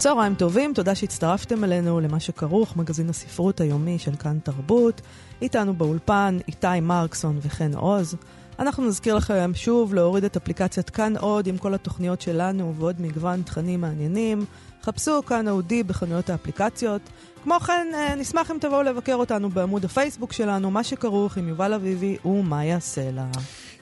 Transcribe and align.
צהריים 0.00 0.34
טובים, 0.34 0.74
תודה 0.74 0.94
שהצטרפתם 0.94 1.64
אלינו 1.64 2.00
למה 2.00 2.20
שכרוך, 2.20 2.76
מגזין 2.76 3.08
הספרות 3.08 3.60
היומי 3.60 3.98
של 3.98 4.16
כאן 4.16 4.38
תרבות. 4.38 5.00
איתנו 5.42 5.74
באולפן 5.74 6.38
איתי 6.48 6.80
מרקסון 6.82 7.38
וחן 7.42 7.74
עוז. 7.74 8.16
אנחנו 8.58 8.84
נזכיר 8.84 9.14
לכם 9.14 9.50
שוב 9.54 9.94
להוריד 9.94 10.24
את 10.24 10.36
אפליקציית 10.36 10.90
כאן 10.90 11.16
עוד 11.16 11.46
עם 11.46 11.58
כל 11.58 11.74
התוכניות 11.74 12.20
שלנו 12.20 12.74
ועוד 12.76 13.00
מגוון 13.00 13.42
תכנים 13.42 13.80
מעניינים. 13.80 14.44
חפשו 14.82 15.22
כאן 15.26 15.48
אודי 15.48 15.82
בחנויות 15.82 16.30
האפליקציות. 16.30 17.02
כמו 17.42 17.60
כן, 17.60 17.88
אה, 17.94 18.14
נשמח 18.14 18.50
אם 18.50 18.56
תבואו 18.60 18.82
לבקר 18.82 19.14
אותנו 19.14 19.50
בעמוד 19.50 19.84
הפייסבוק 19.84 20.32
שלנו, 20.32 20.70
מה 20.70 20.84
שכרוך 20.84 21.36
עם 21.36 21.48
יובל 21.48 21.74
אביבי 21.74 22.16
ומאיה 22.24 22.80
סלע. 22.80 23.24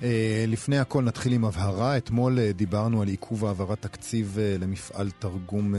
אה, 0.02 0.44
לפני 0.48 0.78
הכל 0.78 1.02
נתחיל 1.02 1.32
עם 1.32 1.44
הבהרה. 1.44 1.96
אתמול 1.96 2.38
אה, 2.38 2.52
דיברנו 2.52 3.02
על 3.02 3.08
עיכוב 3.08 3.44
העברת 3.44 3.82
תקציב 3.82 4.38
למפעל 4.60 5.10
תרגום 5.10 5.74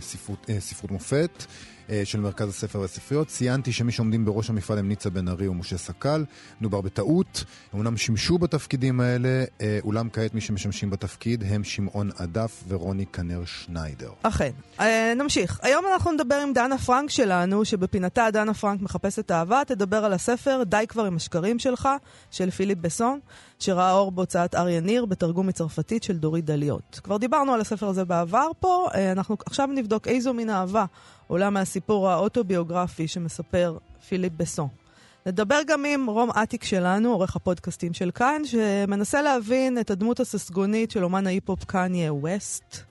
ספרות, 0.00 0.46
ספרות 0.60 0.90
מופת. 0.90 1.46
אה, 1.90 2.02
של 2.04 2.20
מרכז 2.20 2.48
הספר 2.48 2.80
והספריות. 2.80 3.28
ציינתי 3.28 3.72
שמי 3.72 3.92
שעומדים 3.92 4.24
בראש 4.24 4.50
המפעל 4.50 4.78
הם 4.78 4.88
ניצה 4.88 5.10
בן 5.10 5.28
ארי 5.28 5.48
ומשה 5.48 5.78
סקל. 5.78 6.24
מדובר 6.60 6.80
בטעות, 6.80 7.44
הם 7.72 7.78
אומנם 7.78 7.96
שימשו 7.96 8.38
בתפקידים 8.38 9.00
האלה, 9.00 9.44
אה, 9.60 9.78
אולם 9.84 10.08
כעת 10.10 10.34
מי 10.34 10.40
שמשמשים 10.40 10.90
בתפקיד 10.90 11.44
הם 11.48 11.64
שמעון 11.64 12.10
עדף 12.18 12.64
ורוני 12.68 13.06
כנר 13.06 13.44
שניידר. 13.44 14.10
אכן. 14.22 14.50
אה, 14.80 15.12
נמשיך. 15.16 15.60
היום 15.62 15.84
אנחנו 15.92 16.12
נדבר 16.12 16.34
עם 16.34 16.52
דנה 16.52 16.78
פרנק 16.78 17.10
שלנו, 17.10 17.64
שבפינתה 17.64 18.30
דנה 18.32 18.54
פרנק 18.54 18.82
מחפשת 18.82 19.30
אהבה, 19.30 19.62
תדבר 19.66 20.04
על 20.04 20.12
הספר 20.12 20.62
"די 20.66 20.84
כבר 20.88 21.04
עם 21.04 21.16
השקרים 21.16 21.58
שלך" 21.58 21.88
של 22.30 22.50
פיליפ 22.50 22.78
בסון, 22.78 23.20
שראה 23.62 23.92
אור 23.92 24.12
בהוצאת 24.12 24.54
אריה 24.54 24.80
ניר 24.80 25.04
בתרגום 25.04 25.46
מצרפתית 25.46 26.02
של 26.02 26.16
דורית 26.16 26.44
דליות. 26.44 27.00
כבר 27.02 27.16
דיברנו 27.16 27.52
על 27.52 27.60
הספר 27.60 27.88
הזה 27.88 28.04
בעבר 28.04 28.48
פה, 28.60 28.88
אנחנו 29.12 29.36
עכשיו 29.46 29.66
נבדוק 29.66 30.08
איזו 30.08 30.34
מין 30.34 30.50
אהבה 30.50 30.84
עולה 31.26 31.50
מהסיפור 31.50 32.08
האוטוביוגרפי 32.08 33.08
שמספר 33.08 33.78
פיליפ 34.08 34.32
בסון. 34.36 34.68
נדבר 35.26 35.60
גם 35.66 35.84
עם 35.84 36.06
רום 36.06 36.30
אטיק 36.30 36.64
שלנו, 36.64 37.12
עורך 37.12 37.36
הפודקאסטים 37.36 37.94
של 37.94 38.10
כאן, 38.10 38.42
שמנסה 38.44 39.22
להבין 39.22 39.78
את 39.78 39.90
הדמות 39.90 40.20
הססגונית 40.20 40.90
של 40.90 41.04
אומן 41.04 41.26
ההיפ-הופ 41.26 41.64
קניה 41.64 42.12
ווסט. 42.12 42.89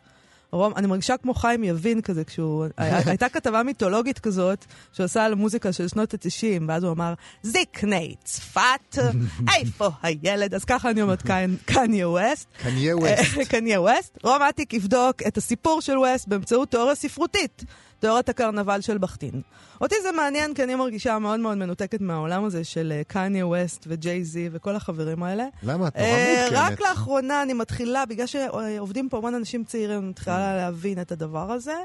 רום, 0.52 0.74
אני 0.76 0.88
מרגישה 0.88 1.18
כמו 1.18 1.34
חיים 1.34 1.64
יבין 1.64 2.02
כזה, 2.02 2.24
כשהוא... 2.24 2.66
הייתה 2.78 3.30
כתבה 3.30 3.64
מיתולוגית 3.64 4.20
כזאת, 4.20 4.66
שהוא 4.94 5.04
עשה 5.04 5.26
על 5.26 5.36
מוזיקה 5.36 5.74
של 5.74 5.88
שנות 5.88 6.14
ה-90, 6.14 6.64
ואז 6.68 6.84
הוא 6.84 6.92
אמר, 6.92 7.14
זקני 7.44 8.16
צפת, 8.24 8.98
איפה 9.58 9.90
הילד? 10.02 10.54
אז 10.56 10.66
ככה 10.66 10.90
אני 10.90 11.02
אומרת 11.02 11.24
קניה 11.66 12.10
ווסט. 12.10 12.48
קניה 12.58 12.98
ווסט. 12.98 13.50
קניה 13.52 13.82
ווסט. 13.82 14.18
רום 14.24 14.42
אטיק 14.42 14.74
יבדוק 14.74 15.16
את 15.28 15.38
הסיפור 15.38 15.82
של 15.82 15.98
ווסט 15.98 16.28
באמצעות 16.28 16.72
תיאוריה 16.72 16.96
ספרותית. 16.96 17.64
תיאוריית 18.00 18.30
הקרנבל 18.30 18.82
של 18.82 18.98
בכתין. 18.98 19.42
אותי 19.82 19.96
זה 20.04 20.12
מעניין 20.12 20.54
כי 20.54 20.64
אני 20.64 20.76
מרגישה 20.76 21.20
מאוד 21.20 21.40
מאוד 21.40 21.58
מנותקת 21.58 22.02
מהעולם 22.02 22.46
הזה 22.46 22.64
של 22.64 23.02
קניה 23.08 23.48
ווסט 23.48 23.86
וג'יי 23.88 24.24
זי 24.24 24.50
וכל 24.52 24.76
החברים 24.76 25.24
האלה. 25.24 25.46
למה? 25.64 25.88
את 25.88 25.96
נורא 25.96 26.08
אה, 26.08 26.36
מעודכנת. 26.40 26.80
רק 26.80 26.82
לאחרונה 26.82 27.42
אני 27.42 27.54
מתחילה, 27.54 28.06
בגלל 28.06 28.26
שעובדים 28.28 29.10
פה 29.10 29.18
המון 29.18 29.36
אנשים 29.36 29.64
צעירים, 29.64 30.00
אני 30.00 30.10
מתחילה 30.10 30.56
להבין 30.58 31.02
את 31.02 31.12
הדבר 31.12 31.52
הזה. 31.52 31.76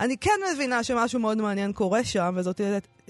אני 0.00 0.16
כן 0.16 0.40
מבינה 0.54 0.84
שמשהו 0.84 1.20
מאוד 1.20 1.38
מעניין 1.38 1.72
קורה 1.72 2.04
שם, 2.04 2.34
וזאת 2.36 2.60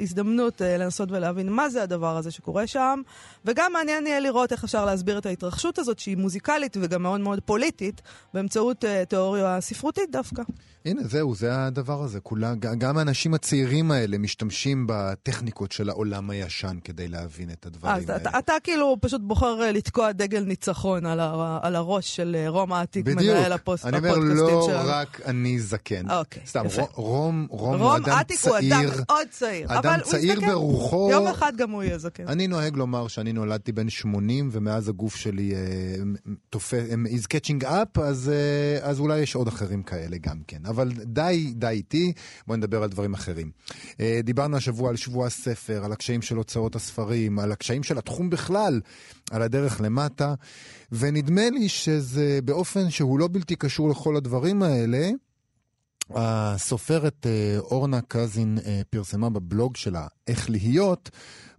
הזדמנות 0.01 0.61
uh, 0.61 0.65
לנסות 0.65 1.11
ולהבין 1.13 1.53
מה 1.53 1.69
זה 1.69 1.83
הדבר 1.83 2.17
הזה 2.17 2.31
שקורה 2.31 2.67
שם, 2.67 3.01
וגם 3.45 3.73
מעניין 3.73 4.07
יהיה 4.07 4.21
לראות 4.21 4.53
איך 4.53 4.65
אפשר 4.65 4.85
להסביר 4.85 5.19
את 5.19 5.27
ההתרחשות 5.27 5.79
הזאת, 5.79 5.99
שהיא 5.99 6.17
מוזיקלית 6.17 6.77
וגם 6.81 7.03
מאוד 7.03 7.21
מאוד 7.21 7.41
פוליטית, 7.41 8.03
באמצעות 8.35 8.85
uh, 8.85 9.07
תיאוריה 9.09 9.61
ספרותית 9.61 10.11
דווקא. 10.11 10.43
הנה, 10.85 11.03
זהו, 11.05 11.35
זה 11.35 11.67
הדבר 11.67 12.03
הזה. 12.03 12.21
כולה, 12.21 12.55
גם 12.55 12.99
האנשים 12.99 13.35
הצעירים 13.35 13.91
האלה 13.91 14.19
משתמשים 14.19 14.87
בטכניקות 14.89 15.73
של 15.73 15.91
העולם 15.91 16.31
הישן 16.31 16.79
כדי 16.85 17.09
להבין 17.09 17.51
את 17.51 17.67
הדברים 17.67 17.95
אז 17.95 18.11
האלה. 18.11 18.23
אתה, 18.23 18.39
אתה 18.39 18.53
כאילו 18.63 18.97
פשוט 19.01 19.21
בוחר 19.25 19.63
אה, 19.63 19.73
לתקוע 19.73 20.13
דגל 20.13 20.45
ניצחון 20.45 21.07
על, 21.07 21.21
ה, 21.21 21.59
על 21.63 21.77
הראש 21.77 22.17
של 22.17 22.37
אה, 22.39 22.49
רום 22.49 22.73
העתיק, 22.73 23.07
מנהל 23.07 23.53
הפוסט, 23.53 23.87
אני 23.87 23.99
אומר, 23.99 24.15
לא 24.19 24.63
שלנו. 24.67 24.89
רק 24.89 25.21
אני 25.27 25.61
זקן. 25.61 26.11
אוקיי, 26.11 26.43
סתם, 26.47 26.67
יפה. 26.67 26.83
רום, 26.95 27.47
רום, 27.51 27.75
רום 27.75 27.83
הוא 27.83 27.97
אדם 27.97 28.11
עתיק 28.11 28.39
צעיר. 28.39 28.53
רום 28.53 28.63
עתיק 28.63 28.73
הוא 28.73 28.89
אדם 28.89 29.05
מאוד 29.09 29.27
צעיר. 29.31 29.79
אדם 29.79 29.90
צעיר 30.03 30.41
ברוחו. 30.41 31.09
יום 31.13 31.27
אחד 31.27 31.53
גם 31.57 31.71
הוא 31.71 31.83
יהיה 31.83 31.99
זקן. 31.99 32.29
אני 32.29 32.47
נוהג 32.47 32.77
לומר 32.77 33.09
שאני 33.09 33.33
נולדתי 33.33 33.73
בן 33.73 33.89
80, 33.89 34.49
ומאז 34.53 34.89
הגוף 34.89 35.17
שלי 35.17 35.53
תופס, 36.51 36.85
uh, 36.91 37.09
is 37.09 37.27
catching 37.27 37.65
up, 37.65 38.01
אז, 38.03 38.33
uh, 38.81 38.85
אז 38.85 39.01
אולי 39.01 39.19
יש 39.19 39.35
עוד 39.35 39.49
אחרים 39.49 39.83
כאלה 39.83 40.17
גם 40.21 40.41
כן. 40.47 40.67
אבל 40.67 40.93
די 40.93 41.53
די 41.57 41.67
איטי, 41.67 42.13
בואו 42.47 42.57
נדבר 42.57 42.83
על 42.83 42.89
דברים 42.89 43.15
אחרים. 43.15 43.51
אה, 44.01 44.21
דיברנו 44.25 44.57
השבוע 44.57 44.91
על 44.91 44.97
שבוע 44.97 45.27
הספר, 45.27 45.85
על 45.85 45.93
הקשיים 45.93 46.23
של 46.23 46.37
הוצאות 46.37 46.77
הספרים, 46.77 47.39
על 47.39 47.53
הקשיים 47.53 47.83
של 47.83 47.99
התחום 47.99 48.31
בכלל, 48.31 48.81
על 49.31 49.43
הדרך 49.43 49.81
למטה, 49.81 50.35
ונדמה 50.93 51.51
לי 51.51 51.69
שזה 51.69 52.39
באופן 52.45 52.91
שהוא 52.91 53.19
לא 53.19 53.29
בלתי 53.33 53.57
קשור 53.57 53.91
לכל 53.91 54.17
הדברים 54.17 54.63
האלה. 54.63 55.11
הסופרת 56.15 57.27
אה, 57.27 57.59
אורנה 57.59 58.01
קזין 58.09 58.59
אה, 58.67 58.81
פרסמה 58.91 59.31
בבלוג 59.31 59.77
שלה, 59.77 60.07
איך 60.27 60.51
להיות, 60.51 61.11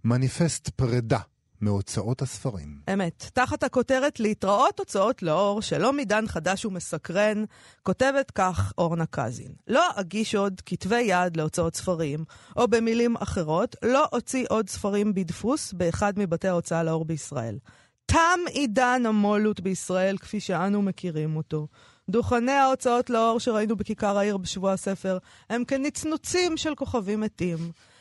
מניפסט 0.04 0.68
פרידה. 0.68 1.18
מהוצאות 1.62 2.22
הספרים. 2.22 2.80
אמת. 2.92 3.30
תחת 3.34 3.62
הכותרת 3.62 4.20
להתראות 4.20 4.78
הוצאות 4.78 5.22
לאור, 5.22 5.62
שלא 5.62 5.92
מדן 5.92 6.26
חדש 6.26 6.64
ומסקרן, 6.64 7.44
כותבת 7.82 8.30
כך 8.30 8.72
אורנה 8.78 9.06
קזין. 9.06 9.52
לא 9.68 9.84
אגיש 9.94 10.34
עוד 10.34 10.60
כתבי 10.66 11.00
יד 11.00 11.36
להוצאות 11.36 11.76
ספרים, 11.76 12.24
או 12.56 12.68
במילים 12.68 13.16
אחרות, 13.16 13.76
לא 13.82 14.06
אוציא 14.12 14.46
עוד 14.48 14.68
ספרים 14.68 15.14
בדפוס 15.14 15.72
באחד 15.72 16.12
מבתי 16.16 16.48
ההוצאה 16.48 16.82
לאור 16.82 17.04
בישראל. 17.04 17.58
תם 18.06 18.40
עידן 18.48 19.02
המו"לות 19.06 19.60
בישראל 19.60 20.18
כפי 20.18 20.40
שאנו 20.40 20.82
מכירים 20.82 21.36
אותו. 21.36 21.66
דוכני 22.10 22.52
ההוצאות 22.52 23.10
לאור 23.10 23.40
שראינו 23.40 23.76
בכיכר 23.76 24.18
העיר 24.18 24.36
בשבוע 24.36 24.72
הספר 24.72 25.18
הם 25.50 25.64
כנצנוצים 25.64 26.56
של 26.56 26.74
כוכבים 26.74 27.20
מתים. 27.20 27.58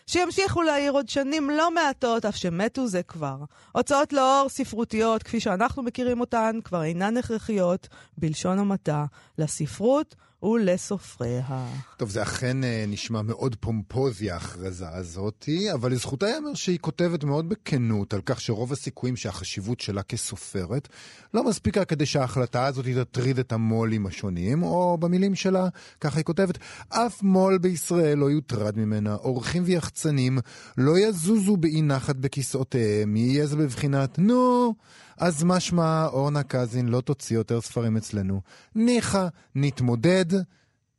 שימשיכו 0.08 0.62
להעיר 0.62 0.92
עוד 0.92 1.10
שנים 1.10 1.50
לא 1.50 1.72
מעטות, 1.72 2.26
אף 2.26 2.36
שמתו 2.36 2.88
זה 2.88 3.04
כבר. 3.04 3.38
הוצאות 3.72 4.14
לאור 4.14 4.46
ספרותיות, 4.50 5.24
כפי 5.24 5.40
שאנחנו 5.40 5.84
מכירים 5.84 6.20
אותן, 6.20 6.60
כבר 6.64 6.84
אינן 6.84 7.18
הכרחיות, 7.18 7.88
בלשון 8.18 8.60
המעטה, 8.60 9.06
לספרות 9.38 10.16
ולסופריה. 10.44 11.66
טוב, 11.98 12.10
זה 12.10 12.22
אכן 12.22 12.64
אה, 12.64 12.86
נשמע 12.88 13.22
מאוד 13.22 13.56
פומפוזי 13.60 14.32
ההכרזה 14.32 14.90
הזאתי, 14.90 15.74
אבל 15.74 15.92
לזכותה 15.92 16.28
ייאמר 16.28 16.54
שהיא 16.54 16.80
כותבת 16.80 17.24
מאוד 17.24 17.50
בכנות 17.50 18.14
על 18.14 18.22
כך 18.26 18.42
שרוב 18.42 18.72
הסיכויים 18.72 19.16
שהחשיבות 19.16 19.80
שלה 19.80 20.04
כסופרת 20.04 20.88
לא 21.34 21.44
מספיקה 21.44 21.86
כדי 21.86 22.06
שההחלטה 22.06 22.66
הזאת 22.66 22.86
תטריד 22.86 23.40
את 23.40 23.52
המו"לים 23.52 24.06
השונים, 24.06 24.64
או 24.64 24.98
במילים 24.98 25.36
שלה, 25.36 25.68
ככה 26.02 26.18
היא 26.18 26.26
כותבת, 26.26 26.58
אף 26.90 27.24
מו"ל 27.24 27.58
בישראל 27.58 28.18
לא 28.18 28.32
יוטרד 28.32 28.78
ממנה, 28.78 29.16
עורכים 29.16 29.64
ויחצנים 29.66 30.40
לא 30.78 31.00
יזוזו 31.00 31.58
באי-נחת 31.58 32.16
בכיסאותיהם, 32.16 33.16
יהיה 33.16 33.48
זה 33.48 33.56
בבחינת, 33.56 34.20
נו... 34.20 34.74
אז 35.22 35.44
משמע 35.44 36.06
אורנה 36.06 36.44
קזין 36.44 36.88
לא 36.88 37.02
תוציא 37.02 37.36
יותר 37.36 37.62
ספרים 37.62 37.98
אצלנו. 37.98 38.42
ניחא, 38.76 39.28
נתמודד, 39.56 40.26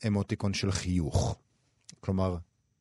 אמוטיקון 0.07 0.55
של 0.55 0.73
חיוך. 0.73 1.39
כלומר, 2.01 2.37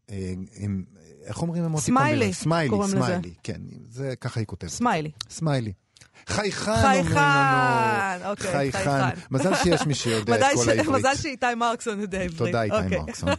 אה, 0.09 0.33
הם, 0.55 0.85
איך 1.23 1.41
אומרים 1.41 1.63
אמוטיקון? 1.63 1.95
smiley, 1.97 2.33
smiley, 2.33 2.77
smiley. 2.87 3.33
כן, 3.43 3.61
זה 3.89 4.15
ככה 4.15 4.39
היא 4.39 4.47
כותבת. 4.47 4.69
smiley. 4.69 5.11
smiley. 5.29 5.73
חייכן, 6.27 6.81
חייכן, 6.81 8.27
אוקיי, 8.29 8.71
חייכן. 8.71 9.09
מזל 9.31 9.55
שיש 9.55 9.81
מי 9.87 9.95
שיודע 9.95 10.35
את 10.35 10.55
כל 10.55 10.69
העברית. 10.69 10.87
מזל 10.87 11.15
שאיתי 11.15 11.45
מרקסון 11.57 11.99
יודע 11.99 12.21
עברית. 12.21 12.37
תודה, 12.37 12.63
איתי 12.63 12.75
אוקיי. 12.75 12.99
מרקסון. 12.99 13.29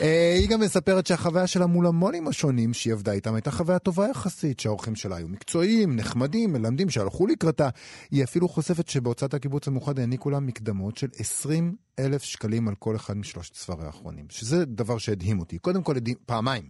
אה, 0.00 0.34
היא 0.38 0.48
גם 0.48 0.60
מספרת 0.60 1.06
שהחוויה 1.06 1.46
שלה 1.46 1.66
מול 1.66 1.86
המו"לים 1.86 2.28
השונים 2.28 2.74
שהיא 2.74 2.92
עבדה 2.92 3.12
איתם 3.12 3.34
הייתה 3.34 3.50
חוויה 3.50 3.78
טובה 3.78 4.08
יחסית, 4.08 4.60
שהעורכים 4.60 4.94
שלה 4.94 5.16
היו 5.16 5.28
מקצועיים, 5.28 5.96
נחמדים, 5.96 6.52
מלמדים, 6.52 6.90
שהלכו 6.90 7.26
לקראתה. 7.26 7.68
היא 8.10 8.24
אפילו 8.24 8.48
חושפת 8.48 8.88
שבהוצאת 8.88 9.34
הקיבוץ 9.34 9.68
המאוחד 9.68 9.98
העניקו 9.98 10.30
לה 10.30 10.40
מקדמות 10.40 10.96
של 10.96 11.08
20 11.18 11.74
אלף 11.98 12.22
שקלים 12.22 12.68
על 12.68 12.74
כל 12.74 12.96
אחד 12.96 13.16
משלושת 13.16 13.54
ספריה 13.54 13.86
האחרונים, 13.86 14.26
שזה 14.28 14.64
דבר 14.64 14.98
שהדהים 14.98 15.40
אותי. 15.40 15.58
קודם 15.58 15.82
כל, 15.82 15.94
פעמיים. 16.26 16.64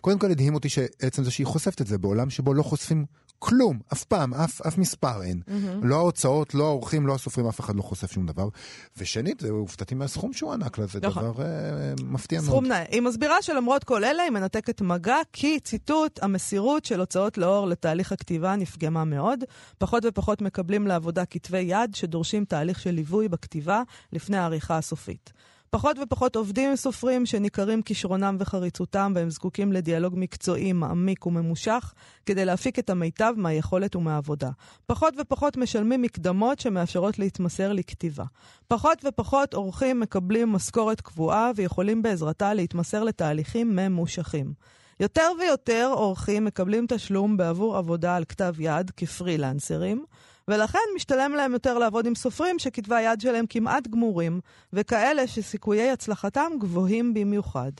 קודם 0.00 0.18
כל 0.18 0.30
הדהים 0.30 0.54
אותי 0.54 0.68
שעצם 0.68 1.24
זה 1.24 1.30
שהיא 1.30 1.46
חושפת 1.46 1.80
את 1.80 1.86
זה 1.86 1.98
בעולם 1.98 2.30
שבו 2.30 2.54
לא 2.54 2.62
חושפים 2.62 3.04
כלום, 3.38 3.78
אף 3.92 4.04
פעם, 4.04 4.34
אף, 4.34 4.60
אף 4.60 4.78
מספר 4.78 5.22
אין. 5.22 5.40
Mm-hmm. 5.46 5.52
לא 5.82 5.96
ההוצאות, 5.96 6.54
לא 6.54 6.64
האורחים, 6.64 7.06
לא 7.06 7.14
הסופרים, 7.14 7.46
אף 7.46 7.60
אחד 7.60 7.76
לא 7.76 7.82
חושף 7.82 8.12
שום 8.12 8.26
דבר. 8.26 8.48
ושנית, 8.96 9.42
הופתעתי 9.42 9.94
מהסכום 9.94 10.32
שהוא 10.32 10.52
ענק 10.52 10.78
לה, 10.78 10.86
זה 10.86 10.98
נכון. 11.02 11.22
דבר 11.22 11.42
אה, 11.42 11.94
מפתיע 12.04 12.40
מאוד. 12.40 12.50
סכום 12.50 12.66
נאה. 12.66 12.84
היא 12.88 13.02
מסבירה 13.02 13.42
שלמרות 13.42 13.84
כל 13.84 14.04
אלה, 14.04 14.22
היא 14.22 14.30
מנתקת 14.30 14.80
מגע, 14.80 15.16
כי, 15.32 15.60
ציטוט, 15.60 16.22
המסירות 16.22 16.84
של 16.84 17.00
הוצאות 17.00 17.38
לאור 17.38 17.66
לתהליך 17.66 18.12
הכתיבה 18.12 18.56
נפגמה 18.56 19.04
מאוד. 19.04 19.44
פחות 19.78 20.02
ופחות 20.06 20.42
מקבלים 20.42 20.86
לעבודה 20.86 21.24
כתבי 21.24 21.58
יד 21.58 21.94
שדורשים 21.94 22.44
תהליך 22.44 22.80
של 22.80 22.90
ליווי 22.90 23.28
בכתיבה 23.28 23.82
לפני 24.12 24.36
העריכה 24.36 24.78
הסופית. 24.78 25.32
פחות 25.74 25.96
ופחות 26.02 26.36
עובדים 26.36 26.70
עם 26.70 26.76
סופרים 26.76 27.26
שניכרים 27.26 27.82
כישרונם 27.82 28.36
וחריצותם 28.40 29.12
והם 29.14 29.30
זקוקים 29.30 29.72
לדיאלוג 29.72 30.14
מקצועי, 30.16 30.72
מעמיק 30.72 31.26
וממושך 31.26 31.92
כדי 32.26 32.44
להפיק 32.44 32.78
את 32.78 32.90
המיטב 32.90 33.32
מהיכולת 33.36 33.96
ומהעבודה. 33.96 34.50
פחות 34.86 35.14
ופחות 35.20 35.56
משלמים 35.56 36.02
מקדמות 36.02 36.58
שמאפשרות 36.58 37.18
להתמסר 37.18 37.72
לכתיבה. 37.72 38.24
פחות 38.68 39.04
ופחות 39.04 39.54
אורחים 39.54 40.00
מקבלים 40.00 40.52
משכורת 40.52 41.00
קבועה 41.00 41.50
ויכולים 41.56 42.02
בעזרתה 42.02 42.54
להתמסר 42.54 43.04
לתהליכים 43.04 43.76
ממושכים. 43.76 44.52
יותר 45.00 45.30
ויותר 45.40 45.90
אורחים 45.92 46.44
מקבלים 46.44 46.86
תשלום 46.88 47.36
בעבור 47.36 47.76
עבודה 47.76 48.16
על 48.16 48.24
כתב 48.24 48.54
יד 48.58 48.90
כפרילנסרים, 48.96 50.04
ולכן 50.48 50.78
משתלם 50.96 51.32
להם 51.32 51.52
יותר 51.52 51.78
לעבוד 51.78 52.06
עם 52.06 52.14
סופרים 52.14 52.58
שכתבי 52.58 52.94
היד 52.94 53.20
שלהם 53.20 53.44
כמעט 53.48 53.88
גמורים, 53.88 54.40
וכאלה 54.72 55.26
שסיכויי 55.26 55.90
הצלחתם 55.90 56.52
גבוהים 56.60 57.14
במיוחד. 57.14 57.72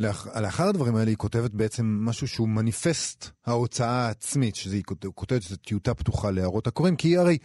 לאח, 0.00 0.26
לאחר 0.40 0.68
הדברים 0.68 0.96
האלה 0.96 1.10
היא 1.10 1.16
כותבת 1.16 1.50
בעצם 1.50 1.98
משהו 2.00 2.28
שהוא 2.28 2.48
מניפסט 2.48 3.30
ההוצאה 3.46 4.06
העצמית, 4.06 4.56
שהיא 4.56 4.82
כותבת 5.14 5.42
שזו 5.42 5.56
טיוטה 5.56 5.94
פתוחה 5.94 6.30
להערות 6.30 6.66
הקוראים, 6.66 6.96
כי 6.96 7.08
היא 7.08 7.18
הרי 7.18 7.38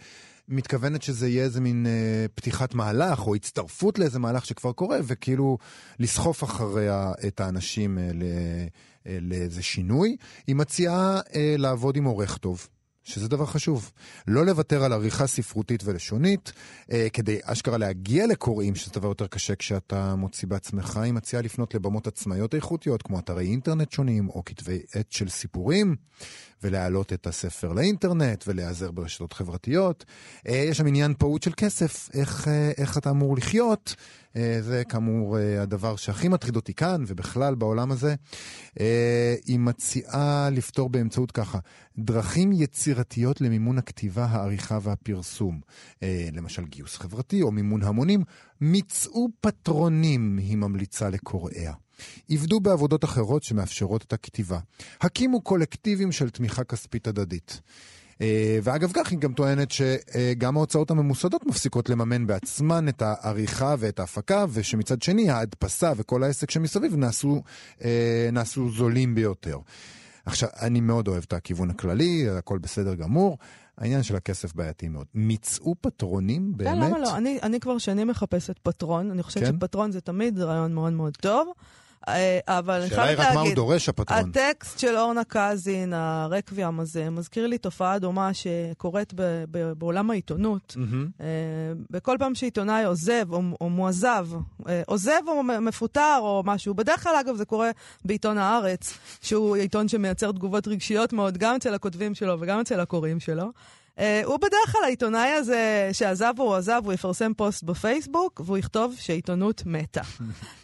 מתכוונת 0.48 1.02
שזה 1.02 1.28
יהיה 1.28 1.44
איזה 1.44 1.60
מין 1.60 1.86
אה, 1.86 2.26
פתיחת 2.34 2.74
מהלך 2.74 3.26
או 3.26 3.34
הצטרפות 3.34 3.98
לאיזה 3.98 4.18
מהלך 4.18 4.46
שכבר 4.46 4.72
קורה, 4.72 4.98
וכאילו 5.02 5.58
לסחוף 5.98 6.44
אחריה 6.44 7.12
את 7.26 7.40
האנשים 7.40 7.98
אה, 7.98 8.04
אה, 9.06 9.18
לאיזה 9.20 9.62
שינוי. 9.62 10.16
היא 10.46 10.56
מציעה 10.56 11.20
אה, 11.34 11.54
לעבוד 11.58 11.96
עם 11.96 12.04
עורך 12.04 12.38
טוב. 12.38 12.68
שזה 13.08 13.28
דבר 13.28 13.46
חשוב. 13.46 13.92
לא 14.26 14.46
לוותר 14.46 14.84
על 14.84 14.92
עריכה 14.92 15.26
ספרותית 15.26 15.82
ולשונית, 15.84 16.52
אה, 16.92 17.06
כדי 17.12 17.38
אשכרה 17.42 17.78
להגיע 17.78 18.26
לקוראים, 18.26 18.74
שזה 18.74 18.90
דבר 18.94 19.08
יותר 19.08 19.26
קשה 19.26 19.54
כשאתה 19.54 20.14
מוציא 20.14 20.48
בעצמך, 20.48 20.96
היא 20.96 21.12
מציעה 21.12 21.42
לפנות 21.42 21.74
לבמות 21.74 22.06
עצמאיות 22.06 22.54
איכותיות, 22.54 23.02
כמו 23.02 23.18
אתרי 23.18 23.46
אינטרנט 23.46 23.92
שונים, 23.92 24.28
או 24.28 24.42
כתבי 24.44 24.78
עת 24.94 25.12
של 25.12 25.28
סיפורים, 25.28 25.96
ולהעלות 26.62 27.12
את 27.12 27.26
הספר 27.26 27.72
לאינטרנט, 27.72 28.44
ולהיעזר 28.46 28.90
ברשתות 28.90 29.32
חברתיות. 29.32 30.04
אה, 30.48 30.56
יש 30.56 30.78
שם 30.78 30.86
עניין 30.86 31.14
פעוט 31.18 31.42
של 31.42 31.52
כסף, 31.56 32.08
איך, 32.14 32.48
אה, 32.48 32.70
איך 32.78 32.98
אתה 32.98 33.10
אמור 33.10 33.36
לחיות. 33.36 33.94
אה, 34.36 34.58
זה 34.60 34.82
כאמור 34.88 35.36
הדבר 35.38 35.96
שהכי 35.96 36.28
מטריד 36.28 36.56
אותי 36.56 36.74
כאן 36.74 37.04
ובכלל 37.06 37.54
בעולם 37.54 37.90
הזה. 37.90 38.14
היא 39.44 39.58
מציעה 39.58 40.48
לפתור 40.52 40.88
באמצעות 40.88 41.32
ככה, 41.32 41.58
דרכים 41.98 42.52
יצירתיות 42.52 43.40
למימון 43.40 43.78
הכתיבה, 43.78 44.24
העריכה 44.24 44.78
והפרסום. 44.82 45.60
למשל 46.32 46.64
גיוס 46.64 46.96
חברתי 46.96 47.42
או 47.42 47.50
מימון 47.50 47.82
המונים. 47.82 48.22
מצאו 48.60 49.28
פטרונים, 49.40 50.38
היא 50.38 50.56
ממליצה 50.56 51.10
לקוראיה. 51.10 51.72
עבדו 52.30 52.60
בעבודות 52.60 53.04
אחרות 53.04 53.42
שמאפשרות 53.42 54.02
את 54.02 54.12
הכתיבה. 54.12 54.58
הקימו 55.00 55.40
קולקטיבים 55.40 56.12
של 56.12 56.30
תמיכה 56.30 56.64
כספית 56.64 57.06
הדדית. 57.06 57.60
אה, 58.20 58.58
ואגב 58.62 58.90
כך 58.94 59.10
היא 59.10 59.18
גם 59.18 59.32
טוענת 59.32 59.70
שגם 59.70 60.56
ההוצאות 60.56 60.90
הממוסדות 60.90 61.46
מפסיקות 61.46 61.88
לממן 61.88 62.26
בעצמן 62.26 62.88
את 62.88 63.02
העריכה 63.02 63.74
ואת 63.78 64.00
ההפקה, 64.00 64.44
ושמצד 64.52 65.02
שני 65.02 65.30
ההדפסה 65.30 65.92
וכל 65.96 66.22
העסק 66.22 66.50
שמסביב 66.50 66.96
נעשו, 66.96 67.42
אה, 67.84 68.28
נעשו 68.32 68.70
זולים 68.70 69.14
ביותר. 69.14 69.58
עכשיו, 70.26 70.48
אני 70.60 70.80
מאוד 70.80 71.08
אוהב 71.08 71.24
את 71.26 71.32
הכיוון 71.32 71.70
הכללי, 71.70 72.28
הכל 72.30 72.58
בסדר 72.58 72.94
גמור. 72.94 73.38
העניין 73.78 74.02
של 74.02 74.16
הכסף 74.16 74.54
בעייתי 74.54 74.88
מאוד. 74.88 75.06
מצאו 75.14 75.74
פטרונים 75.80 76.56
באמת? 76.56 76.70
כן, 76.70 76.78
למה 76.78 76.98
לא? 76.98 77.16
אני, 77.16 77.38
אני 77.42 77.60
כבר 77.60 77.78
שנים 77.78 78.08
מחפשת 78.08 78.58
פטרון, 78.62 79.10
אני 79.10 79.22
חושבת 79.22 79.44
כן? 79.44 79.56
שפטרון 79.56 79.92
זה 79.92 80.00
תמיד 80.00 80.38
רעיון 80.38 80.74
מאוד 80.74 80.92
מאוד 80.92 81.16
טוב. 81.16 81.52
אה, 82.08 82.38
אבל 82.48 82.80
אני 82.80 82.90
חייבת 82.90 83.00
להגיד, 83.00 83.20
השאלה 83.20 83.28
היא 83.28 83.30
רק 83.30 83.34
מה 83.34 83.40
הוא 83.40 83.54
דורש, 83.54 83.88
הפטרון. 83.88 84.30
הטקסט 84.30 84.78
של 84.78 84.96
אורנה 84.96 85.22
קזין, 85.28 85.92
הרקוויאם 85.92 86.80
הזה, 86.80 87.10
מזכיר 87.10 87.46
לי 87.46 87.58
תופעה 87.58 87.98
דומה 87.98 88.30
שקורית 88.34 89.12
ב- 89.14 89.44
ב- 89.50 89.72
בעולם 89.72 90.10
העיתונות. 90.10 90.76
Mm-hmm. 90.78 91.22
בכל 91.90 92.16
פעם 92.18 92.34
שעיתונאי 92.34 92.84
עוזב 92.84 93.32
או, 93.32 93.42
או 93.60 93.70
מועזב, 93.70 94.28
אה, 94.68 94.82
עוזב 94.86 95.20
או 95.26 95.42
מפוטר 95.42 96.18
או 96.20 96.42
משהו, 96.46 96.74
בדרך 96.74 97.02
כלל, 97.02 97.16
אגב, 97.20 97.36
זה 97.36 97.44
קורה 97.44 97.70
בעיתון 98.04 98.38
הארץ, 98.38 98.98
שהוא 99.20 99.56
עיתון 99.56 99.88
שמייצר 99.88 100.32
תגובות 100.32 100.68
רגשיות 100.68 101.12
מאוד, 101.12 101.38
גם 101.38 101.56
אצל 101.56 101.74
הכותבים 101.74 102.14
שלו 102.14 102.36
וגם 102.40 102.60
אצל 102.60 102.80
הקוראים 102.80 103.20
שלו. 103.20 103.44
Uh, 103.98 104.00
הוא 104.24 104.36
בדרך 104.36 104.72
כלל 104.72 104.84
העיתונאי 104.84 105.28
הזה 105.28 105.90
שעזב 105.92 106.34
הוא 106.36 106.54
עזב, 106.54 106.82
הוא 106.84 106.92
יפרסם 106.92 107.32
פוסט 107.34 107.62
בפייסבוק 107.62 108.40
והוא 108.44 108.58
יכתוב 108.58 108.94
שעיתונות 108.98 109.62
מתה. 109.66 110.00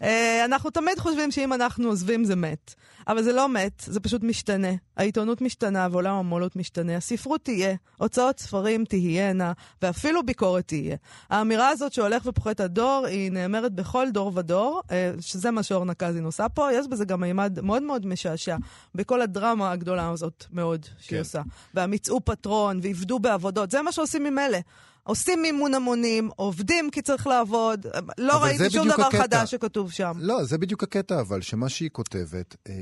uh, 0.00 0.04
אנחנו 0.44 0.70
תמיד 0.70 0.98
חושבים 0.98 1.30
שאם 1.30 1.52
אנחנו 1.52 1.88
עוזבים 1.88 2.24
זה 2.24 2.36
מת. 2.36 2.74
אבל 3.08 3.22
זה 3.22 3.32
לא 3.32 3.48
מת, 3.48 3.82
זה 3.86 4.00
פשוט 4.00 4.22
משתנה. 4.22 4.68
העיתונות 4.96 5.40
משתנה 5.40 5.88
ועולם 5.90 6.14
המו"לות 6.14 6.56
משתנה. 6.56 6.96
הספרות 6.96 7.44
תהיה, 7.44 7.74
הוצאות 7.96 8.38
ספרים 8.38 8.84
תהיינה, 8.84 9.52
ואפילו 9.82 10.26
ביקורת 10.26 10.68
תהיה. 10.68 10.96
האמירה 11.30 11.68
הזאת 11.68 11.92
שהולך 11.92 12.26
ופוחת 12.26 12.60
הדור, 12.60 13.06
היא 13.06 13.32
נאמרת 13.32 13.72
בכל 13.72 14.10
דור 14.10 14.32
ודור, 14.34 14.82
אה, 14.90 15.12
שזה 15.20 15.50
מה 15.50 15.62
שאורנה 15.62 15.94
קזין 15.94 16.24
עושה 16.24 16.48
פה. 16.48 16.72
יש 16.72 16.86
בזה 16.86 17.04
גם 17.04 17.20
מימד 17.20 17.60
מאוד 17.62 17.82
מאוד 17.82 18.06
משעשע, 18.06 18.56
בכל 18.94 19.22
הדרמה 19.22 19.70
הגדולה 19.70 20.10
הזאת 20.10 20.44
מאוד 20.52 20.86
שהיא 20.98 21.10
כן. 21.10 21.18
עושה. 21.18 21.42
והמצאו 21.74 22.24
פטרון, 22.24 22.80
ועבדו 22.82 23.18
בעבודות, 23.24 23.70
זה 23.70 23.82
מה 23.82 23.92
שעושים 23.92 24.24
ממילא. 24.24 24.58
עושים 25.02 25.42
מימון 25.42 25.74
המונים, 25.74 26.30
עובדים 26.36 26.90
כי 26.90 27.02
צריך 27.02 27.26
לעבוד. 27.26 27.86
לא 28.18 28.42
ראיתי 28.42 28.70
שום 28.70 28.88
דבר 28.88 29.02
הקטע. 29.02 29.22
חדש 29.22 29.50
שכתוב 29.50 29.92
שם. 29.92 30.12
לא, 30.16 30.44
זה 30.44 30.58
בדיוק 30.58 30.82
הקטע, 30.82 31.20
אבל 31.20 31.40
שמה 31.40 31.68
שהיא 31.68 31.90
כותבת 31.92 32.56
אה, 32.68 32.74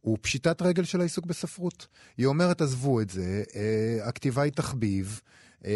הוא 0.00 0.18
פשיטת 0.20 0.62
רגל 0.62 0.84
של 0.84 1.00
העיסוק 1.00 1.26
בספרות. 1.26 1.86
היא 2.18 2.26
אומרת, 2.26 2.60
עזבו 2.60 3.00
את 3.00 3.10
זה, 3.10 3.42
אה, 3.56 4.08
הכתיבה 4.08 4.42
היא 4.42 4.52
תחביב. 4.52 5.20
אה, 5.66 5.72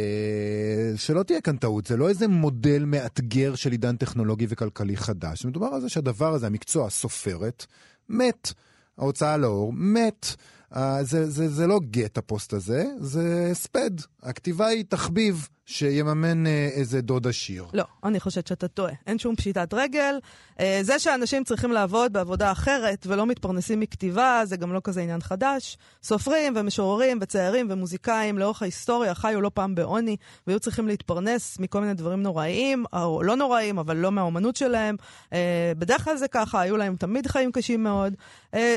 שלא 0.97 1.23
תהיה 1.23 1.41
כאן 1.41 1.57
טעות, 1.57 1.87
זה 1.87 1.97
לא 1.97 2.09
איזה 2.09 2.29
מודל 2.29 2.85
מאתגר 2.85 3.55
של 3.55 3.73
עידן 3.73 3.97
טכנולוגי 3.97 4.47
וכלכלי 4.49 4.97
חדש. 4.97 5.45
מדובר 5.45 5.67
על 5.67 5.81
זה 5.81 5.89
שהדבר 5.89 6.35
הזה, 6.35 6.47
המקצוע, 6.47 6.87
הסופרת, 6.87 7.67
מת. 8.09 8.53
ההוצאה 8.99 9.37
לאור, 9.37 9.73
מת. 9.73 10.37
Uh, 10.73 10.79
זה, 11.03 11.31
זה, 11.31 11.49
זה 11.49 11.67
לא 11.67 11.81
גט 11.91 12.19
הפוסט 12.19 12.53
הזה, 12.53 12.85
זה 12.99 13.49
הספד. 13.51 13.91
הכתיבה 14.23 14.67
היא 14.67 14.85
תחביב 14.89 15.49
שיממן 15.67 16.47
uh, 16.47 16.49
איזה 16.49 17.01
דוד 17.01 17.27
עשיר. 17.27 17.67
לא, 17.75 17.85
אני 18.05 18.21
חושבת 18.21 18.47
שאתה 18.47 18.69
טועה. 18.69 18.93
אין 19.07 19.19
שום 19.19 19.37
פשיטת 19.37 19.75
רגל. 19.75 20.19
Uh, 20.57 20.61
זה 20.83 20.99
שאנשים 20.99 21.45
צריכים 21.45 21.73
לעבוד 21.73 22.13
בעבודה 22.13 22.53
אחרת 22.53 23.07
ולא 23.07 23.27
מתפרנסים 23.27 23.81
מכתיבה, 23.81 24.43
זה 24.45 24.57
גם 24.57 24.73
לא 24.73 24.81
כזה 24.85 25.03
עניין 25.03 25.21
חדש. 25.21 25.79
סופרים 26.03 26.53
ומשוררים 26.57 27.19
וציירים 27.21 27.67
ומוזיקאים 27.71 28.39
לאורך 28.39 28.63
ההיסטוריה 28.63 29.15
חיו 29.15 29.41
לא 29.41 29.51
פעם 29.55 29.75
בעוני, 29.75 30.17
והיו 30.47 30.61
צריכים 30.61 30.89
להתפרנס 30.89 31.59
מכל 31.59 31.81
מיני 31.81 31.95
דברים 31.95 32.23
נוראיים, 32.23 32.85
או 32.93 33.23
לא 33.23 33.37
נוראיים, 33.37 33.79
אבל 33.79 33.97
לא 33.97 34.13
מהאומנות 34.13 34.57
שלהם. 34.57 34.97
Uh, 35.25 35.35
בדרך 35.79 36.05
כלל 36.05 36.17
זה 36.17 36.29
ככה, 36.29 36.61
היו 36.61 36.77
להם 36.77 36.97
תמיד 36.97 37.27
חיים 37.27 37.53
קשים 37.53 37.83
מאוד. 37.83 38.15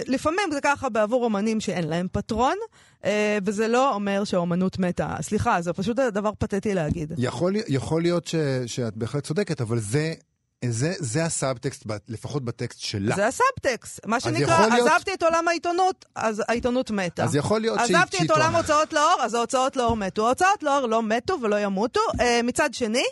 לפעמים 0.07 0.51
זה 0.51 0.61
ככה 0.61 0.89
בעבור 0.89 1.23
אומנים 1.23 1.59
שאין 1.59 1.87
להם 1.87 2.07
פטרון, 2.11 2.55
אה, 2.55 2.94
וזה 3.45 3.67
לא 3.67 3.93
אומר 3.93 4.23
שהאומנות 4.23 4.79
מתה. 4.79 5.15
סליחה, 5.21 5.61
זה 5.61 5.73
פשוט 5.73 5.99
דבר 5.99 6.31
פתטי 6.39 6.73
להגיד. 6.73 7.13
יכול, 7.17 7.53
יכול 7.67 8.01
להיות 8.01 8.27
ש, 8.27 8.35
שאת 8.65 8.97
בהחלט 8.97 9.23
צודקת, 9.23 9.61
אבל 9.61 9.79
זה... 9.79 10.13
זה, 10.69 10.93
זה 10.99 11.25
הסאבטקסט, 11.25 11.83
לפחות 12.07 12.45
בטקסט 12.45 12.79
שלה. 12.79 13.15
זה 13.15 13.27
הסאבטקסט. 13.27 14.05
מה 14.05 14.19
שנקרא, 14.19 14.67
להיות... 14.67 14.89
עזבתי 14.89 15.13
את 15.13 15.23
עולם 15.23 15.47
העיתונות, 15.47 16.05
אז 16.15 16.43
העיתונות 16.47 16.91
מתה. 16.91 17.23
אז 17.23 17.35
יכול 17.35 17.61
להיות 17.61 17.79
שהיא... 17.85 17.97
עזבתי 17.97 18.17
את 18.25 18.31
עולם 18.31 18.55
הוצאות 18.55 18.93
לאור, 18.93 19.15
אז 19.21 19.33
ההוצאות 19.33 19.75
לאור 19.75 19.97
מתו. 19.97 20.25
ההוצאות 20.25 20.63
לאור 20.63 20.87
לא 20.87 21.03
מתו 21.03 21.37
ולא 21.41 21.59
ימותו. 21.59 21.99
Uh, 22.11 22.21
מצד 22.43 22.73
שני, 22.73 23.03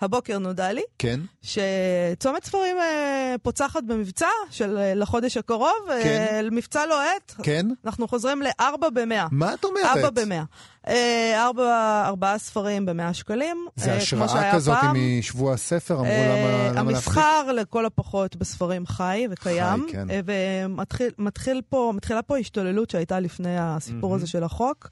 הבוקר 0.00 0.38
נודע 0.38 0.72
לי 0.72 0.82
כן? 0.98 1.20
שצומת 1.42 2.44
ספרים 2.44 2.76
אה, 2.78 3.34
פוצחת 3.42 3.82
במבצע 3.82 4.26
של 4.50 4.78
אה, 4.78 4.94
לחודש 4.94 5.36
הקרוב, 5.36 5.70
כן. 6.02 6.26
אה, 6.30 6.50
מבצע 6.50 6.86
לוהט. 6.86 7.34
כן? 7.42 7.66
אנחנו 7.84 8.08
חוזרים 8.08 8.42
לארבע 8.42 8.90
במאה. 8.90 9.26
מה 9.30 9.54
את 9.54 9.64
אומרת? 9.64 9.84
ארבע 9.84 10.10
במאה. 10.10 10.42
אה, 10.88 11.44
ארבע, 11.44 12.02
ארבעה 12.06 12.38
ספרים 12.38 12.86
במאה 12.86 13.14
שקלים. 13.14 13.66
זה 13.76 13.90
אה, 13.92 13.96
השראה 13.96 14.54
כזאת 14.54 14.76
פעם. 14.80 14.96
משבוע 15.18 15.54
הספר, 15.54 15.94
אמרו 15.94 16.06
אה, 16.06 16.68
למה 16.70 16.80
למה? 16.80 16.90
המסחר 16.90 17.52
לכל 17.52 17.86
הפחות 17.86 18.36
בספרים 18.36 18.86
חי 18.86 19.26
וקיים. 19.30 19.86
חי, 19.86 19.92
כן. 19.92 20.10
אה, 20.10 20.20
ומתחיל 20.24 21.10
מתחיל 21.18 21.62
פה, 21.68 21.92
פה 22.26 22.38
השתוללות 22.38 22.90
שהייתה 22.90 23.20
לפני 23.20 23.56
הסיפור 23.58 24.14
הזה 24.14 24.26
של 24.26 24.44
החוק. 24.44 24.88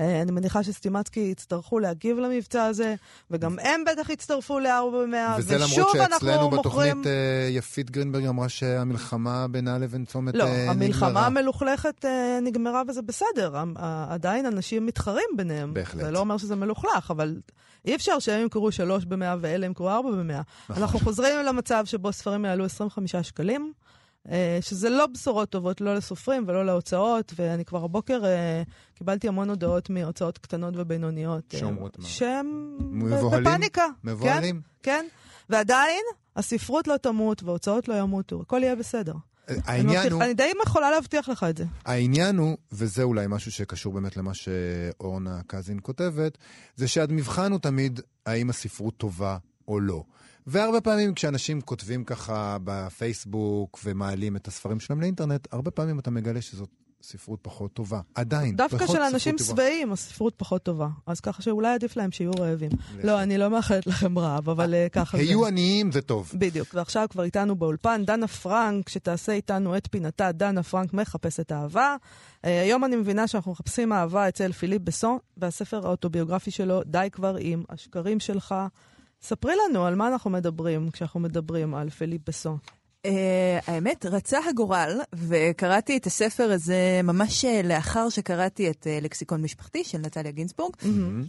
אה, 0.00 0.22
אני 0.22 0.30
מניחה 0.30 0.62
שסטימצקי 0.62 1.20
יצטרכו 1.20 1.78
להגיב 1.78 2.18
למבצע 2.18 2.64
הזה, 2.64 2.94
וגם 3.30 3.58
הם 3.58 3.84
בטח 3.92 4.10
יצטרפו 4.10 4.58
לארבע 4.58 5.02
במאה, 5.02 5.36
וזה 5.38 5.54
למרות 5.54 5.70
ושוב 5.70 5.92
שאצלנו 5.92 6.32
אנחנו 6.32 6.50
בתוכנית 6.50 6.94
מוכרים... 6.94 7.02
אה, 7.06 7.48
יפית 7.50 7.90
גרינברג 7.90 8.26
אמרה 8.26 8.48
שהמלחמה 8.48 9.48
בינה 9.48 9.78
לבין 9.78 10.04
צומת 10.04 10.34
לא, 10.34 10.44
אה, 10.44 10.70
המלחמה 10.70 11.08
נגמרה. 11.08 11.26
המלוכלכת 11.26 12.04
אה, 12.04 12.38
נגמרה 12.42 12.82
וזה 12.88 13.02
בסדר. 13.02 13.54
עדיין 14.08 14.46
אנשים 14.46 14.86
מתחרים 14.86 15.28
ביניהם. 15.36 15.74
בהחלט. 15.74 16.04
זה 16.04 16.10
לא 16.10 16.18
אומר 16.18 16.36
שזה 16.36 16.56
מלוכלך, 16.56 17.10
אבל 17.10 17.36
אי 17.84 17.94
אפשר 17.94 18.18
שהם 18.18 18.40
ימכרו 18.40 18.72
שלוש 18.72 19.04
במאה 19.04 19.36
ואלה 19.40 19.66
ימכרו 19.66 19.90
ארבע 19.90 20.10
במאה. 20.10 20.40
נכון. 20.68 20.82
אנחנו 20.82 20.98
חוזרים 20.98 21.46
למצב 21.46 21.84
שבו 21.84 22.12
ספרים 22.12 22.44
יעלו 22.44 22.64
25 22.64 23.16
שקלים, 23.16 23.72
שזה 24.60 24.90
לא 24.90 25.06
בשורות 25.06 25.50
טובות, 25.50 25.80
לא 25.80 25.94
לסופרים 25.94 26.44
ולא 26.46 26.66
להוצאות, 26.66 27.32
ואני 27.36 27.64
כבר 27.64 27.84
הבוקר 27.84 28.24
אה, 28.26 28.62
קיבלתי 28.94 29.28
המון 29.28 29.50
הודעות 29.50 29.90
מהוצאות 29.90 30.38
קטנות 30.38 30.74
ובינוניות. 30.76 31.54
אה, 31.54 31.58
שאומרות 31.60 31.98
מה? 31.98 32.04
שהם 32.04 32.76
מבוהלים? 32.80 33.44
בפאניקה. 33.44 33.86
מבוהלים? 34.04 34.60
כן, 34.82 34.90
כן. 35.02 35.06
ועדיין, 35.50 36.02
הספרות 36.36 36.88
לא 36.88 36.96
תמות 36.96 37.42
והוצאות 37.42 37.88
לא 37.88 37.94
ימותו, 37.94 38.40
הכל 38.42 38.60
יהיה 38.62 38.76
בסדר. 38.76 39.14
אני 39.48 39.58
העניין 39.66 40.00
מבטיח- 40.00 40.12
הוא, 40.12 40.22
אני 40.22 40.34
די 40.34 40.52
יכולה 40.66 40.90
להבטיח 40.90 41.28
לך 41.28 41.46
את 41.50 41.56
זה. 41.56 41.64
העניין 41.84 42.36
הוא, 42.36 42.56
וזה 42.72 43.02
אולי 43.02 43.26
משהו 43.28 43.52
שקשור 43.52 43.92
באמת 43.92 44.16
למה 44.16 44.30
שאורנה 44.34 45.40
קזין 45.46 45.78
כותבת, 45.82 46.38
זה 46.76 46.88
שהמבחן 46.88 47.52
הוא 47.52 47.60
תמיד 47.60 48.00
האם 48.26 48.50
הספרות 48.50 48.96
טובה 48.96 49.36
או 49.68 49.80
לא. 49.80 50.02
והרבה 50.50 50.80
פעמים 50.80 51.14
כשאנשים 51.14 51.60
כותבים 51.60 52.04
ככה 52.04 52.56
בפייסבוק 52.64 53.78
ומעלים 53.84 54.36
את 54.36 54.48
הספרים 54.48 54.80
שלהם 54.80 55.00
לאינטרנט, 55.00 55.48
הרבה 55.52 55.70
פעמים 55.70 55.98
אתה 55.98 56.10
מגלה 56.10 56.42
שזאת 56.42 56.68
ספרות 57.02 57.38
פחות 57.42 57.72
טובה. 57.72 58.00
עדיין. 58.14 58.56
דווקא 58.56 58.86
של 58.86 59.02
אנשים. 59.02 59.38
שבעים, 59.38 59.92
הספרות 59.92 60.34
פחות 60.36 60.62
טובה. 60.62 60.88
אז 61.06 61.20
ככה 61.20 61.42
שאולי 61.42 61.68
עדיף 61.68 61.96
להם 61.96 62.12
שיהיו 62.12 62.32
רעבים. 62.38 62.70
לא, 63.04 63.22
אני 63.22 63.38
לא 63.38 63.50
מאחלת 63.50 63.86
לכם 63.86 64.18
רעב, 64.18 64.50
אבל 64.50 64.74
אה, 64.74 64.88
ככה 64.88 65.16
זה. 65.16 65.22
היו 65.22 65.46
עניים 65.46 65.92
זה 65.92 66.00
טוב. 66.00 66.32
בדיוק, 66.34 66.68
ועכשיו 66.74 67.06
כבר 67.10 67.22
איתנו 67.22 67.56
באולפן 67.56 68.04
דנה 68.04 68.28
פרנק, 68.28 68.88
שתעשה 68.88 69.32
איתנו 69.32 69.76
את 69.76 69.88
פינתה, 69.90 70.32
דנה 70.32 70.62
פרנק 70.62 70.94
מחפשת 70.94 71.52
אהבה. 71.52 71.96
אה, 72.44 72.60
היום 72.60 72.84
אני 72.84 72.96
מבינה 72.96 73.26
שאנחנו 73.26 73.52
מחפשים 73.52 73.92
אהבה 73.92 74.28
אצל 74.28 74.52
פיליפ 74.52 74.82
בסון, 74.82 75.18
והספר 75.36 75.86
האוטוביוגרפי 75.86 76.50
שלו, 76.50 76.82
די 76.86 77.08
כבר 77.12 77.36
עם 77.40 77.62
השקרים 77.68 78.20
שלך. 78.20 78.54
ספרי 79.22 79.54
לנו 79.56 79.86
על 79.86 79.94
מה 79.94 80.08
אנחנו 80.08 80.30
מדברים 80.30 80.90
כשאנחנו 80.90 81.20
מדברים 81.20 81.74
על 81.74 81.90
פיליפ 81.90 82.28
בסון. 82.28 82.58
Uh, 83.08 83.10
האמת, 83.66 84.06
רצה 84.06 84.38
הגורל, 84.48 85.00
וקראתי 85.14 85.96
את 85.96 86.06
הספר 86.06 86.52
הזה 86.52 87.00
ממש 87.04 87.44
אה, 87.44 87.60
לאחר 87.64 88.08
שקראתי 88.08 88.70
את 88.70 88.86
uh, 88.86 89.04
לקסיקון 89.04 89.42
משפחתי 89.42 89.84
של 89.84 89.98
נטליה 89.98 90.32
גינזבורג, 90.32 90.76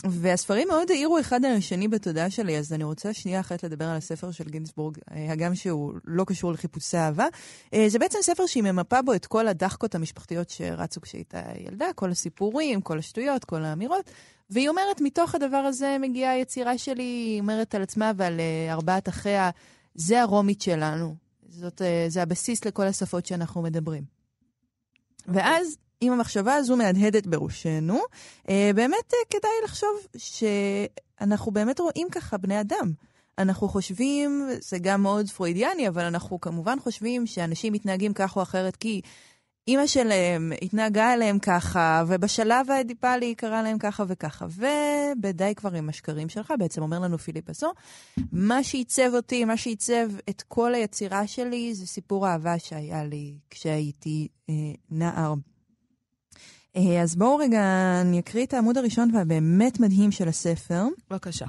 והספרים 0.03 0.67
מאוד 0.67 0.91
העירו 0.91 1.19
אחד 1.19 1.45
על 1.45 1.51
השני 1.51 1.87
בתודעה 1.87 2.29
שלי, 2.29 2.57
אז 2.57 2.73
אני 2.73 2.83
רוצה 2.83 3.13
שנייה 3.13 3.39
אחת 3.39 3.63
לדבר 3.63 3.85
על 3.85 3.97
הספר 3.97 4.31
של 4.31 4.43
גינזבורג, 4.43 4.97
uh, 4.97 5.13
הגם 5.29 5.55
שהוא 5.55 5.93
לא 6.05 6.23
קשור 6.23 6.51
לחיפושי 6.51 6.97
אהבה. 6.97 7.27
Uh, 7.65 7.77
זה 7.87 7.99
בעצם 7.99 8.19
ספר 8.21 8.45
שהיא 8.45 8.63
ממפה 8.63 9.01
בו 9.01 9.13
את 9.13 9.25
כל 9.25 9.47
הדחקות 9.47 9.95
המשפחתיות 9.95 10.49
שרצו 10.49 11.01
כשהייתה 11.01 11.41
ילדה, 11.67 11.87
כל 11.95 12.11
הסיפורים, 12.11 12.81
כל 12.81 12.99
השטויות, 12.99 13.45
כל 13.45 13.63
האמירות. 13.63 14.11
והיא 14.49 14.69
אומרת, 14.69 15.01
מתוך 15.01 15.35
הדבר 15.35 15.57
הזה 15.57 15.97
מגיעה 15.99 16.31
היצירה 16.31 16.77
שלי, 16.77 17.03
היא 17.03 17.41
אומרת 17.41 17.75
על 17.75 17.81
עצמה 17.81 18.11
ועל 18.15 18.39
uh, 18.39 18.71
ארבעת 18.71 19.09
אחיה, 19.09 19.49
זה 19.95 20.21
הרומית 20.21 20.61
שלנו. 20.61 21.28
זאת, 21.49 21.81
אה, 21.81 22.05
זה 22.07 22.21
הבסיס 22.21 22.65
לכל 22.65 22.83
השפות 22.83 23.25
שאנחנו 23.25 23.61
מדברים. 23.61 24.03
ואז, 25.27 25.77
אם 26.01 26.11
המחשבה 26.11 26.53
הזו 26.53 26.75
מהדהדת 26.75 27.27
בראשנו, 27.27 27.99
אה, 28.49 28.71
באמת 28.75 29.13
אה, 29.13 29.19
כדאי 29.29 29.51
לחשוב 29.63 29.89
שאנחנו 30.17 31.51
באמת 31.51 31.79
רואים 31.79 32.07
ככה 32.11 32.37
בני 32.37 32.61
אדם. 32.61 32.91
אנחנו 33.37 33.67
חושבים, 33.67 34.49
זה 34.61 34.79
גם 34.79 35.01
מאוד 35.01 35.29
פרוידיאני, 35.29 35.87
אבל 35.87 36.05
אנחנו 36.05 36.41
כמובן 36.41 36.79
חושבים 36.79 37.27
שאנשים 37.27 37.73
מתנהגים 37.73 38.13
כך 38.13 38.35
או 38.35 38.41
אחרת 38.41 38.75
כי 38.75 39.01
אימא 39.69 39.87
שלהם 39.87 40.51
התנהגה 40.61 41.13
אליהם 41.13 41.39
ככה, 41.39 42.03
ובשלב 42.07 42.71
האדיפלי 42.71 43.35
קרה 43.35 43.63
להם 43.63 43.77
ככה 43.77 44.03
וככה. 44.07 44.45
ובדי 44.49 45.53
כבר 45.55 45.73
עם 45.73 45.89
השקרים 45.89 46.29
שלך, 46.29 46.53
בעצם 46.59 46.81
אומר 46.81 46.99
לנו 46.99 47.17
פיליפ 47.17 47.49
אסו, 47.49 47.71
מה 48.31 48.63
שעיצב 48.63 49.11
אותי, 49.13 49.45
מה 49.45 49.57
שעיצב 49.57 50.09
את 50.29 50.43
כל 50.47 50.73
היצירה 50.73 51.27
שלי, 51.27 51.75
זה 51.75 51.87
סיפור 51.87 52.27
אהבה 52.27 52.59
שהיה 52.59 53.03
לי 53.03 53.37
כשהייתי 53.49 54.27
אה, 54.49 54.53
נער. 54.91 55.33
אה, 56.75 57.01
אז 57.01 57.15
בואו 57.15 57.37
רגע, 57.37 57.61
אני 58.01 58.19
אקריא 58.19 58.45
את 58.45 58.53
העמוד 58.53 58.77
הראשון 58.77 59.15
והבאמת 59.15 59.79
מדהים 59.79 60.11
של 60.11 60.27
הספר. 60.27 60.83
בבקשה. 61.09 61.45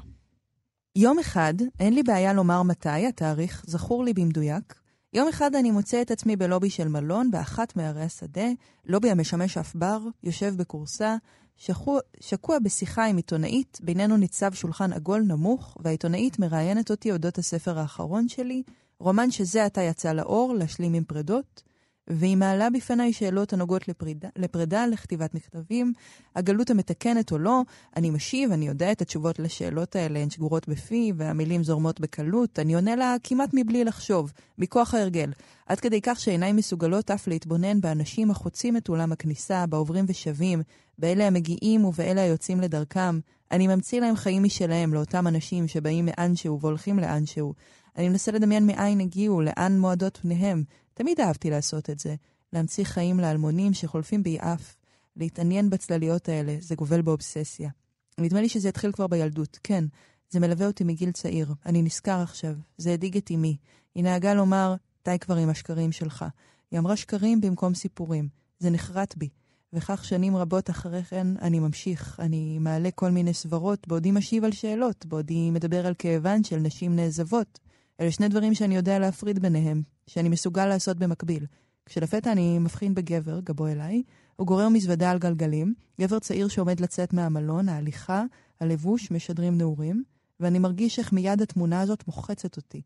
יום 0.97 1.19
אחד, 1.19 1.55
אין 1.81 1.95
לי 1.95 2.03
בעיה 2.03 2.33
לומר 2.33 2.63
מתי, 2.63 3.07
התאריך 3.09 3.65
זכור 3.67 4.05
לי 4.05 4.13
במדויק. 4.13 4.80
יום 5.13 5.29
אחד 5.29 5.55
אני 5.55 5.71
מוצא 5.71 6.03
את 6.03 6.11
עצמי 6.11 6.37
בלובי 6.37 6.71
של 6.71 6.89
מלון 6.89 7.31
באחת 7.31 7.77
מערי 7.77 8.03
השדה, 8.03 8.47
לובי 8.87 9.11
המשמש 9.11 9.59
אף 9.59 9.75
בר, 9.75 9.99
יושב 10.23 10.55
בכורסה, 10.57 11.17
שקוע, 11.57 12.01
שקוע 12.21 12.59
בשיחה 12.59 13.07
עם 13.07 13.17
עיתונאית, 13.17 13.79
בינינו 13.83 14.17
ניצב 14.17 14.53
שולחן 14.53 14.93
עגול 14.93 15.23
נמוך, 15.23 15.77
והעיתונאית 15.81 16.39
מראיינת 16.39 16.91
אותי 16.91 17.13
אודות 17.13 17.39
הספר 17.39 17.79
האחרון 17.79 18.29
שלי, 18.29 18.63
רומן 19.01 19.31
שזה 19.31 19.65
עתה 19.65 19.83
יצא 19.83 20.13
לאור, 20.13 20.55
להשלים 20.55 20.95
עם 20.95 21.05
פרדות, 21.05 21.63
והיא 22.11 22.37
מעלה 22.37 22.71
בפניי 22.71 23.13
שאלות 23.13 23.53
הנוגעות 23.53 23.89
לפרידה, 23.89 24.29
לפרידה, 24.37 24.87
לכתיבת 24.87 25.35
מכתבים, 25.35 25.93
הגלות 26.37 26.71
המתקנת 26.71 27.33
או 27.33 27.39
לא, 27.39 27.63
אני 27.97 28.11
משיב, 28.11 28.53
אני 28.53 28.69
יודע 28.69 28.93
את 28.93 29.03
התשובות 29.03 29.39
לשאלות 29.39 29.97
האלה, 29.97 30.19
הן 30.19 30.31
שגורות 30.31 30.69
בפי, 30.69 31.13
והמילים 31.17 31.65
זורמות 31.65 32.01
בקלות, 32.01 32.59
אני 32.59 32.75
עונה 32.75 32.97
לה 32.97 33.17
כמעט 33.25 33.51
מבלי 33.53 33.85
לחשוב, 33.85 34.33
מכוח 34.59 34.95
ההרגל, 34.95 35.33
עד 35.67 35.81
כדי 35.81 36.01
כך 36.01 36.21
שעיניי 36.21 36.53
מסוגלות 36.53 37.11
אף 37.11 37.29
להתבונן 37.29 37.81
באנשים 37.81 38.31
החוצים 38.31 38.77
את 38.77 38.89
אולם 38.89 39.13
הכניסה, 39.13 39.67
בעוברים 39.67 40.05
ושבים, 40.09 40.63
באלה 40.99 41.27
המגיעים 41.27 41.85
ובאלה 41.85 42.23
היוצאים 42.23 42.61
לדרכם. 42.61 43.21
אני 43.51 43.67
ממציא 43.67 44.01
להם 44.01 44.17
חיים 44.17 44.43
משלהם, 44.43 44.95
לאותם 44.95 45.27
אנשים 45.27 45.69
שבאים 45.69 46.09
מאנשהו 46.09 46.61
והולכים 46.61 46.99
לאנשהו. 46.99 47.55
אני 47.97 48.09
מנסה 48.09 48.33
לדמיין 48.33 48.67
מאין 48.67 49.01
הגיעו, 49.01 49.41
לאן 49.41 49.79
מועדות 49.79 50.17
פניהם. 50.23 50.63
תמיד 51.01 51.21
אהבתי 51.21 51.51
לעשות 51.51 51.91
את 51.91 51.99
זה. 51.99 52.15
להמציא 52.53 52.85
חיים 52.85 53.21
לאלמונים 53.21 53.75
שחולפים 53.75 54.23
בי 54.23 54.39
אף. 54.41 54.77
להתעניין 55.17 55.71
בצלליות 55.71 56.29
האלה, 56.29 56.57
זה 56.61 56.75
גובל 56.75 57.03
באובססיה. 57.03 57.71
נדמה 58.19 58.41
לי 58.41 58.49
שזה 58.49 58.69
התחיל 58.69 58.93
כבר 58.93 59.07
בילדות, 59.07 59.59
כן. 59.63 59.85
זה 60.31 60.41
מלווה 60.41 60.67
אותי 60.67 60.85
מגיל 60.85 61.13
צעיר. 61.13 61.55
אני 61.67 61.83
נזכר 61.83 62.21
עכשיו. 62.21 62.55
זה 62.79 62.93
הדאיג 62.93 63.17
את 63.17 63.31
אמי. 63.31 63.57
היא 63.95 64.05
נהגה 64.05 64.35
לומר, 64.35 64.75
די 65.05 65.19
כבר 65.19 65.37
עם 65.37 65.49
השקרים 65.49 65.93
שלך. 65.93 66.25
היא 66.71 66.79
אמרה 66.79 66.97
שקרים 66.97 67.41
במקום 67.41 67.75
סיפורים. 67.75 68.29
זה 68.59 68.71
נחרט 68.71 69.15
בי. 69.17 69.29
וכך 69.73 70.05
שנים 70.05 70.37
רבות 70.37 70.71
אחרי 70.71 71.03
כן 71.03 71.27
אני 71.43 71.59
ממשיך. 71.59 72.21
אני 72.21 72.59
מעלה 72.59 72.91
כל 72.91 73.11
מיני 73.11 73.35
סברות, 73.35 73.89
בעודי 73.89 74.11
משיב 74.11 74.45
על 74.45 74.53
שאלות, 74.53 75.07
בעודי 75.07 75.51
מדבר 75.51 75.87
על 75.87 75.95
כאבן 75.99 76.45
של 76.45 76.57
נשים 76.57 76.97
נעזבות. 76.97 77.59
אלה 78.01 78.11
שני 78.11 78.29
דברים 78.29 78.55
שאני 78.55 78.77
יודע 78.77 78.99
להפריד 78.99 79.39
ביניהם, 79.39 79.83
שאני 80.07 80.29
מסוגל 80.29 80.67
לעשות 80.67 80.99
במקביל. 80.99 81.47
כשלפתע 81.87 82.33
אני 82.33 82.59
מבחין 82.59 82.95
בגבר, 82.95 83.41
גבו 83.41 83.67
אליי, 83.67 84.03
הוא 84.37 84.47
גורר 84.47 84.69
מזוודה 84.69 85.11
על 85.11 85.19
גלגלים, 85.19 85.75
גבר 86.01 86.19
צעיר 86.19 86.49
שעומד 86.49 86.81
לצאת 86.81 87.13
מהמלון, 87.13 87.69
ההליכה, 87.69 88.25
הלבוש 88.61 89.11
משדרים 89.11 89.59
נעורים, 89.59 90.03
ואני 90.41 90.59
מרגיש 90.59 90.99
איך 90.99 91.13
מיד 91.13 91.43
התמונה 91.43 91.81
הזאת 91.81 92.07
מוחצת 92.07 92.57
אותי. 92.57 92.83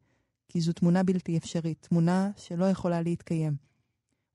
כי 0.48 0.60
זו 0.60 0.72
תמונה 0.72 1.02
בלתי 1.02 1.36
אפשרית, 1.36 1.86
תמונה 1.90 2.30
שלא 2.36 2.64
יכולה 2.64 3.02
להתקיים. 3.02 3.54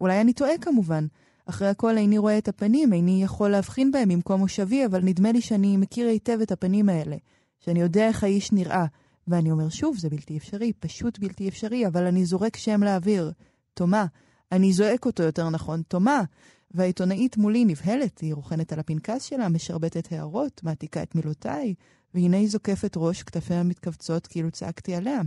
אולי 0.01 0.21
אני 0.21 0.33
טועה 0.33 0.57
כמובן. 0.62 1.05
אחרי 1.45 1.67
הכל 1.67 1.98
איני 1.98 2.17
רואה 2.17 2.38
את 2.38 2.48
הפנים, 2.48 2.93
איני 2.93 3.24
יכול 3.24 3.50
להבחין 3.50 3.91
בהם 3.91 4.09
ממקום 4.09 4.39
מושבי, 4.39 4.86
אבל 4.86 5.01
נדמה 5.03 5.31
לי 5.31 5.41
שאני 5.41 5.77
מכיר 5.77 6.07
היטב 6.07 6.39
את 6.41 6.51
הפנים 6.51 6.89
האלה. 6.89 7.15
שאני 7.59 7.81
יודע 7.81 8.07
איך 8.07 8.24
האיש 8.24 8.51
נראה. 8.51 8.86
ואני 9.27 9.51
אומר 9.51 9.69
שוב, 9.69 9.97
זה 9.97 10.09
בלתי 10.09 10.38
אפשרי, 10.38 10.73
פשוט 10.73 11.19
בלתי 11.19 11.49
אפשרי, 11.49 11.88
אבל 11.88 12.05
אני 12.05 12.25
זורק 12.25 12.57
שם 12.57 12.83
לאוויר. 12.83 13.31
תומה. 13.73 14.05
אני 14.51 14.73
זועק 14.73 15.05
אותו 15.05 15.23
יותר 15.23 15.49
נכון, 15.49 15.81
תומה. 15.88 16.23
והעיתונאית 16.71 17.38
מולי 17.38 17.65
נבהלת, 17.65 18.19
היא 18.19 18.33
רוכנת 18.33 18.73
על 18.73 18.79
הפנקס 18.79 19.23
שלה, 19.23 19.49
משרבטת 19.49 20.11
הערות, 20.11 20.63
מעתיקה 20.63 21.03
את 21.03 21.15
מילותיי, 21.15 21.73
והנה 22.13 22.38
היא 22.38 22.49
זוקפת 22.49 22.93
ראש, 22.97 23.23
כתפיה 23.23 23.63
מתכווצות 23.63 24.27
כאילו 24.27 24.51
צעקתי 24.51 24.95
עליה. 24.95 25.21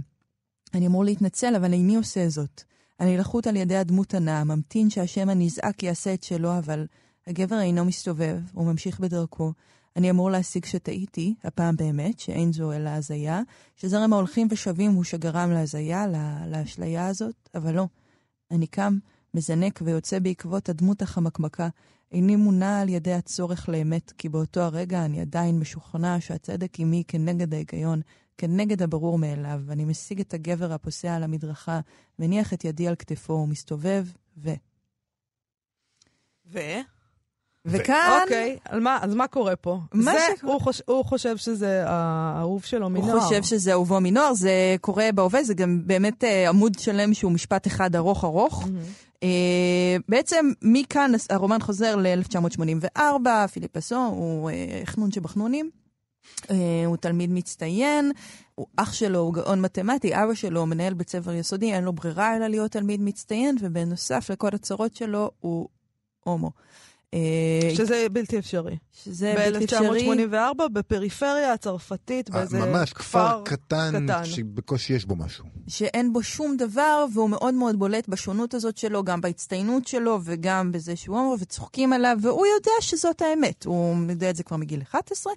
אני 0.74 0.86
אמור 0.86 1.04
להתנצל, 1.04 1.56
אבל 1.56 1.72
איני 1.72 1.96
עושה 1.96 2.28
זאת. 2.28 2.62
אני 3.00 3.16
לחוט 3.16 3.46
על 3.46 3.56
ידי 3.56 3.76
הדמות 3.76 4.14
הנעה, 4.14 4.44
ממתין 4.44 4.90
שהשם 4.90 5.28
הנזעק 5.28 5.82
יעשה 5.82 6.14
את 6.14 6.22
שלו, 6.22 6.58
אבל 6.58 6.86
הגבר 7.26 7.60
אינו 7.60 7.84
מסתובב, 7.84 8.38
הוא 8.52 8.66
ממשיך 8.66 9.00
בדרכו. 9.00 9.52
אני 9.96 10.10
אמור 10.10 10.30
להסיק 10.30 10.66
שטעיתי, 10.66 11.34
הפעם 11.44 11.76
באמת, 11.76 12.20
שאין 12.20 12.52
זו 12.52 12.72
אלא 12.72 12.90
הזיה, 12.90 13.40
שזרם 13.76 14.12
ההולכים 14.12 14.48
ושבים 14.50 14.92
הוא 14.92 15.04
שגרם 15.04 15.50
להזיה, 15.50 16.06
לאשליה 16.50 17.06
הזאת, 17.06 17.48
אבל 17.54 17.74
לא. 17.74 17.86
אני 18.50 18.66
קם, 18.66 18.98
מזנק 19.34 19.82
ויוצא 19.84 20.18
בעקבות 20.18 20.68
הדמות 20.68 21.02
החמקמקה. 21.02 21.68
איני 22.12 22.36
מונע 22.36 22.80
על 22.80 22.88
ידי 22.88 23.12
הצורך 23.12 23.68
לאמת, 23.68 24.12
כי 24.18 24.28
באותו 24.28 24.60
הרגע 24.60 25.04
אני 25.04 25.20
עדיין 25.20 25.58
משוכנע 25.58 26.20
שהצדק 26.20 26.74
עימי 26.74 27.02
כנגד 27.08 27.54
ההיגיון, 27.54 28.00
כנגד 28.38 28.82
הברור 28.82 29.18
מאליו, 29.18 29.60
ואני 29.66 29.84
משיג 29.84 30.20
את 30.20 30.34
הגבר 30.34 30.72
הפוסע 30.72 31.14
על 31.14 31.22
המדרכה, 31.22 31.80
מניח 32.18 32.52
את 32.52 32.64
ידי 32.64 32.88
על 32.88 32.96
כתפו 32.96 33.32
ומסתובב, 33.32 34.06
ו... 34.36 34.50
ו? 36.46 36.58
וכאן... 37.64 38.18
אוקיי, 38.22 38.58
על 38.64 38.80
מה, 38.80 38.98
אז 39.02 39.14
מה 39.14 39.26
קורה 39.26 39.56
פה? 39.56 39.78
מה 39.94 40.12
זה, 40.12 40.18
שקורה- 40.36 40.52
הוא, 40.52 40.60
חוש, 40.60 40.82
הוא 40.86 41.04
חושב 41.04 41.36
שזה 41.36 41.84
האהוב 41.86 42.64
שלו 42.64 42.90
מנוער. 42.90 43.12
הוא 43.12 43.20
חושב 43.20 43.42
שזה 43.42 43.72
אהובו 43.72 44.00
מנוער, 44.00 44.34
זה 44.34 44.50
קורה 44.80 45.08
בהווה, 45.14 45.44
זה 45.44 45.54
גם 45.54 45.80
באמת 45.86 46.24
אה, 46.24 46.48
עמוד 46.48 46.78
שלם 46.78 47.14
שהוא 47.14 47.32
משפט 47.32 47.66
אחד 47.66 47.96
ארוך 47.96 48.24
ארוך. 48.24 48.68
אה, 49.22 49.28
בעצם 50.08 50.52
מכאן 50.62 51.12
הרומן 51.30 51.60
חוזר 51.60 51.96
ל-1984, 51.96 53.00
פיליפ 53.52 53.70
פסו 53.72 53.96
הוא 53.96 54.50
אה, 54.50 54.54
חנון 54.84 55.10
שבחנונים. 55.12 55.70
אה, 56.50 56.56
הוא 56.86 56.96
תלמיד 56.96 57.30
מצטיין, 57.32 58.12
הוא 58.54 58.66
אח 58.76 58.92
שלו, 58.92 59.18
הוא 59.18 59.34
גאון 59.34 59.60
מתמטי, 59.60 60.14
אבא 60.14 60.34
שלו 60.34 60.66
מנהל 60.66 60.94
בית 60.94 61.10
ספר 61.10 61.32
יסודי, 61.32 61.72
אין 61.74 61.84
לו 61.84 61.92
ברירה 61.92 62.36
אלא 62.36 62.46
להיות 62.46 62.70
תלמיד 62.70 63.00
מצטיין, 63.02 63.56
ובנוסף 63.60 64.30
לכל 64.30 64.48
הצרות 64.52 64.94
שלו 64.94 65.30
הוא 65.40 65.68
הומו. 66.24 66.50
אה, 67.14 67.70
שזה 67.74 68.06
בלתי 68.12 68.38
אפשרי. 68.38 68.76
שזה 68.92 69.34
בלתי 69.36 69.64
אפשרי. 69.64 70.26
ב-1984, 70.26 70.68
בפריפריה 70.68 71.52
הצרפתית, 71.52 72.30
באיזה 72.30 72.60
אה, 72.60 72.66
ממש 72.66 72.92
כפר 72.92 73.42
קטן, 73.44 74.04
קטן. 74.04 74.24
שבקושי 74.24 74.92
יש 74.92 75.04
בו 75.04 75.16
משהו. 75.16 75.44
שאין 75.68 76.12
בו 76.12 76.22
שום 76.22 76.56
דבר, 76.56 77.06
והוא 77.14 77.30
מאוד 77.30 77.54
מאוד 77.54 77.78
בולט 77.78 78.08
בשונות 78.08 78.54
הזאת 78.54 78.76
שלו, 78.76 79.04
גם 79.04 79.20
בהצטיינות 79.20 79.86
שלו 79.86 80.18
וגם 80.24 80.72
בזה 80.72 80.96
שהוא 80.96 81.18
הומו, 81.18 81.36
וצוחקים 81.40 81.92
עליו, 81.92 82.18
והוא 82.22 82.46
יודע 82.46 82.72
שזאת 82.80 83.22
האמת. 83.22 83.64
הוא 83.64 83.96
יודע 84.10 84.30
את 84.30 84.36
זה 84.36 84.42
כבר 84.42 84.56
מגיל 84.56 84.82
11. 84.82 85.32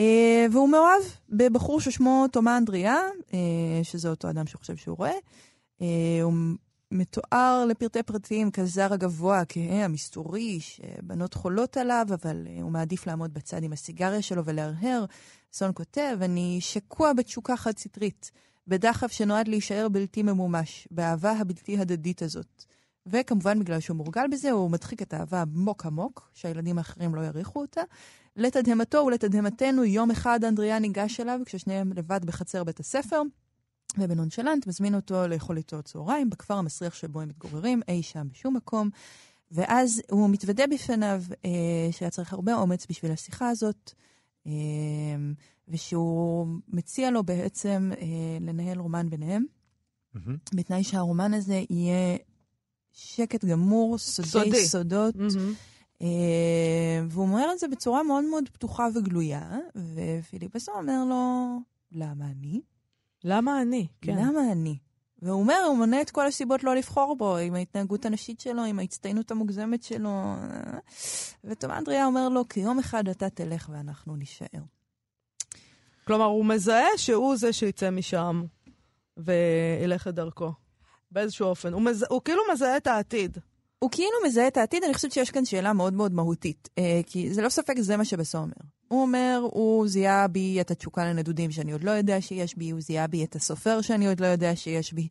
אה, 0.00 0.46
והוא 0.52 0.68
מאוהב 0.68 1.02
בבחור 1.30 1.80
ששמו 1.80 2.26
תומה 2.32 2.56
אנדריה, 2.56 2.96
שזה 3.82 4.08
אותו 4.08 4.30
אדם 4.30 4.46
שחושב 4.46 4.76
שהוא 4.76 4.96
רואה. 4.96 5.12
אה, 5.82 5.86
הוא 6.22 6.32
מתואר 6.90 7.64
לפרטי 7.68 8.02
פרטים 8.02 8.50
כזר 8.50 8.92
הגבוה, 8.92 9.42
כהה 9.48 9.84
המסתורי, 9.84 10.60
שבנות 10.60 11.34
חולות 11.34 11.76
עליו, 11.76 12.06
אבל 12.10 12.46
אה, 12.46 12.62
הוא 12.62 12.70
מעדיף 12.70 13.06
לעמוד 13.06 13.34
בצד 13.34 13.62
עם 13.62 13.72
הסיגריה 13.72 14.22
שלו 14.22 14.44
ולהרהר. 14.44 15.04
סון 15.52 15.70
כותב, 15.74 16.18
אני 16.22 16.58
שקוע 16.60 17.12
בתשוקה 17.12 17.56
חד-סטרית. 17.56 18.30
בדחף 18.68 19.12
שנועד 19.12 19.48
להישאר 19.48 19.88
בלתי 19.88 20.22
ממומש, 20.22 20.88
באהבה 20.90 21.32
הבלתי 21.32 21.78
הדדית 21.78 22.22
הזאת. 22.22 22.64
וכמובן, 23.06 23.58
בגלל 23.58 23.80
שהוא 23.80 23.96
מורגל 23.96 24.26
בזה, 24.32 24.50
הוא 24.50 24.70
מדחיק 24.70 25.02
את 25.02 25.14
האהבה 25.14 25.42
עמוק 25.42 25.86
עמוק, 25.86 26.30
שהילדים 26.34 26.78
האחרים 26.78 27.14
לא 27.14 27.20
יעריכו 27.20 27.60
אותה. 27.60 27.80
לתדהמתו 28.36 29.04
ולתדהמתנו, 29.06 29.84
יום 29.84 30.10
אחד 30.10 30.44
אנדריה 30.44 30.78
ניגש 30.78 31.20
אליו, 31.20 31.40
כששניהם 31.46 31.92
לבד 31.92 32.24
בחצר 32.24 32.64
בית 32.64 32.80
הספר, 32.80 33.22
ובנונשלנט 33.98 34.66
מזמין 34.66 34.94
אותו 34.94 35.28
לאכול 35.28 35.56
איתו 35.56 35.82
צהריים 35.82 36.30
בכפר 36.30 36.54
המסריח 36.54 36.94
שבו 36.94 37.20
הם 37.20 37.28
מתגוררים, 37.28 37.80
אי 37.88 38.02
שם 38.02 38.28
בשום 38.32 38.56
מקום. 38.56 38.90
ואז 39.50 40.02
הוא 40.10 40.30
מתוודה 40.30 40.64
בפניו 40.66 41.22
אה, 41.44 41.88
שהיה 41.90 42.10
צריך 42.10 42.32
הרבה 42.32 42.54
אומץ 42.54 42.86
בשביל 42.90 43.12
השיחה 43.12 43.48
הזאת, 43.48 43.92
אה, 44.46 44.52
ושהוא 45.68 46.46
מציע 46.68 47.10
לו 47.10 47.22
בעצם 47.24 47.90
אה, 48.00 48.06
לנהל 48.40 48.78
רומן 48.78 49.10
ביניהם, 49.10 49.44
מהמם. 50.14 50.36
בתנאי 50.54 50.84
שהרומן 50.84 51.34
הזה 51.34 51.62
יהיה 51.70 52.16
שקט 52.92 53.44
גמור, 53.44 53.98
סודי 53.98 54.28
סודי. 54.28 54.66
סודות. 54.66 55.16
מהמם. 55.16 55.54
אה, 56.02 57.04
והוא 57.08 57.24
אומר 57.24 57.48
את 57.52 57.58
זה 57.58 57.68
בצורה 57.68 58.02
מאוד 58.02 58.24
מאוד 58.24 58.48
פתוחה 58.48 58.88
וגלויה, 58.94 59.58
ופיליפ 59.94 60.56
אסו 60.56 60.72
אומר 60.72 61.04
לו, 61.08 61.56
למה 61.92 62.24
אני? 62.24 62.60
למה 63.26 63.62
אני? 63.62 63.86
כן. 64.00 64.16
למה 64.18 64.52
אני? 64.52 64.78
והוא 65.22 65.40
אומר, 65.40 65.64
הוא 65.66 65.76
מונה 65.76 66.00
את 66.00 66.10
כל 66.10 66.26
הסיבות 66.26 66.64
לא 66.64 66.76
לבחור 66.76 67.16
בו, 67.18 67.36
עם 67.36 67.54
ההתנהגות 67.54 68.04
הנשית 68.04 68.40
שלו, 68.40 68.64
עם 68.64 68.78
ההצטיינות 68.78 69.30
המוגזמת 69.30 69.82
שלו. 69.82 70.34
ותומא 71.44 71.78
אנדריה 71.78 72.06
אומר 72.06 72.28
לו, 72.28 72.48
כי 72.48 72.60
יום 72.60 72.78
אחד 72.78 73.08
אתה 73.08 73.30
תלך 73.30 73.70
ואנחנו 73.72 74.16
נישאר. 74.16 74.62
כלומר, 76.06 76.24
הוא 76.24 76.44
מזהה 76.44 76.88
שהוא 76.96 77.36
זה 77.36 77.52
שיצא 77.52 77.90
משם 77.90 78.44
וילך 79.16 80.08
את 80.08 80.14
דרכו. 80.14 80.52
באיזשהו 81.10 81.46
אופן. 81.46 81.72
הוא, 81.72 81.82
מז... 81.82 82.04
הוא 82.10 82.20
כאילו 82.24 82.42
מזהה 82.52 82.76
את 82.76 82.86
העתיד. 82.86 83.38
הוא 83.78 83.90
כאילו 83.90 84.16
מזהה 84.26 84.48
את 84.48 84.56
העתיד, 84.56 84.84
אני 84.84 84.94
חושבת 84.94 85.12
שיש 85.12 85.30
כאן 85.30 85.44
שאלה 85.44 85.72
מאוד 85.72 85.92
מאוד 85.92 86.12
מהותית. 86.12 86.68
אה, 86.78 87.00
כי 87.06 87.34
זה 87.34 87.42
לא 87.42 87.48
ספק, 87.48 87.74
זה 87.78 87.96
מה 87.96 88.04
שבסו 88.04 88.38
אומר. 88.38 88.75
הוא 88.88 89.02
אומר, 89.02 89.40
הוא 89.52 89.88
זיהה 89.88 90.28
בי 90.28 90.60
את 90.60 90.70
התשוקה 90.70 91.04
לנדודים 91.04 91.50
שאני 91.50 91.72
עוד 91.72 91.84
לא 91.84 91.90
יודע 91.90 92.20
שיש 92.20 92.56
בי, 92.56 92.70
הוא 92.70 92.80
זיהה 92.80 93.06
בי 93.06 93.24
את 93.24 93.36
הסופר 93.36 93.80
שאני 93.80 94.06
עוד 94.08 94.20
לא 94.20 94.26
יודע 94.26 94.56
שיש 94.56 94.92
בי. 94.92 95.08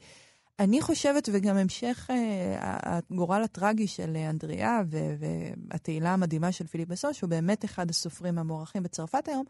אני 0.60 0.82
חושבת, 0.82 1.30
וגם 1.34 1.58
המשך 1.58 2.08
אה, 2.10 2.56
הגורל 2.84 3.44
הטרגי 3.44 3.88
של 3.88 4.18
אנדריה 4.30 4.82
והתהילה 5.20 6.14
המדהימה 6.14 6.52
של 6.52 6.68
פיליפ 6.68 6.88
בסו, 6.90 7.14
שהוא 7.14 7.30
באמת 7.30 7.66
אחד 7.66 7.90
הסופרים 7.90 8.38
המוערכים 8.38 8.84
בצרפת 8.84 9.28
היום, 9.28 9.46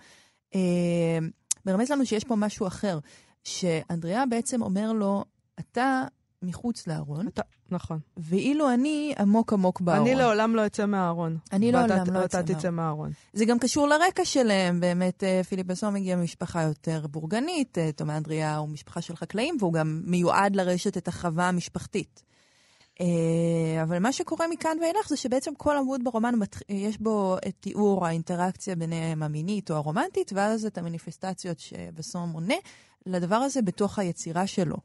אה, 0.55 1.19
מרמז 1.65 1.91
לנו 1.91 2.05
שיש 2.05 2.23
פה 2.23 2.35
משהו 2.35 2.67
אחר. 2.67 2.99
שאנדריה 3.43 4.25
בעצם 4.25 4.61
אומר 4.61 4.93
לו, 4.93 5.25
אתה 5.59 6.03
מחוץ 6.41 6.87
לארון, 6.87 7.27
אתה... 7.27 7.41
נכון. 7.71 7.99
ואילו 8.17 8.73
אני 8.73 9.13
עמוק 9.19 9.53
עמוק 9.53 9.81
בארון. 9.81 10.07
אני 10.07 10.15
לעולם 10.15 10.55
לא 10.55 10.65
אצא 10.65 10.85
מהארון. 10.85 11.37
אני 11.51 11.71
לעולם 11.71 12.13
לא 12.13 12.25
אצא 12.25 12.37
ואתה 12.37 12.53
תצא 12.53 12.69
מהארון. 12.69 13.11
זה 13.33 13.45
גם 13.45 13.59
קשור 13.59 13.87
לרקע 13.87 14.25
שלהם, 14.25 14.79
באמת 14.79 15.23
אה, 15.23 15.41
פיליפ 15.43 15.67
בסון 15.67 15.93
מגיע 15.93 16.15
ממשפחה 16.15 16.61
יותר 16.61 17.05
בורגנית, 17.11 17.77
אה, 17.77 17.91
תומא 17.91 18.17
אנדריה 18.17 18.57
הוא 18.57 18.69
משפחה 18.69 19.01
של 19.01 19.15
חקלאים, 19.15 19.57
והוא 19.59 19.73
גם 19.73 20.01
מיועד 20.05 20.55
לרשת 20.55 20.97
את 20.97 21.07
החווה 21.07 21.49
המשפחתית. 21.49 22.23
אה, 23.01 23.83
אבל 23.83 23.99
מה 23.99 24.11
שקורה 24.11 24.47
מכאן 24.47 24.77
ואילך 24.81 25.09
זה 25.09 25.17
שבעצם 25.17 25.55
כל 25.57 25.77
עמוד 25.77 26.03
ברומן, 26.03 26.33
יש 26.69 26.97
בו 26.97 27.37
את 27.47 27.53
תיאור 27.59 28.05
האינטראקציה 28.07 28.75
ביניהם 28.75 29.23
המינית 29.23 29.71
או 29.71 29.75
הרומנטית, 29.75 30.31
ואז 30.35 30.65
את 30.65 30.77
המניפסטציות 30.77 31.59
שבסון 31.59 32.29
מונה 32.29 32.55
לדבר 33.05 33.35
הזה 33.35 33.61
בתוך 33.61 33.99
היצירה 33.99 34.47
שלו. 34.47 34.77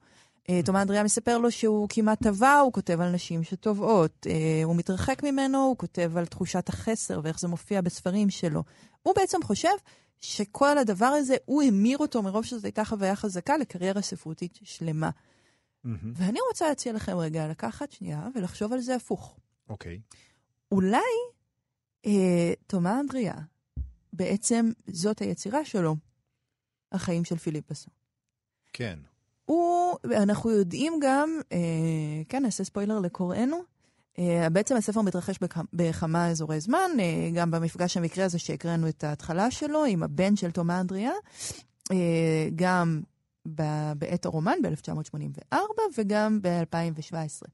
אה, 0.48 0.60
תומא 0.64 0.82
אנדריה 0.82 1.02
מספר 1.02 1.38
לו 1.38 1.50
שהוא 1.50 1.88
כמעט 1.90 2.22
טבע, 2.22 2.58
הוא 2.58 2.72
כותב 2.72 3.00
על 3.00 3.10
נשים 3.12 3.42
שטובעות. 3.42 4.26
אה, 4.30 4.60
הוא 4.64 4.76
מתרחק 4.76 5.22
ממנו, 5.22 5.58
הוא 5.58 5.76
כותב 5.76 6.16
על 6.16 6.26
תחושת 6.26 6.68
החסר 6.68 7.20
ואיך 7.24 7.40
זה 7.40 7.48
מופיע 7.48 7.80
בספרים 7.80 8.30
שלו. 8.30 8.62
הוא 9.02 9.14
בעצם 9.16 9.38
חושב 9.42 9.72
שכל 10.20 10.78
הדבר 10.78 11.06
הזה, 11.06 11.36
הוא 11.44 11.62
המיר 11.62 11.98
אותו 11.98 12.22
מרוב 12.22 12.44
שזו 12.44 12.66
הייתה 12.66 12.84
חוויה 12.84 13.16
חזקה 13.16 13.56
לקריירה 13.56 14.02
ספרותית 14.02 14.58
שלמה. 14.62 15.10
מהמם. 15.84 16.12
ואני 16.14 16.38
רוצה 16.48 16.68
להציע 16.68 16.92
לכם 16.92 17.16
רגע 17.16 17.48
לקחת 17.48 17.92
שנייה 17.92 18.28
ולחשוב 18.34 18.72
על 18.72 18.80
זה 18.80 18.94
הפוך. 18.94 19.36
אוקיי. 19.68 20.00
אולי 20.72 20.98
אה, 22.06 22.52
תומא 22.66 23.00
אנדריה, 23.00 23.34
בעצם 24.12 24.70
זאת 24.86 25.18
היצירה 25.18 25.64
שלו, 25.64 25.96
החיים 26.92 27.24
של 27.24 27.36
פיליפ 27.36 27.70
בסון. 27.70 27.94
כן. 28.72 28.98
הוא, 29.50 29.96
אנחנו 30.16 30.50
יודעים 30.50 30.92
גם, 31.02 31.40
אה, 31.52 31.58
כן, 32.28 32.42
נעשה 32.42 32.64
ספוילר 32.64 32.98
לקוראינו, 32.98 33.56
אה, 34.18 34.48
בעצם 34.52 34.76
הספר 34.76 35.00
מתרחש 35.02 35.38
בכ- 35.42 35.58
בכמה 35.72 36.28
אזורי 36.30 36.60
זמן, 36.60 36.90
אה, 37.00 37.04
גם 37.34 37.50
במפגש 37.50 37.96
המקרה 37.96 38.24
הזה 38.24 38.38
שהקראנו 38.38 38.88
את 38.88 39.04
ההתחלה 39.04 39.50
שלו 39.50 39.84
עם 39.84 40.02
הבן 40.02 40.36
של 40.36 40.50
תומא 40.50 40.80
אנדריה, 40.80 41.12
אה, 41.92 41.96
גם 42.56 43.00
ב- 43.54 43.92
בעת 43.98 44.24
הרומן 44.26 44.58
ב-1984 44.62 45.56
וגם 45.98 46.38
ב-2017. 46.42 47.46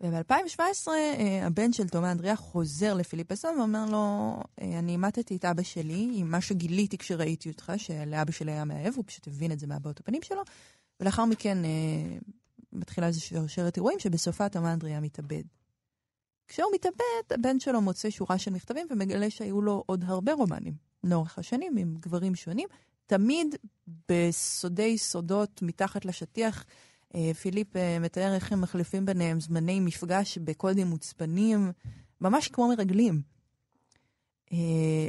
וב-2017 0.00 0.88
אה, 0.88 1.46
הבן 1.46 1.72
של 1.72 1.88
תומא 1.88 2.12
אנדריה 2.12 2.36
חוזר 2.36 2.94
לפיליפ 2.94 3.32
אסון 3.32 3.58
ואומר 3.58 3.86
לו, 3.90 4.36
אה, 4.60 4.78
אני 4.78 4.92
אימתתי 4.92 5.36
את 5.36 5.44
אבא 5.44 5.62
שלי 5.62 6.08
עם 6.12 6.30
מה 6.30 6.40
שגיליתי 6.40 6.98
כשראיתי 6.98 7.48
אותך, 7.50 7.72
שלאבא 7.76 8.32
שלי 8.32 8.52
היה 8.52 8.64
מאהב, 8.64 8.94
הוא 8.96 9.04
פשוט 9.06 9.28
הבין 9.28 9.52
את 9.52 9.58
זה 9.58 9.66
מהבעות 9.66 10.00
הפנים 10.00 10.22
שלו, 10.22 10.42
ולאחר 11.00 11.24
מכן 11.24 11.64
אה, 11.64 11.70
מתחילה 12.72 13.06
איזו 13.06 13.20
שרשרת 13.20 13.76
אירועים 13.76 13.98
שבסופה 13.98 14.48
תומא 14.48 14.72
אנדריה 14.72 15.00
מתאבד. 15.00 15.42
כשהוא 16.48 16.70
מתאבד, 16.74 17.38
הבן 17.38 17.60
שלו 17.60 17.80
מוצא 17.80 18.10
שורה 18.10 18.38
של 18.38 18.50
מכתבים 18.50 18.86
ומגלה 18.90 19.30
שהיו 19.30 19.62
לו 19.62 19.82
עוד 19.86 20.04
הרבה 20.06 20.32
רומנים 20.32 20.74
לאורך 21.04 21.38
השנים 21.38 21.76
עם 21.76 21.94
גברים 22.00 22.34
שונים. 22.34 22.68
תמיד 23.06 23.54
בסודי 24.08 24.98
סודות, 24.98 25.62
מתחת 25.62 26.04
לשטיח, 26.04 26.64
פיליפ 27.40 27.76
אה, 27.76 27.98
מתאר 27.98 28.34
איך 28.34 28.52
הם 28.52 28.60
מחליפים 28.60 29.06
ביניהם 29.06 29.40
זמני 29.40 29.80
מפגש 29.80 30.38
בקודים 30.38 30.86
מוצפנים, 30.86 31.72
ממש 32.20 32.48
כמו 32.48 32.68
מרגלים. 32.68 33.22
אה, 34.52 35.08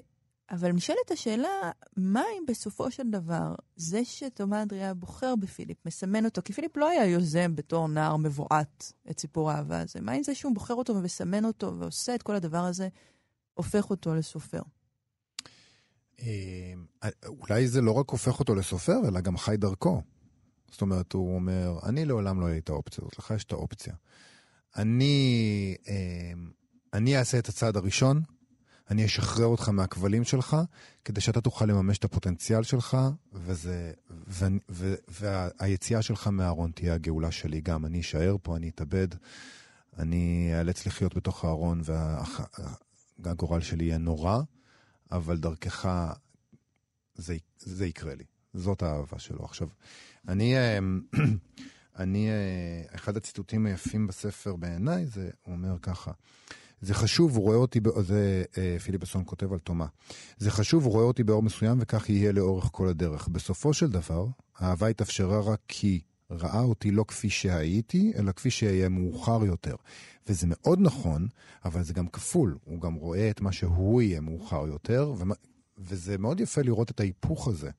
אבל 0.52 0.72
נשאלת 0.72 1.12
השאלה, 1.12 1.72
מה 1.98 2.24
אם 2.38 2.44
בסופו 2.48 2.92
של 2.92 3.10
דבר, 3.10 3.56
זה 3.76 4.06
שתומא 4.06 4.64
אדריה 4.64 4.94
בוחר 4.94 5.36
בפיליפ, 5.36 5.78
מסמן 5.86 6.26
אותו, 6.26 6.42
כי 6.46 6.54
פיליפ 6.54 6.78
לא 6.78 6.90
היה 6.90 7.06
יוזם 7.06 7.56
בתור 7.56 7.88
נער 7.88 8.18
מבועת 8.18 8.94
את 9.12 9.20
סיפור 9.20 9.52
האהבה 9.52 9.80
הזה, 9.80 10.02
מה 10.02 10.14
אם 10.14 10.24
זה 10.24 10.36
שהוא 10.36 10.54
בוחר 10.56 10.74
אותו 10.74 10.96
ומסמן 10.96 11.46
אותו 11.46 11.74
ועושה 11.80 12.16
את 12.16 12.24
כל 12.24 12.36
הדבר 12.36 12.64
הזה, 12.64 12.88
הופך 13.54 13.90
אותו 13.90 14.16
לסופר? 14.16 14.62
אולי 17.26 17.68
זה 17.68 17.82
לא 17.82 17.92
רק 17.92 18.10
הופך 18.10 18.40
אותו 18.40 18.56
לסופר, 18.56 19.08
אלא 19.08 19.22
גם 19.22 19.38
חי 19.38 19.58
דרכו. 19.58 20.02
זאת 20.72 20.82
אומרת, 20.82 21.14
הוא 21.14 21.36
אומר, 21.36 21.80
אני 21.84 22.06
לעולם 22.06 22.40
לא 22.40 22.46
אהיה 22.46 22.58
את 22.58 22.70
האופציה 22.70 23.02
הזאת, 23.02 23.20
לך 23.20 23.34
יש 23.36 23.44
את 23.44 23.52
האופציה. 23.52 23.94
אני, 24.76 25.76
אה, 25.88 26.34
אני 26.94 27.18
אעשה 27.18 27.40
את 27.40 27.50
הצעד 27.50 27.78
הראשון, 27.78 28.22
אני 28.90 29.06
אשחרר 29.06 29.46
אותך 29.46 29.70
מהכבלים 29.70 30.24
שלך, 30.24 30.58
כדי 31.06 31.22
שאתה 31.22 31.42
תוכל 31.42 31.66
לממש 31.66 31.98
את 31.98 32.04
הפוטנציאל 32.04 32.64
שלך, 32.64 32.98
וזה, 33.34 33.94
ו, 34.28 34.46
ו, 34.70 34.96
והיציאה 35.08 36.02
שלך 36.02 36.28
מהארון 36.28 36.72
תהיה 36.72 36.94
הגאולה 36.94 37.32
שלי 37.32 37.62
גם. 37.62 37.86
אני 37.86 38.00
אשאר 38.00 38.36
פה, 38.44 38.56
אני 38.56 38.70
אתאבד, 38.70 39.08
אני 39.98 40.52
אאלץ 40.60 40.86
לחיות 40.86 41.16
בתוך 41.16 41.46
הארון, 41.46 41.82
והגורל 43.20 43.62
שלי 43.62 43.86
יהיה 43.86 43.98
נורא, 43.98 44.38
אבל 45.12 45.38
דרכך 45.38 45.90
זה, 47.16 47.38
זה 47.60 47.86
יקרה 47.86 48.16
לי. 48.16 48.24
זאת 48.54 48.84
האהבה 48.84 49.20
שלו. 49.20 49.46
עכשיו, 49.46 49.68
אני, 50.28 50.58
אה, 50.58 50.80
אני, 52.00 52.30
אה, 52.30 52.96
אחד 52.96 53.18
הציטוטים 53.18 53.66
היפים 53.66 54.08
בספר 54.08 54.56
בעיניי, 54.56 55.06
זה, 55.06 55.30
הוא 55.44 55.56
אומר 55.56 55.80
ככה, 55.82 56.12
זה 56.82 56.94
חשוב, 56.94 57.36
הוא 57.36 57.44
רואה 57.44 57.58
אותי, 57.58 57.80
זה 58.02 58.44
אה, 58.58 58.78
פיליפסון 58.80 59.24
כותב 59.26 59.54
על 59.54 59.60
תומה. 59.60 59.86
זה 60.38 60.52
חשוב, 60.52 60.86
הוא 60.86 60.94
רואה 60.94 61.04
אותי 61.04 61.24
באור 61.24 61.44
מסוים 61.44 61.78
וכך 61.82 62.10
יהיה 62.10 62.32
לאורך 62.32 62.70
כל 62.72 62.88
הדרך. 62.88 63.28
בסופו 63.28 63.74
של 63.74 63.90
דבר, 63.90 64.28
האהבה 64.58 64.88
התאפשרה 64.88 65.40
רק 65.40 65.60
כי 65.68 66.02
ראה 66.32 66.62
אותי 66.62 66.92
לא 66.92 67.06
כפי 67.08 67.30
שהייתי, 67.30 68.14
אלא 68.16 68.32
כפי 68.32 68.52
שאהיה 68.52 68.90
מאוחר 68.90 69.46
יותר. 69.46 69.76
וזה 70.28 70.48
מאוד 70.50 70.80
נכון, 70.82 71.28
אבל 71.66 71.84
זה 71.84 71.94
גם 71.94 72.08
כפול. 72.08 72.58
הוא 72.64 72.82
גם 72.82 72.94
רואה 72.94 73.30
את 73.30 73.42
מה 73.42 73.52
שהוא 73.52 74.02
יהיה 74.02 74.22
מאוחר 74.22 74.68
יותר, 74.68 75.14
ומה, 75.18 75.36
וזה 75.78 76.18
מאוד 76.18 76.40
יפה 76.40 76.62
לראות 76.62 76.92
את 76.92 77.00
ההיפוך 77.00 77.48
הזה. 77.48 77.70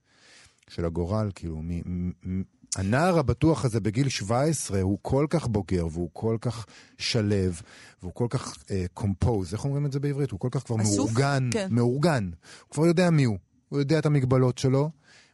של 0.69 0.85
הגורל, 0.85 1.31
כאילו, 1.35 1.57
מ, 1.63 1.81
מ, 2.27 2.43
הנער 2.77 3.19
הבטוח 3.19 3.65
הזה 3.65 3.81
בגיל 3.81 4.09
17 4.09 4.81
הוא 4.81 4.99
כל 5.03 5.27
כך 5.31 5.47
בוגר 5.47 5.87
והוא 5.91 6.11
כל 6.13 6.37
כך 6.41 6.67
שלב 6.99 7.61
והוא 8.03 8.13
כל 8.15 8.27
כך 8.31 8.55
קומפוז, 8.95 9.51
uh, 9.51 9.53
איך 9.53 9.65
אומרים 9.65 9.87
את 9.87 9.93
זה 9.93 10.01
בעברית? 10.01 10.31
הוא 10.31 10.41
כל 10.41 10.49
כך 10.51 10.67
כבר 10.67 10.83
אסוף, 10.83 10.97
מאורגן, 10.97 11.49
כן. 11.53 11.69
מאורגן. 11.71 12.31
הוא 12.63 12.71
כבר 12.71 12.87
יודע 12.87 13.11
מי 13.11 13.25
הוא, 13.25 13.39
הוא 13.69 13.79
יודע 13.79 13.99
את 13.99 14.07
המגבלות 14.07 14.59
שלו, 14.59 14.91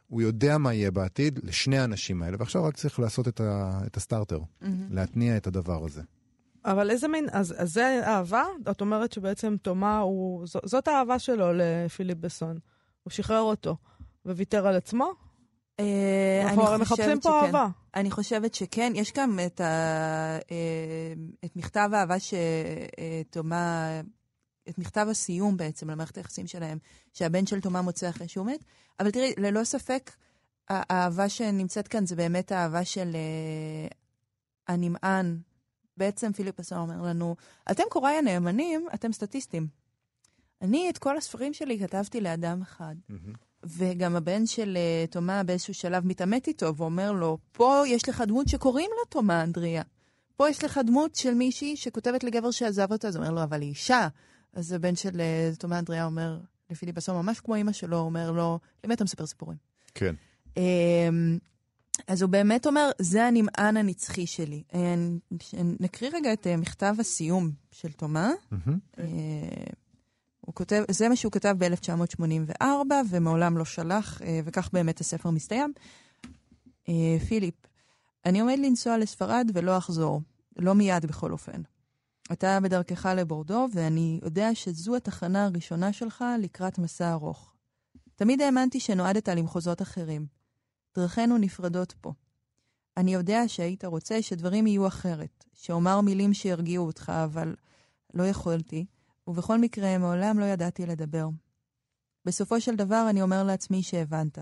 הוא 0.07 0.21
יודע 0.21 0.57
מה 0.57 0.73
יהיה 0.73 0.91
בעתיד 0.91 1.39
לשני 1.43 1.77
האנשים 1.77 2.23
האלה, 2.23 2.37
ועכשיו 2.39 2.63
רק 2.63 2.75
צריך 2.75 2.99
לעשות 2.99 3.27
את, 3.27 3.41
ה, 3.41 3.79
את 3.85 3.97
הסטארטר, 3.97 4.39
mm-hmm. 4.39 4.65
להתניע 4.89 5.37
את 5.37 5.47
הדבר 5.47 5.85
הזה. 5.85 6.01
אבל 6.65 6.89
איזה 6.91 7.07
מין, 7.07 7.27
אז, 7.31 7.53
אז 7.57 7.73
זה 7.73 8.01
אהבה? 8.05 8.43
את 8.71 8.81
אומרת 8.81 9.11
שבעצם 9.11 9.55
תומה, 9.61 9.99
הוא, 9.99 10.45
זאת 10.45 10.87
האהבה 10.87 11.19
שלו 11.19 11.45
לפיליפ 11.53 12.17
בסון. 12.17 12.59
הוא 13.03 13.11
שחרר 13.11 13.41
אותו 13.41 13.77
וויתר 14.25 14.67
על 14.67 14.75
עצמו? 14.75 15.24
אה, 15.79 16.41
אנחנו 16.43 16.63
הרי 16.63 16.77
מחפשים 16.77 17.19
פה 17.19 17.41
אהבה. 17.41 17.67
אני 17.95 18.11
חושבת 18.11 18.55
שכן. 18.55 18.93
יש 18.95 19.13
גם 19.13 19.39
את, 19.45 19.61
ה, 19.61 19.65
אה, 20.51 21.13
את 21.45 21.55
מכתב 21.55 21.89
האהבה 21.93 22.15
שתומה, 22.19 24.01
את 24.69 24.77
מכתב 24.77 25.07
הסיום 25.09 25.57
בעצם 25.57 25.89
על 25.89 25.95
מערכת 25.95 26.17
היחסים 26.17 26.47
שלהם, 26.47 26.77
שהבן 27.13 27.45
של 27.45 27.61
תומה 27.61 27.81
מוצא 27.81 28.09
אחרי 28.09 28.27
שהוא 28.27 28.45
מת. 28.45 28.63
אבל 28.99 29.11
תראי, 29.11 29.33
ללא 29.37 29.63
ספק, 29.63 30.11
האהבה 30.69 31.29
שנמצאת 31.29 31.87
כאן 31.87 32.05
זה 32.05 32.15
באמת 32.15 32.51
האהבה 32.51 32.85
של 32.85 33.15
הנמען. 34.67 35.37
בעצם 35.97 36.33
פיליפ 36.33 36.59
אסון 36.59 36.77
אומר 36.77 37.01
לנו, 37.01 37.35
אתם 37.71 37.83
קוראי 37.89 38.13
הנאמנים, 38.13 38.87
אתם 38.93 39.11
סטטיסטים. 39.11 39.67
אני 40.61 40.89
את 40.89 40.97
כל 40.97 41.17
הספרים 41.17 41.53
שלי 41.53 41.79
כתבתי 41.79 42.21
לאדם 42.21 42.61
אחד. 42.61 42.95
Mm-hmm. 43.11 43.44
וגם 43.65 44.15
הבן 44.15 44.45
של 44.45 44.77
uh, 44.77 45.11
תומה 45.11 45.43
באיזשהו 45.43 45.73
שלב 45.73 46.05
מתעמת 46.05 46.47
איתו 46.47 46.75
ואומר 46.75 47.11
לו, 47.11 47.37
פה 47.51 47.83
יש 47.87 48.09
לך 48.09 48.23
דמות 48.27 48.47
שקוראים 48.47 48.89
לה 48.99 49.05
תומה 49.09 49.43
אנדריה. 49.43 49.83
פה 50.37 50.49
יש 50.49 50.63
לך 50.63 50.79
דמות 50.85 51.15
של 51.15 51.33
מישהי 51.33 51.75
שכותבת 51.75 52.23
לגבר 52.23 52.51
שעזב 52.51 52.91
אותה, 52.91 53.07
אז 53.07 53.17
אומר 53.17 53.31
לו, 53.31 53.43
אבל 53.43 53.61
היא 53.61 53.69
אישה. 53.69 54.07
אז 54.53 54.71
הבן 54.71 54.95
של 54.95 55.09
uh, 55.09 55.57
תומה 55.57 55.79
אנדריה 55.79 56.05
אומר 56.05 56.39
לפיליפ 56.69 56.95
בסוף, 56.95 57.15
ממש 57.15 57.39
כמו 57.39 57.55
אימא 57.55 57.71
שלו, 57.71 57.97
אומר 57.97 58.31
לו, 58.31 58.59
למי 58.83 58.93
אתה 58.93 59.03
מספר 59.03 59.25
סיפורים? 59.25 59.57
כן. 59.93 60.15
Um, 60.55 60.59
אז 62.07 62.21
הוא 62.21 62.29
באמת 62.29 62.67
אומר, 62.67 62.89
זה 62.99 63.25
הנמען 63.25 63.77
הנצחי 63.77 64.27
שלי. 64.27 64.63
נקריא 65.79 66.09
רגע 66.13 66.33
את 66.33 66.47
מכתב 66.47 66.95
הסיום 66.99 67.51
של 67.71 67.91
תומה. 67.91 68.31
Mm-hmm. 68.53 68.99
הוא 70.45 70.55
כותב, 70.55 70.83
זה 70.91 71.09
מה 71.09 71.15
שהוא 71.15 71.31
כתב 71.31 71.55
ב-1984, 71.57 72.65
ומעולם 73.09 73.57
לא 73.57 73.65
שלח, 73.65 74.21
אה, 74.21 74.39
וכך 74.45 74.69
באמת 74.73 74.99
הספר 74.99 75.29
מסתיים. 75.29 75.73
אה, 76.89 77.17
פיליפ, 77.27 77.55
אני 78.25 78.39
עומד 78.39 78.57
לנסוע 78.59 78.97
לספרד 78.97 79.51
ולא 79.53 79.77
אחזור, 79.77 80.21
לא 80.57 80.75
מיד 80.75 81.05
בכל 81.05 81.31
אופן. 81.31 81.61
אתה 82.31 82.59
בדרכך 82.59 83.05
לבורדו, 83.05 83.67
ואני 83.73 84.19
יודע 84.23 84.55
שזו 84.55 84.95
התחנה 84.95 85.45
הראשונה 85.45 85.93
שלך 85.93 86.25
לקראת 86.39 86.77
מסע 86.77 87.11
ארוך. 87.11 87.53
תמיד 88.15 88.41
האמנתי 88.41 88.79
שנועדת 88.79 89.29
למחוזות 89.29 89.81
אחרים. 89.81 90.25
דרכינו 90.95 91.37
נפרדות 91.37 91.93
פה. 92.01 92.13
אני 92.97 93.13
יודע 93.13 93.47
שהיית 93.47 93.85
רוצה 93.85 94.21
שדברים 94.21 94.67
יהיו 94.67 94.87
אחרת, 94.87 95.45
שאומר 95.53 96.01
מילים 96.01 96.33
שירגיעו 96.33 96.85
אותך, 96.85 97.11
אבל 97.23 97.55
לא 98.13 98.23
יכולתי, 98.23 98.85
ובכל 99.27 99.59
מקרה, 99.59 99.97
מעולם 99.97 100.39
לא 100.39 100.45
ידעתי 100.45 100.85
לדבר. 100.85 101.27
בסופו 102.25 102.61
של 102.61 102.75
דבר 102.75 103.07
אני 103.09 103.21
אומר 103.21 103.43
לעצמי 103.43 103.83
שהבנת. 103.83 104.37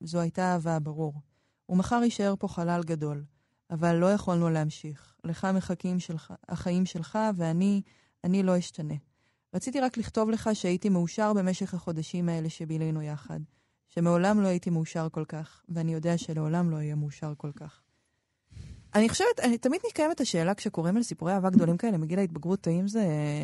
זו 0.00 0.20
הייתה 0.20 0.52
אהבה, 0.52 0.78
ברור. 0.78 1.14
ומחר 1.68 2.00
יישאר 2.04 2.34
פה 2.38 2.48
חלל 2.48 2.80
גדול. 2.84 3.24
אבל 3.70 3.96
לא 3.96 4.12
יכולנו 4.12 4.50
להמשיך. 4.50 5.14
לך 5.24 5.46
מחכים 5.54 6.00
שלך, 6.00 6.32
החיים 6.48 6.86
שלך, 6.86 7.18
ואני, 7.36 7.82
אני 8.24 8.42
לא 8.42 8.58
אשתנה. 8.58 8.94
רציתי 9.54 9.80
רק 9.80 9.96
לכתוב 9.96 10.30
לך 10.30 10.50
שהייתי 10.52 10.88
מאושר 10.88 11.32
במשך 11.32 11.74
החודשים 11.74 12.28
האלה 12.28 12.50
שבילינו 12.50 13.02
יחד. 13.02 13.40
שמעולם 13.88 14.40
לא 14.40 14.48
הייתי 14.48 14.70
מאושר 14.70 15.08
כל 15.12 15.24
כך, 15.28 15.64
ואני 15.68 15.94
יודע 15.94 16.18
שלעולם 16.18 16.70
לא 16.70 16.76
אהיה 16.76 16.94
מאושר 16.94 17.32
כל 17.36 17.52
כך. 17.52 17.82
אני 18.94 19.08
חושבת, 19.08 19.40
אני 19.42 19.58
תמיד 19.58 19.80
נקיימת 19.90 20.20
השאלה 20.20 20.54
כשקוראים 20.54 20.96
על 20.96 21.02
סיפורי 21.02 21.32
אהבה 21.32 21.50
גדולים 21.50 21.76
כאלה 21.76 21.98
מגיל 21.98 22.18
ההתבגרות, 22.18 22.66
האם 22.66 22.88
זה... 22.88 23.00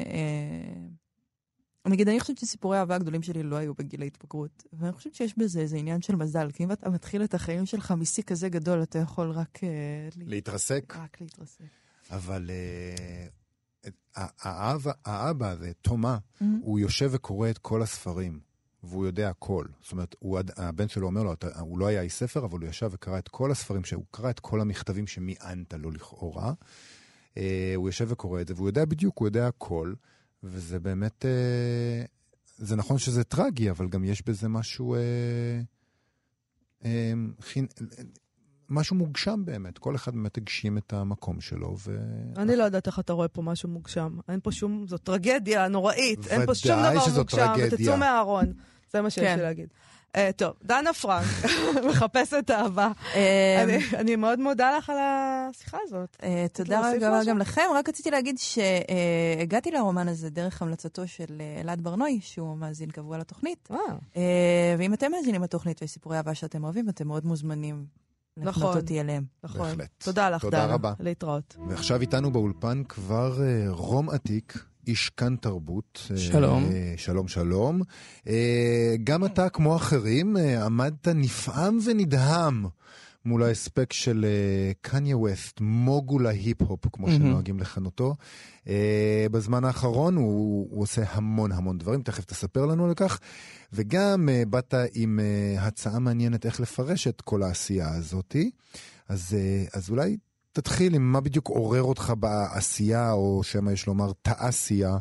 אה, 0.07 1.91
נגיד, 1.91 2.09
אני 2.09 2.21
חושבת 2.21 2.39
שסיפורי 2.39 2.77
האהבה 2.77 2.95
הגדולים 2.95 3.23
שלי 3.23 3.43
לא 3.43 3.57
היו 3.57 3.75
בגיל 3.75 4.03
ההתבגרות, 4.03 4.65
ואני 4.73 4.93
חושבת 4.93 5.15
שיש 5.15 5.39
בזה 5.39 5.61
איזה 5.61 5.77
עניין 5.77 6.03
של 6.03 6.17
מזל, 6.17 6.51
כי 6.51 6.65
אם 6.65 6.73
אתה 6.73 6.91
מתחיל 6.91 7.25
את 7.25 7.35
החיים 7.35 7.67
שלך 7.67 7.91
משיא 7.91 8.23
כזה 8.23 8.49
גדול, 8.49 8.83
אתה 8.83 8.99
יכול 8.99 9.31
רק... 9.31 9.59
אה, 9.65 10.09
להתרסק? 10.17 10.95
רק 10.97 11.21
להתרסק. 11.21 11.65
אבל 12.11 12.51
אה, 12.51 13.27
האבא, 14.43 14.93
האבא 15.05 15.51
הזה, 15.51 15.73
תומה, 15.83 16.19
mm-hmm. 16.19 16.45
הוא 16.63 16.79
יושב 16.79 17.11
וקורא 17.13 17.51
את 17.51 17.59
כל 17.59 17.83
הספרים. 17.83 18.54
והוא 18.85 19.07
יודע 19.07 19.29
הכל. 19.29 19.65
זאת 19.83 19.93
אומרת, 19.93 20.17
הוא, 20.19 20.39
הבן 20.57 20.89
שלו 20.89 21.07
אומר 21.07 21.23
לו, 21.23 21.33
אתה, 21.33 21.61
הוא 21.61 21.79
לא 21.79 21.87
היה 21.87 22.03
איש 22.03 22.13
ספר, 22.13 22.45
אבל 22.45 22.61
הוא 22.61 22.69
ישב 22.69 22.89
וקרא 22.93 23.19
את 23.19 23.29
כל 23.29 23.51
הספרים, 23.51 23.83
הוא 23.95 24.05
קרא 24.11 24.31
את 24.31 24.41
כל 24.41 24.61
המכתבים 24.61 25.07
שמיענת 25.07 25.75
לו 25.75 25.91
לכאורה. 25.91 26.53
אה, 27.37 27.73
הוא 27.77 27.89
יושב 27.89 28.07
וקורא 28.09 28.41
את 28.41 28.49
זה, 28.49 28.55
והוא 28.55 28.69
יודע 28.69 28.85
בדיוק, 28.85 29.19
הוא 29.19 29.29
יודע 29.29 29.47
הכל, 29.47 29.95
וזה 30.43 30.81
באמת... 30.81 31.25
אה, 31.25 32.05
זה 32.57 32.77
נכון 32.77 32.99
שזה 32.99 33.25
טרגי, 33.25 33.71
אבל 33.71 33.89
גם 33.89 34.05
יש 34.05 34.23
בזה 34.27 34.49
משהו... 34.49 34.95
אה, 34.95 35.01
אה, 36.85 37.13
משהו 38.71 38.97
מוגשם 38.97 39.43
באמת, 39.45 39.79
כל 39.79 39.95
אחד 39.95 40.15
באמת 40.15 40.37
הגשים 40.37 40.79
את 40.79 40.93
המקום 40.93 41.41
שלו. 41.41 41.77
ו... 41.79 41.99
אני 42.37 42.57
לא 42.57 42.65
יודעת 42.65 42.87
איך 42.87 42.99
אתה 42.99 43.13
רואה 43.13 43.29
פה 43.29 43.43
משהו 43.43 43.69
מוגשם. 43.69 44.19
אין 44.29 44.41
פה 44.43 44.53
שום, 44.53 44.87
זו 44.87 44.99
טרגדיה 44.99 45.69
נוראית, 45.69 46.27
אין 46.27 46.47
פה 46.47 46.55
שום 46.55 46.73
דבר 46.73 47.17
מוגשם, 47.17 47.53
ותצאו 47.59 47.97
מהארון. 47.97 48.53
זה 48.95 49.03
מה 49.03 49.11
שיש 49.11 49.25
כן. 49.25 49.37
לי 49.37 49.43
להגיד. 49.43 49.69
אה, 50.17 50.31
טוב, 50.37 50.53
דנה 50.65 50.93
פרנק, 50.93 51.25
מחפשת 51.89 52.51
אהבה. 52.51 52.91
אה, 53.15 53.63
אני- 53.65 53.85
אני 53.97 54.17
מאוד 54.17 54.41
מודה 54.41 54.77
לך 54.79 54.91
על 54.91 54.97
השיחה 55.01 55.79
הזאת. 55.83 56.17
אה, 56.23 56.47
תודה 56.53 56.79
רבה? 56.81 57.25
גם 57.27 57.39
לכם. 57.39 57.63
רק 57.75 57.89
רציתי 57.89 58.11
להגיד 58.11 58.39
שהגעתי 58.39 59.71
לרומן 59.71 60.09
הזה 60.09 60.31
דרך 60.31 60.63
המלצתו 60.63 61.09
של 61.09 61.25
אלעד 61.61 61.81
ברנועי, 61.81 62.21
שהוא 62.23 62.57
מאזין 62.57 62.91
קבוע 62.91 63.19
לתוכנית. 63.19 63.69
ואם 64.79 64.95
אתם 64.95 65.11
מאזינים 65.13 65.43
לתוכנית 65.43 65.83
ויש 65.83 65.91
סיפורי 65.91 66.17
אהבה 66.17 66.35
שאתם 66.35 66.65
אוהבים, 66.65 66.89
אתם 66.89 67.07
מאוד 67.09 67.27
מוזמנים 67.27 67.87
נכון. 68.37 68.77
אותי 68.77 69.01
אליהם. 69.01 69.25
נכון. 69.45 69.61
בהחלט. 69.69 69.89
תודה 69.99 70.31
לך, 70.31 70.43
תודה 70.43 70.65
דנה. 70.65 70.75
רבה. 70.75 70.93
להתראות. 71.01 71.57
ועכשיו 71.69 72.01
איתנו 72.01 72.31
באולפן 72.33 72.83
כבר 72.89 73.39
רום 73.69 74.11
עתיק, 74.11 74.59
איש 74.87 75.11
כאן 75.17 75.37
תרבות. 75.37 76.09
אה, 76.11 76.17
שלום. 76.17 76.71
שלום, 76.97 77.29
שלום. 77.29 77.83
אה, 78.29 78.95
גם 79.05 79.25
אתה, 79.25 79.49
כמו 79.49 79.77
אחרים, 79.77 80.37
אה, 80.37 80.65
עמדת 80.65 81.09
נפעם 81.09 81.79
ונדהם 81.85 82.67
מול 83.25 83.43
ההספק 83.43 83.93
של 83.93 84.27
קניה 84.81 85.17
ווסט, 85.17 85.61
מוגול 85.61 86.27
ההיפ-הופ, 86.27 86.87
כמו. 86.93 87.11
שנוהגים 87.11 87.61
לכנותו. 87.61 88.15
בזמן 89.31 89.65
האחרון 89.65 90.17
הוא, 90.17 90.69
הוא 90.71 90.83
עושה 90.83 91.03
המון 91.11 91.53
המון 91.53 91.79
דברים, 91.79 92.03
תכף 92.03 92.25
תספר 92.25 92.67
לנו 92.67 92.87
על 92.87 92.95
כך. 92.95 93.21
וגם 93.73 94.29
באת 94.51 94.75
עם 94.95 95.21
הצעה 95.59 95.99
מעניינת 95.99 96.47
איך 96.47 96.61
לפרש 96.61 97.07
את 97.07 97.21
כל 97.21 97.43
העשייה 97.43 97.95
הזאתי. 97.95 98.51
אז, 99.09 99.37
אז 99.75 99.91
אולי 99.91 100.17
תתחיל 100.55 100.95
עם 100.95 101.13
מה 101.13 101.21
בדיוק 101.21 101.49
עורר 101.49 101.83
אותך 101.83 102.13
בעשייה, 102.19 103.13
או 103.13 103.43
שמא 103.43 103.71
יש 103.71 103.87
לומר 103.87 104.13
תעשייה 104.23 104.97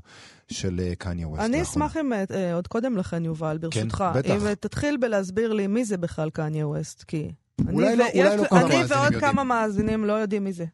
של 0.51 0.81
אה, 0.83 0.95
קניה 0.95 1.27
ווסט. 1.27 1.41
אני 1.41 1.59
לאחרונה. 1.59 1.85
אשמח 1.87 1.97
אם, 1.97 2.13
אה, 2.13 2.53
עוד 2.55 2.67
קודם 2.67 2.97
לכן, 2.97 3.25
יובל, 3.25 3.57
ברשותך, 3.57 4.03
בטח. 4.15 4.29
אם 4.31 4.47
אה, 4.47 4.55
תתחיל 4.55 4.97
בלהסביר 4.97 5.53
לי 5.53 5.67
מי 5.67 5.85
זה 5.85 5.97
בכלל 5.97 6.29
קניה 6.29 6.67
ווסט, 6.67 7.03
כי... 7.03 7.31
אולי 7.71 7.87
אני 7.93 7.97
לא- 7.97 8.05
אולי 8.13 8.37
לא 8.37 8.43
כל 8.47 8.55
אני 8.55 8.63
המאזינים 8.63 8.85
ועוד 8.89 9.03
יודעים. 9.13 9.21
כמה 9.21 9.43
מאזינים 9.43 10.05
לא 10.05 10.13
יודעים 10.13 10.43
מי 10.43 10.53
זה, 10.53 10.65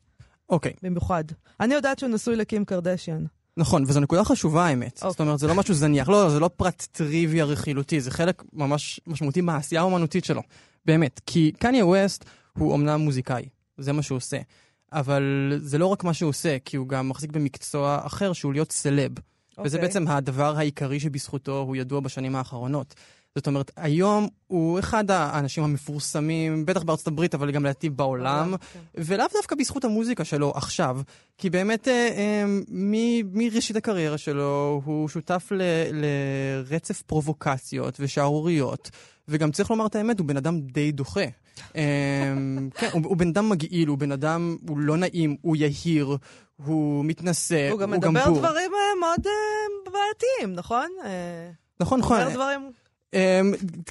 אוקיי, 0.49 0.73
במיוחד. 0.83 1.23
אני 1.59 1.73
יודעת 1.73 1.99
שהוא 1.99 2.09
נשוי 2.09 2.35
לקים 2.35 2.65
קרדשיאן. 2.65 3.25
נכון, 3.57 3.83
וזו 3.87 3.99
נקודה 3.99 4.23
חשובה 4.23 4.65
האמת. 4.65 4.95
אוקיי. 4.97 5.09
זאת 5.11 5.19
אומרת, 5.19 5.39
זה 5.39 5.47
לא 5.47 5.55
משהו 5.55 5.73
זניח, 5.73 6.09
לא, 6.09 6.29
זה 6.29 6.39
לא 6.39 6.49
פרט 6.57 6.87
טריוויה 6.91 7.45
רכילותי, 7.45 8.01
זה 8.01 8.11
חלק 8.11 8.43
ממש 8.53 8.99
משמעותי 9.07 9.41
מהעשייה 9.41 9.81
האומנותית 9.81 10.25
שלו. 10.25 10.41
באמת, 10.85 11.21
כי 11.25 11.51
קניה 11.59 11.85
ווסט 11.85 12.25
הוא 12.57 12.71
אומנם 12.71 12.99
מוזיקאי, 13.01 13.45
זה 13.77 13.93
מה 13.93 14.01
שהוא 14.01 14.15
עושה. 14.15 14.37
אבל 14.93 15.53
זה 15.57 15.77
לא 15.77 15.85
רק 15.85 16.03
מה 16.03 16.13
שהוא 16.13 16.29
עושה, 16.29 16.57
כי 16.65 16.77
הוא 16.77 16.87
גם 16.87 17.09
מחזיק 17.09 17.31
במקצוע 17.31 17.99
אחר 18.05 18.33
שהוא 18.33 18.53
להיות 18.53 18.71
סלב. 18.71 19.11
וזה 19.63 19.77
אוקיי. 19.77 19.87
בעצם 19.87 20.07
הדבר 20.07 20.57
העיקרי 20.57 20.99
שבזכותו 20.99 21.59
הוא 21.59 21.75
ידוע 21.75 21.99
בשנים 21.99 22.35
האחרונות. 22.35 22.95
זאת 23.35 23.47
אומרת, 23.47 23.71
היום 23.75 24.27
הוא 24.47 24.79
אחד 24.79 25.11
האנשים 25.11 25.63
המפורסמים, 25.63 26.65
בטח 26.65 26.83
בארצות 26.83 27.07
הברית, 27.07 27.35
אבל 27.35 27.51
גם 27.51 27.63
לדעתי 27.63 27.89
בעולם, 27.89 28.55
כן. 28.73 28.79
ולאו 28.95 29.25
דווקא 29.33 29.55
בזכות 29.55 29.85
המוזיקה 29.85 30.25
שלו 30.25 30.51
עכשיו, 30.55 31.01
כי 31.37 31.49
באמת 31.49 31.87
אה, 31.87 31.93
אה, 31.93 32.43
מראשית 33.31 33.75
הקריירה 33.75 34.17
שלו 34.17 34.81
הוא 34.85 35.09
שותף 35.09 35.47
ל- 35.51 35.61
לרצף 35.91 37.01
פרובוקציות 37.01 37.97
ושערוריות, 37.99 38.89
וגם 39.27 39.51
צריך 39.51 39.69
לומר 39.69 39.85
את 39.85 39.95
האמת, 39.95 40.19
הוא 40.19 40.27
בן 40.27 40.37
אדם 40.37 40.59
די 40.59 40.91
דוחה. 40.91 41.25
אה, 41.75 41.81
כן, 42.75 42.89
הוא, 42.93 43.01
הוא 43.05 43.17
בן 43.17 43.27
אדם 43.27 43.49
מגעיל, 43.49 43.87
הוא 43.87 43.97
בן 43.97 44.11
אדם, 44.11 44.57
הוא 44.67 44.77
לא 44.77 44.97
נעים, 44.97 45.35
הוא 45.41 45.55
יהיר, 45.55 46.17
הוא 46.65 47.05
מתנשא, 47.05 47.69
הוא 47.71 47.79
גם 47.79 47.93
הוא 47.93 47.97
מדבר 47.97 48.25
בור. 48.25 48.39
דברים 48.39 48.71
אה, 48.73 48.99
מאוד 48.99 49.27
אה, 49.27 49.91
בעייתיים, 49.91 50.55
נכון? 50.55 50.87
אה, 51.05 51.49
נכון, 51.79 51.99
הוא 51.99 52.05
נכון. 52.05 52.21
אומר 52.21 52.33
דברים... 52.33 52.71
אמ, 53.13 53.19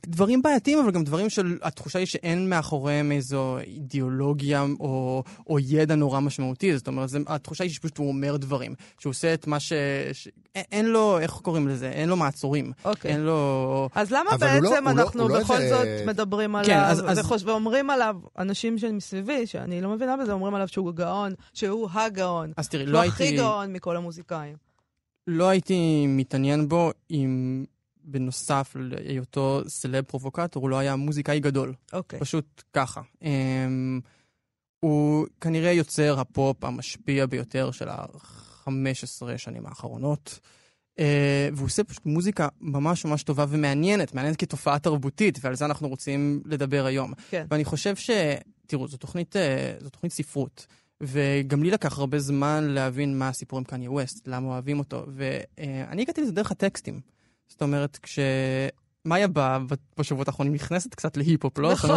דברים 0.06 0.42
בעייתיים, 0.42 0.78
אבל 0.78 0.90
גם 0.90 1.04
דברים 1.04 1.30
של... 1.30 1.58
התחושה 1.62 1.98
היא 1.98 2.06
שאין 2.06 2.48
מאחוריהם 2.50 3.12
איזו 3.12 3.58
אידיאולוגיה 3.58 4.66
או, 4.80 5.22
או 5.46 5.58
ידע 5.58 5.94
נורא 5.94 6.20
משמעותי. 6.20 6.76
זאת 6.78 6.86
אומרת, 6.88 7.08
זה, 7.08 7.18
התחושה 7.26 7.64
היא 7.64 7.70
שפשוט 7.72 7.98
הוא 7.98 8.08
אומר 8.08 8.36
דברים. 8.36 8.74
שהוא 8.98 9.10
עושה 9.10 9.34
את 9.34 9.46
מה 9.46 9.60
ש... 9.60 9.72
ש... 10.12 10.28
אין- 10.54 10.86
לו, 10.86 11.18
איך 11.18 11.30
קוראים 11.30 11.68
לזה? 11.68 11.90
אין 11.90 12.08
לו 12.08 12.16
מעצורים. 12.16 12.72
אוקיי. 12.84 13.10
אין 13.12 13.20
לו... 13.20 13.88
אז 13.94 14.10
למה 14.10 14.30
הוא 14.30 14.32
לא- 14.32 14.36
בעצם 14.36 14.88
הוא 14.88 14.96
לא- 14.96 15.02
אנחנו 15.02 15.22
הוא 15.22 15.30
לא 15.30 15.40
בכל 15.40 15.56
איזה- 15.56 15.76
זאת 15.76 16.06
מדברים 16.06 16.50
כן, 16.64 16.72
עליו, 16.72 16.84
אז- 16.90 17.02
אז- 17.06 17.18
וחוש- 17.18 17.42
ואומרים 17.44 17.90
עליו, 17.90 18.16
אנשים 18.38 18.78
שמסביבי, 18.78 19.46
שאני 19.46 19.80
לא 19.80 19.88
מבינה 19.90 20.16
בזה, 20.16 20.32
אומרים 20.32 20.54
עליו 20.54 20.68
שהוא 20.68 20.92
גאון, 20.92 21.32
שהוא 21.54 21.88
הגאון. 21.92 22.52
אז 22.56 22.68
תראי, 22.68 22.86
לא 22.86 23.04
הכי 23.04 23.22
הייתי, 23.24 23.36
גאון 23.36 23.72
מכל 23.72 23.96
המוזיקאים. 23.96 24.56
לא 25.26 25.48
הייתי 25.48 26.06
מתעניין 26.08 26.68
בו 26.68 26.90
אם 27.10 27.64
בנוסף 28.10 28.76
להיותו 28.78 29.62
סלב 29.66 30.04
פרובוקטור, 30.04 30.62
הוא 30.62 30.70
לא 30.70 30.78
היה 30.78 30.96
מוזיקאי 30.96 31.40
גדול. 31.40 31.74
אוקיי. 31.92 32.20
פשוט 32.20 32.62
ככה. 32.72 33.00
Um, 33.20 33.26
הוא 34.80 35.26
כנראה 35.40 35.72
יוצר 35.72 36.20
הפופ 36.20 36.64
המשפיע 36.64 37.26
ביותר 37.26 37.70
של 37.70 37.88
ה-15 37.88 39.36
שנים 39.36 39.66
האחרונות. 39.66 40.40
Uh, 40.96 41.00
והוא 41.52 41.66
עושה 41.66 41.84
פשוט 41.84 42.06
מוזיקה 42.06 42.48
ממש 42.60 43.04
ממש 43.04 43.22
טובה 43.22 43.44
ומעניינת, 43.48 44.14
מעניינת 44.14 44.36
כתופעה 44.36 44.78
תרבותית, 44.78 45.38
ועל 45.42 45.54
זה 45.54 45.64
אנחנו 45.64 45.88
רוצים 45.88 46.42
לדבר 46.46 46.86
היום. 46.86 47.12
כן. 47.30 47.46
ואני 47.50 47.64
חושב 47.64 47.96
ש... 47.96 48.10
תראו, 48.66 48.88
זו 48.88 48.96
תוכנית, 48.96 49.36
uh, 49.36 49.84
זו 49.84 49.90
תוכנית 49.90 50.12
ספרות, 50.12 50.66
וגם 51.00 51.62
לי 51.62 51.70
לקח 51.70 51.98
הרבה 51.98 52.18
זמן 52.18 52.64
להבין 52.64 53.18
מה 53.18 53.28
הסיפור 53.28 53.58
עם 53.58 53.64
קניה 53.64 53.90
ווסט, 53.90 54.28
למה 54.28 54.48
אוהבים 54.48 54.78
אותו, 54.78 55.06
ואני 55.08 56.02
הגעתי 56.02 56.20
לזה 56.22 56.32
דרך 56.32 56.50
הטקסטים. 56.50 57.00
זאת 57.48 57.62
אומרת, 57.62 57.98
כש... 58.02 58.18
מאיה 59.04 59.28
ב- 59.28 59.38
ב- 59.68 59.74
בשבועות 59.98 60.28
האחרונים 60.28 60.54
נכנסת 60.54 60.94
קצת 60.94 61.16
להיפ-הופ, 61.16 61.58
לא? 61.58 61.72
נכון. 61.72 61.90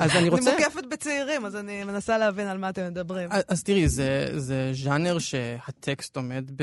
אז 0.00 0.10
אני 0.10 0.18
אני 0.18 0.28
רוצה... 0.28 0.52
מוקפת 0.58 0.84
בצעירים, 0.90 1.44
אז 1.46 1.56
אני 1.56 1.84
מנסה 1.84 2.18
להבין 2.18 2.46
על 2.46 2.58
מה 2.58 2.68
אתם 2.68 2.86
מדברים. 2.88 3.28
אז- 3.48 3.62
תראי, 3.62 3.88
זה, 3.88 4.28
זה 4.36 4.70
ז'אנר 4.74 5.18
שהטקסט 5.18 6.16
עומד 6.16 6.50
ב, 6.56 6.62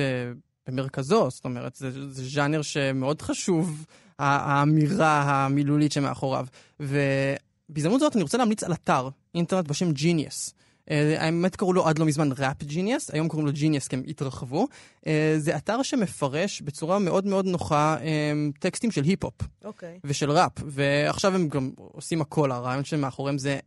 במרכזו, 0.67 1.29
זאת 1.29 1.45
אומרת, 1.45 1.75
זה, 1.75 1.91
זה 2.11 2.23
ז'אנר 2.29 2.61
שמאוד 2.61 3.21
חשוב, 3.21 3.85
האמירה 4.19 5.21
המילולית 5.45 5.91
שמאחוריו. 5.91 6.45
ובהזדמנות 6.79 7.99
זאת 7.99 8.15
אני 8.15 8.23
רוצה 8.23 8.37
להמליץ 8.37 8.63
על 8.63 8.73
אתר 8.73 9.09
אינטרנט 9.35 9.67
בשם 9.67 9.91
Genius. 9.91 10.53
Uh, 10.83 10.91
האמת 11.17 11.55
קראו 11.55 11.73
לו 11.73 11.87
עד 11.87 11.99
לא 11.99 12.05
מזמן 12.05 12.29
Rap 12.37 12.63
Genius, 12.63 13.11
היום 13.11 13.27
קוראים 13.27 13.45
לו 13.47 13.53
Genius 13.53 13.87
כי 13.87 13.95
הם 13.95 14.03
התרחבו. 14.07 14.67
Uh, 15.01 15.05
זה 15.37 15.55
אתר 15.55 15.83
שמפרש 15.83 16.61
בצורה 16.61 16.99
מאוד 16.99 17.25
מאוד 17.25 17.45
נוחה 17.45 17.97
um, 17.99 18.59
טקסטים 18.59 18.91
של 18.91 19.03
היפ-הופ. 19.03 19.33
אוקיי. 19.63 19.99
ושל 20.03 20.31
ראפ, 20.31 20.51
ועכשיו 20.65 21.35
הם 21.35 21.47
גם 21.47 21.71
עושים 21.77 22.21
הכל, 22.21 22.51
הרעיון 22.51 22.83
שמאחוריהם 22.83 23.37
זה 23.37 23.59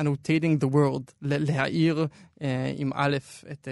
annotating 0.00 0.64
the 0.64 0.74
world, 0.74 1.12
ל- 1.22 1.52
להאיר 1.52 2.06
uh, 2.38 2.42
עם 2.76 2.90
א' 2.94 3.16
את... 3.52 3.68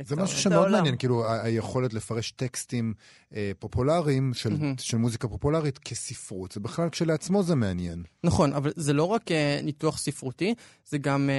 את 0.00 0.06
זה 0.06 0.14
ה- 0.14 0.18
משהו 0.22 0.38
שמאוד 0.38 0.56
העולם. 0.58 0.72
מעניין, 0.72 0.96
כאילו 0.96 1.24
ה- 1.26 1.42
היכולת 1.42 1.94
לפרש 1.94 2.30
טקסטים 2.30 2.94
אה, 3.34 3.50
פופולריים 3.58 4.34
של, 4.34 4.98
מוזיקה 4.98 5.28
פופולרית 5.28 5.78
כספרות. 5.78 6.52
זה 6.52 6.60
בכלל 6.60 6.88
כשלעצמו 6.88 7.42
זה 7.42 7.54
מעניין. 7.54 8.02
נכון, 8.24 8.52
אבל 8.52 8.72
זה 8.76 8.92
לא 8.92 9.04
רק 9.04 9.22
ניתוח 9.62 9.98
ספרותי, 9.98 10.54
זה 10.86 10.98
גם 10.98 11.30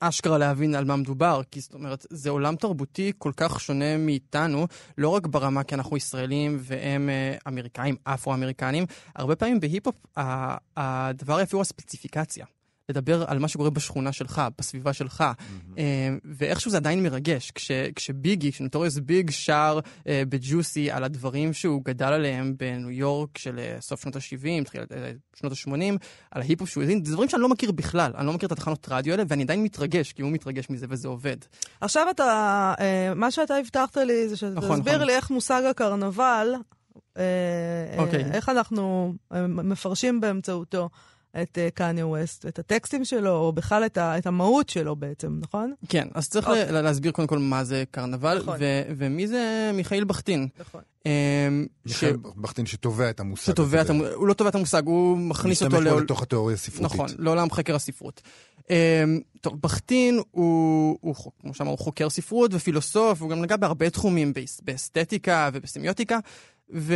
אשכרה 0.00 0.38
להבין 0.38 0.74
על 0.74 0.84
מה 0.84 0.96
מדובר, 0.96 1.40
כי 1.50 1.60
זאת 1.60 1.74
אומרת, 1.74 2.06
זה 2.10 2.30
עולם 2.30 2.56
תרבותי 2.56 3.12
כל 3.18 3.32
כך 3.36 3.60
שונה 3.60 3.96
מאיתנו, 3.96 4.66
לא 4.98 5.08
רק 5.08 5.26
ברמה 5.26 5.62
כי 5.62 5.74
אנחנו 5.74 5.96
ישראלים 5.96 6.58
והם 6.60 7.08
uh, 7.08 7.42
אמריקאים, 7.48 7.96
אפרו-אמריקנים, 8.04 8.86
הרבה 9.16 9.36
פעמים 9.36 9.60
בהיפ-הופ 9.60 9.96
הדבר 10.76 11.36
היפה 11.36 11.56
הוא 11.56 11.62
הספציפיקציה. 11.62 12.46
לדבר 12.90 13.24
על 13.26 13.38
מה 13.38 13.48
שקורה 13.48 13.70
בשכונה 13.70 14.12
שלך, 14.12 14.42
בסביבה 14.58 14.92
שלך, 14.92 15.24
אה, 15.78 16.08
ואיכשהו 16.24 16.70
זה 16.70 16.76
עדיין 16.76 17.02
מרגש. 17.02 17.50
כש, 17.50 17.70
כשביגי, 17.96 18.52
כשנוטוריוס 18.52 18.98
ביג 18.98 19.30
שר 19.30 19.78
אה, 20.08 20.22
בג'וסי 20.28 20.90
על 20.90 21.04
הדברים 21.04 21.52
שהוא 21.52 21.84
גדל 21.84 22.06
עליהם 22.06 22.54
בניו 22.58 22.90
יורק 22.90 23.38
של 23.38 23.58
אה, 23.58 23.76
סוף 23.80 24.02
שנות 24.02 24.16
ה-70, 24.16 24.64
תחילת 24.64 24.92
שנות 25.36 25.52
ה-80, 25.52 25.98
על 26.30 26.42
ההיפ-הופ 26.42 26.70
שהוא 26.70 26.82
האזין, 26.82 27.04
זה 27.04 27.12
דברים 27.12 27.28
שאני 27.28 27.42
לא 27.42 27.48
מכיר 27.48 27.72
בכלל. 27.72 28.12
אני 28.16 28.26
לא 28.26 28.32
מכיר 28.32 28.46
את 28.46 28.52
התחנות 28.52 28.86
רדיו 28.90 29.12
האלה, 29.12 29.22
ואני 29.28 29.42
עדיין 29.42 29.62
מתרגש, 29.62 30.12
כי 30.12 30.22
הוא 30.22 30.30
מתרגש 30.30 30.70
מזה 30.70 30.86
וזה 30.90 31.08
עובד. 31.08 31.36
עכשיו 31.80 32.06
אתה, 32.10 32.74
מה 33.16 33.30
שאתה 33.30 33.56
הבטחת 33.56 33.96
לי 33.96 34.28
זה 34.28 34.50
נכון, 34.50 34.76
שתסביר 34.76 34.94
נכון. 34.94 35.06
לי 35.06 35.16
איך 35.16 35.30
מושג 35.30 35.62
הקרנבל, 35.70 36.54
אוקיי. 37.98 38.24
אה, 38.24 38.30
איך 38.32 38.48
אנחנו 38.48 39.14
מפרשים 39.48 40.20
באמצעותו 40.20 40.88
את 41.42 41.58
אה, 41.58 41.68
קניה 41.74 42.06
ווסט, 42.06 42.46
את 42.46 42.58
הטקסטים 42.58 43.04
שלו, 43.04 43.30
או 43.36 43.52
בכלל 43.52 43.86
את 43.86 43.98
ה- 43.98 44.18
את 44.18 44.26
המהות 44.26 44.68
שלו 44.68 44.96
בעצם, 44.96 45.38
נכון? 45.40 45.72
כן, 45.88 46.08
אז 46.14 46.28
צריך 46.28 46.48
אוקיי. 46.48 46.72
לה- 46.72 46.82
להסביר 46.82 47.12
קודם 47.12 47.28
כל 47.28 47.38
מה 47.38 47.64
זה 47.64 47.84
קרנבל, 47.90 48.38
נכון. 48.38 48.56
ו- 48.60 48.82
ומי 48.96 49.26
זה 49.28 49.70
מיכאל 49.74 50.04
בכטין. 50.04 50.48
נכון. 50.58 50.80
אה, 51.06 51.48
ש- 51.86 52.04
מיכאל 52.04 52.16
בכטין 52.36 52.66
שתובע 52.66 53.10
את 53.10 53.20
המושג 53.20 53.52
שתובע 53.52 53.80
את 53.80 53.90
הזה. 53.90 53.92
המ... 53.92 54.04
הוא 54.14 54.26
לא 54.28 54.34
תובע 54.34 54.50
את 54.50 54.54
המושג, 54.54 54.86
הוא 54.86 55.18
מכניס 55.18 55.62
אותו 55.62 55.66
משתמש 55.76 55.84
בו 55.84 55.90
לעול... 55.90 56.02
לתוך 56.02 56.22
התיאוריה 56.22 56.54
הספרותית. 56.54 56.82
נכון, 56.94 57.08
לעולם 57.18 57.50
חקר 57.50 57.74
הספרות. 57.74 58.22
Um, 58.60 58.72
טוב, 59.40 59.60
בכטין 59.60 60.20
הוא, 60.30 60.98
הוא, 61.00 61.14
כמו 61.40 61.54
שאמרנו, 61.54 61.76
חוקר 61.76 62.10
ספרות 62.10 62.50
ופילוסוף, 62.54 63.22
הוא 63.22 63.30
גם 63.30 63.42
נגע 63.42 63.56
בהרבה 63.56 63.90
תחומים, 63.90 64.32
באס- 64.32 64.60
באסתטיקה 64.64 65.50
ובסמיוטיקה, 65.52 66.18
ו... 66.74 66.94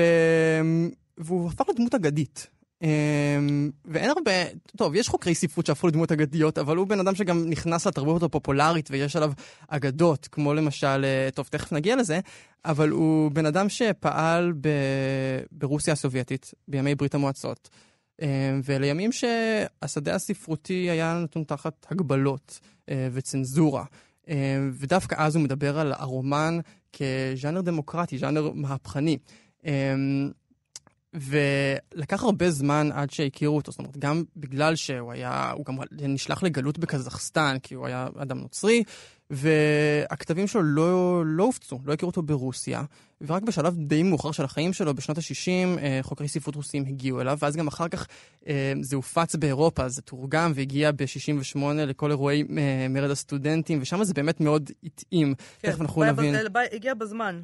והוא 1.19 1.49
הפך 1.49 1.65
לדמות 1.69 1.95
אגדית. 1.95 2.47
אמ, 2.83 3.71
ואין 3.85 4.11
הרבה, 4.11 4.33
טוב, 4.77 4.95
יש 4.95 5.09
חוקרי 5.09 5.35
ספרות 5.35 5.67
שהפכו 5.67 5.87
לדמות 5.87 6.13
אגדיות, 6.13 6.59
אבל 6.59 6.77
הוא 6.77 6.87
בן 6.87 7.01
אדם 7.01 7.15
שגם 7.15 7.45
נכנס 7.49 7.87
לתרבות 7.87 8.23
הפופולרית 8.23 8.89
ויש 8.91 9.17
עליו 9.17 9.33
אגדות, 9.69 10.29
כמו 10.33 10.55
למשל, 10.55 11.05
אה, 11.05 11.29
טוב, 11.35 11.49
תכף 11.51 11.73
נגיע 11.73 11.97
לזה, 11.97 12.21
אבל 12.65 12.91
הוא 12.91 13.31
בן 13.31 13.47
אדם 13.47 13.69
שפעל 13.69 14.53
ב... 14.61 14.69
ברוסיה 15.53 15.93
הסובייטית, 15.93 16.55
בימי 16.69 16.95
ברית 16.95 17.15
המועצות, 17.15 17.69
אמ, 18.23 18.27
ולימים 18.65 19.13
שהשדה 19.13 20.15
הספרותי 20.15 20.91
היה 20.91 21.21
נתון 21.23 21.45
תחת 21.45 21.87
הגבלות 21.91 22.61
אה, 22.89 23.09
וצנזורה. 23.13 23.85
אמ, 24.29 24.35
ודווקא 24.73 25.15
אז 25.19 25.37
הוא 25.37 25.45
מדבר 25.45 25.79
על 25.79 25.93
הרומן 25.93 26.59
כז'אנר 26.93 27.61
דמוקרטי, 27.61 28.19
ז'אנר 28.19 28.51
מהפכני. 28.55 29.19
ולקח 31.15 32.23
הרבה 32.23 32.51
זמן 32.51 32.89
עד 32.93 33.11
שהכירו 33.11 33.57
אותו, 33.57 33.73
זאת 33.73 33.79
אומרת, 33.79 33.97
גם 33.97 34.23
בגלל 34.37 34.77
שהוא 34.77 35.13
היה, 35.13 35.51
הוא 35.51 35.65
גם 35.67 35.77
נשלח 35.93 36.43
לגלות 36.43 36.79
בקזחסטן, 36.79 37.57
כי 37.63 37.75
הוא 37.75 37.87
היה 37.87 38.09
אדם 38.17 38.39
נוצרי, 38.39 38.85
והכתבים 39.31 40.47
שלו 40.47 40.63
לא, 40.63 41.23
לא 41.27 41.45
הופצו, 41.45 41.79
לא 41.85 41.93
הכירו 41.93 42.11
אותו 42.11 42.23
ברוסיה, 42.23 42.83
ורק 43.27 43.43
בשלב 43.43 43.75
די 43.77 44.03
מאוחר 44.03 44.33
של 44.33 44.45
החיים 44.45 44.73
שלו, 44.73 44.95
בשנות 44.95 45.19
ה-60, 45.19 45.79
אה, 45.79 45.99
חוקרי 46.03 46.29
ספרות 46.29 46.57
רוסים 46.57 46.85
הגיעו 46.89 47.21
אליו, 47.21 47.39
ואז 47.43 47.57
גם 47.57 47.67
אחר 47.67 47.89
כך 47.89 48.07
אה, 48.49 48.73
זה 48.81 48.97
הופץ 48.97 49.37
באירופה, 49.37 49.89
זה 49.89 50.03
תורגם 50.03 50.53
והגיע 50.55 50.93
ב-68 50.93 51.59
לכל 51.75 52.11
אירועי 52.11 52.45
אה, 52.59 52.87
מרד 52.91 53.11
הסטודנטים, 53.11 53.79
ושם 53.83 54.05
זה 54.05 54.15
באמת 54.15 54.41
מאוד 54.41 54.71
התאים. 54.85 55.35
כן, 55.59 55.71
תכף 55.71 55.81
אנחנו 55.81 56.05
נבין. 56.05 56.35
בא, 56.53 56.61
הגיע 56.73 56.95
בזמן. 56.95 57.41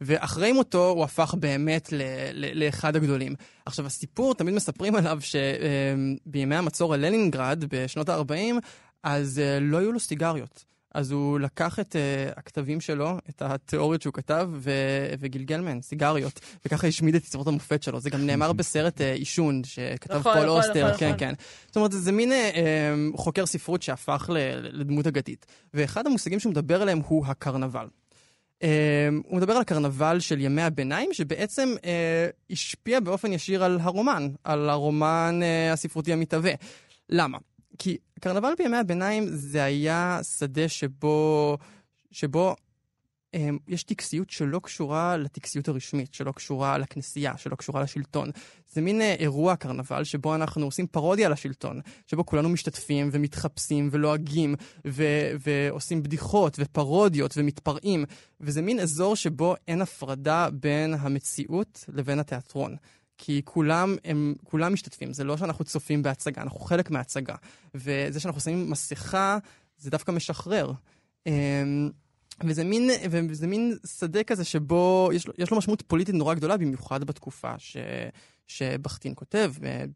ואחרי 0.00 0.52
מותו 0.52 0.88
הוא 0.88 1.04
הפך 1.04 1.34
באמת 1.38 1.92
ל- 1.92 2.02
ל- 2.32 2.64
לאחד 2.64 2.96
הגדולים. 2.96 3.34
עכשיו, 3.66 3.86
הסיפור, 3.86 4.34
תמיד 4.34 4.54
מספרים 4.54 4.94
עליו 4.94 5.18
שבימי 5.20 6.56
המצור 6.56 6.94
על 6.94 7.06
לנינגרד, 7.06 7.64
בשנות 7.68 8.08
ה-40, 8.08 8.32
אז 9.02 9.40
לא 9.60 9.76
היו 9.76 9.92
לו 9.92 10.00
סיגריות. 10.00 10.75
אז 10.96 11.10
הוא 11.10 11.40
לקח 11.40 11.80
את 11.80 11.96
uh, 11.96 12.38
הכתבים 12.38 12.80
שלו, 12.80 13.18
את 13.30 13.42
התיאוריות 13.42 14.02
שהוא 14.02 14.12
כתב, 14.12 14.50
ו- 14.52 15.14
וגלגל 15.18 15.60
מהן 15.60 15.80
סיגריות, 15.82 16.40
וככה 16.64 16.86
השמיד 16.86 17.14
את 17.14 17.24
יצירות 17.24 17.46
המופת 17.46 17.82
שלו. 17.82 18.00
זה 18.00 18.10
גם 18.10 18.26
נאמר 18.26 18.52
בסרט 18.58 19.00
uh, 19.00 19.04
עישון, 19.04 19.64
שכתב 19.64 20.14
נכון, 20.14 20.32
פול 20.34 20.42
נכון, 20.42 20.56
אוסטר, 20.56 20.86
נכון, 20.86 20.98
כן, 20.98 21.06
נכון. 21.06 21.18
כן. 21.18 21.34
זאת 21.66 21.76
אומרת, 21.76 21.92
זה 21.92 22.12
מין 22.12 22.32
uh, 22.32 23.16
חוקר 23.16 23.46
ספרות 23.46 23.82
שהפך 23.82 24.30
ל- 24.32 24.80
לדמות 24.80 25.06
אגדית. 25.06 25.46
ואחד 25.74 26.06
המושגים 26.06 26.40
שהוא 26.40 26.50
מדבר 26.50 26.82
עליהם 26.82 26.98
הוא 26.98 27.26
הקרנבל. 27.26 27.86
Uh, 28.60 28.66
הוא 29.24 29.36
מדבר 29.36 29.52
על 29.52 29.60
הקרנבל 29.60 30.20
של 30.20 30.40
ימי 30.40 30.62
הביניים, 30.62 31.12
שבעצם 31.12 31.74
uh, 31.76 31.84
השפיע 32.50 33.00
באופן 33.00 33.32
ישיר 33.32 33.64
על 33.64 33.78
הרומן, 33.80 34.28
על 34.44 34.70
הרומן 34.70 35.40
uh, 35.42 35.72
הספרותי 35.72 36.12
המתהווה. 36.12 36.52
למה? 37.08 37.38
כי 37.78 37.96
קרנבל 38.20 38.52
בימי 38.58 38.76
הביניים 38.76 39.26
זה 39.28 39.64
היה 39.64 40.20
שדה 40.22 40.68
שבו, 40.68 41.58
שבו 42.10 42.56
um, 43.36 43.38
יש 43.68 43.82
טקסיות 43.82 44.30
שלא 44.30 44.58
קשורה 44.58 45.16
לטקסיות 45.16 45.68
הרשמית, 45.68 46.14
שלא 46.14 46.32
קשורה 46.32 46.78
לכנסייה, 46.78 47.36
שלא 47.36 47.54
קשורה 47.54 47.82
לשלטון. 47.82 48.30
זה 48.72 48.80
מין 48.80 49.00
uh, 49.00 49.04
אירוע 49.04 49.56
קרנבל 49.56 50.04
שבו 50.04 50.34
אנחנו 50.34 50.64
עושים 50.64 50.86
פרודיה 50.86 51.28
לשלטון, 51.28 51.80
שבו 52.06 52.26
כולנו 52.26 52.48
משתתפים 52.48 53.08
ומתחפשים 53.12 53.88
ולועגים 53.92 54.54
ו- 54.86 55.30
ועושים 55.40 56.02
בדיחות 56.02 56.56
ופרודיות 56.58 57.34
ומתפרעים, 57.36 58.04
וזה 58.40 58.62
מין 58.62 58.80
אזור 58.80 59.16
שבו 59.16 59.54
אין 59.68 59.82
הפרדה 59.82 60.48
בין 60.52 60.94
המציאות 60.94 61.84
לבין 61.88 62.18
התיאטרון. 62.18 62.76
כי 63.18 63.42
כולם, 63.44 63.96
הם, 64.04 64.34
כולם 64.44 64.72
משתתפים, 64.72 65.12
זה 65.12 65.24
לא 65.24 65.36
שאנחנו 65.36 65.64
צופים 65.64 66.02
בהצגה, 66.02 66.42
אנחנו 66.42 66.60
חלק 66.60 66.90
מההצגה. 66.90 67.34
וזה 67.74 68.20
שאנחנו 68.20 68.40
שמים 68.40 68.70
מסכה, 68.70 69.38
זה 69.78 69.90
דווקא 69.90 70.12
משחרר. 70.12 70.72
אמ, 71.26 71.90
וזה 72.44 72.64
מין, 72.64 72.90
וזה 73.10 73.46
מין 73.46 73.76
שדה 73.98 74.22
כזה 74.22 74.44
שבו 74.44 75.10
יש 75.12 75.26
לו, 75.26 75.34
יש 75.38 75.50
לו 75.50 75.58
משמעות 75.58 75.82
פוליטית 75.82 76.14
נורא 76.14 76.34
גדולה, 76.34 76.56
במיוחד 76.56 77.04
בתקופה 77.04 77.52
ש, 77.58 77.76
שבכטין 78.46 79.12
כותב, 79.16 79.52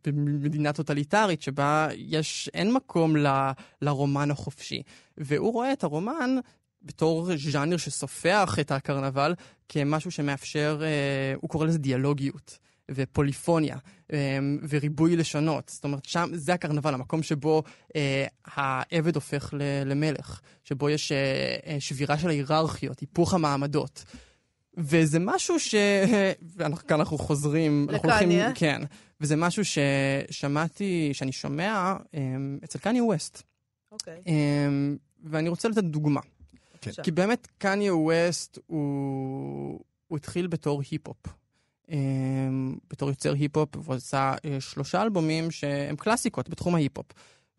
במדינה 0.06 0.72
טוטליטרית 0.72 1.42
שבה 1.42 1.88
יש, 1.96 2.50
אין 2.54 2.72
מקום 2.72 3.16
ל, 3.16 3.50
לרומן 3.82 4.30
החופשי. 4.30 4.82
והוא 5.18 5.52
רואה 5.52 5.72
את 5.72 5.84
הרומן 5.84 6.36
בתור 6.82 7.28
ז'אנר 7.36 7.76
שסופח 7.76 8.58
את 8.60 8.72
הקרנבל 8.72 9.34
כמשהו 9.68 10.10
שמאפשר, 10.10 10.80
אה, 10.82 11.34
הוא 11.40 11.50
קורא 11.50 11.66
לזה 11.66 11.78
דיאלוגיות. 11.78 12.58
ופוליפוניה 12.90 13.76
אמ, 14.12 14.58
וריבוי 14.68 15.16
לשונות. 15.16 15.68
זאת 15.68 15.84
אומרת, 15.84 16.04
שם, 16.04 16.30
זה 16.32 16.54
הקרנבל, 16.54 16.94
המקום 16.94 17.22
שבו 17.22 17.62
אה, 17.96 18.26
העבד 18.44 19.14
הופך 19.14 19.54
למלך, 19.86 20.40
שבו 20.64 20.90
יש 20.90 21.12
אה, 21.12 21.56
אה, 21.66 21.76
שבירה 21.80 22.18
של 22.18 22.28
ההיררכיות, 22.28 23.00
היפוך 23.00 23.34
המעמדות. 23.34 24.04
וזה 24.76 25.18
משהו 25.18 25.60
ש... 25.60 25.74
כאן 26.88 27.00
אנחנו 27.00 27.18
חוזרים... 27.18 27.86
לקניה. 27.90 28.52
כן. 28.54 28.82
וזה 29.20 29.36
משהו 29.36 29.62
ששמעתי, 29.64 31.10
שאני 31.12 31.32
שומע 31.32 31.96
אמ, 32.14 32.58
אצל 32.64 32.78
קניה 32.78 33.04
ווסט. 33.04 33.42
אוקיי. 33.92 34.22
אמ, 34.26 34.96
ואני 35.24 35.48
רוצה 35.48 35.68
לתת 35.68 35.84
דוגמה. 35.84 36.20
כן. 36.80 36.90
כי 37.02 37.10
באמת 37.10 37.48
קניה 37.58 37.94
ווסט 37.94 38.58
הוא, 38.66 39.80
הוא 40.08 40.16
התחיל 40.16 40.46
בתור 40.46 40.82
היפ-הופ. 40.90 41.39
אמ, 41.90 42.76
בתור 42.90 43.08
יוצר 43.08 43.34
היפ-הופ, 43.34 43.76
והוא 43.76 43.94
עשה 43.94 44.34
אה, 44.44 44.60
שלושה 44.60 45.02
אלבומים 45.02 45.50
שהם 45.50 45.96
קלאסיקות 45.96 46.48
בתחום 46.48 46.74
ההיפ-הופ. 46.74 47.06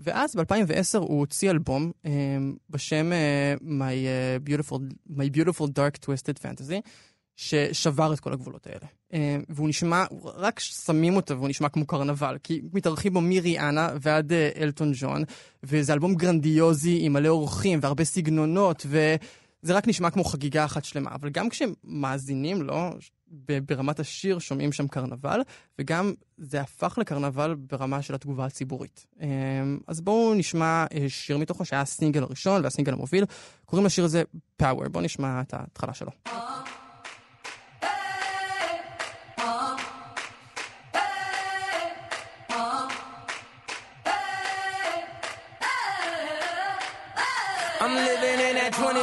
ואז 0.02 0.36
ב-2010 0.36 0.98
הוא 0.98 1.20
הוציא 1.20 1.52
אלבום 1.52 1.92
um, 2.06 2.10
בשם 2.70 3.12
uh, 3.12 3.64
My, 3.64 3.68
uh, 3.68 4.50
Beautiful, 4.50 4.80
My 5.10 5.38
Beautiful 5.38 5.68
Dark 5.68 6.06
Twisted 6.06 6.44
Fantasy, 6.44 6.82
ששבר 7.36 8.14
את 8.14 8.20
כל 8.20 8.34
הגבולות 8.34 8.68
האלה. 8.68 8.88
Uh, 9.12 9.16
והוא 9.50 9.70
נשמע, 9.70 10.06
רק 10.24 10.60
שמים 10.60 11.16
אותו 11.16 11.38
והוא 11.38 11.50
נשמע 11.50 11.70
כמו 11.70 11.86
קרנבל, 11.86 12.38
כי 12.44 12.62
מתארחים 12.74 13.14
בו 13.14 13.22
מריאנה 13.22 13.90
ועד 14.02 14.34
אלטון 14.62 14.92
ג'ון, 14.96 15.24
וזה 15.64 15.94
אלבום 15.94 16.16
גרנדיוזי 16.16 17.00
עם 17.02 17.14
מלא 17.14 17.30
אורחים 17.30 17.80
והרבה 17.82 18.04
סגנונות, 18.04 18.86
וזה 18.86 19.74
רק 19.74 19.88
נשמע 19.88 20.10
כמו 20.10 20.24
חגיגה 20.24 20.66
אחת 20.66 20.86
שלמה. 20.86 21.10
אבל 21.16 21.30
גם 21.30 21.50
כשמאזינים 21.50 22.62
לו, 22.62 22.90
ברמת 23.66 24.00
השיר 24.00 24.40
שומעים 24.40 24.72
שם 24.72 24.88
קרנבל, 24.88 25.42
וגם 25.80 26.14
זה 26.38 26.62
הפך 26.62 26.98
לקרנבל 26.98 27.56
ברמה 27.56 28.02
של 28.02 28.16
התגובה 28.16 28.46
הציבורית. 28.46 29.06
אמ, 29.22 29.28
אז 29.88 30.02
בואו 30.02 30.34
נשמע 30.34 30.86
אה, 30.94 31.10
שיר 31.10 31.38
מתוכו 31.38 31.66
שהיה 31.66 31.82
הסינגל 31.82 32.24
הראשון 32.24 32.64
והסינגל 32.64 32.94
המוביל. 32.94 33.26
קוראים 33.66 33.86
לשיר 33.86 34.06
הזה 34.06 34.24
Power. 34.62 34.90
בואו 34.92 35.04
נשמע 35.04 35.42
את 35.42 35.54
ההתחלה 35.54 35.94
שלו. 35.94 36.12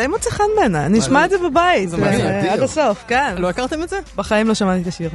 די 0.00 0.06
מוצא 0.06 0.30
חן 0.30 0.44
בעיניי, 0.56 0.86
אני 0.86 0.98
אשמע 0.98 1.24
את 1.24 1.30
זה 1.30 1.38
בבית, 1.38 1.88
אה, 1.94 2.52
עד 2.52 2.60
הסוף, 2.60 3.04
כן. 3.08 3.34
לא 3.38 3.48
הכרתם 3.48 3.82
את 3.82 3.88
זה? 3.88 4.00
בחיים 4.16 4.48
לא 4.48 4.54
שמעתי 4.54 4.82
את 4.82 4.86
השיר. 4.86 5.10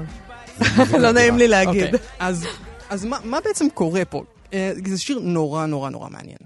לא 1.01 1.11
נעים 1.11 1.37
לי 1.37 1.47
להגיד. 1.47 1.95
אוקיי, 1.95 1.99
אז 2.89 3.05
מה 3.05 3.39
בעצם 3.43 3.69
קורה 3.73 4.05
פה? 4.05 4.23
אה, 4.53 4.71
זה 4.85 4.97
שיר 4.99 5.19
נורא 5.19 5.65
נורא 5.65 5.89
נורא 5.89 6.09
מעניין. 6.09 6.37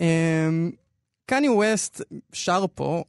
אמ, 0.00 0.70
קני 1.26 1.48
ווסט 1.48 2.02
שר 2.32 2.64
פה 2.74 3.02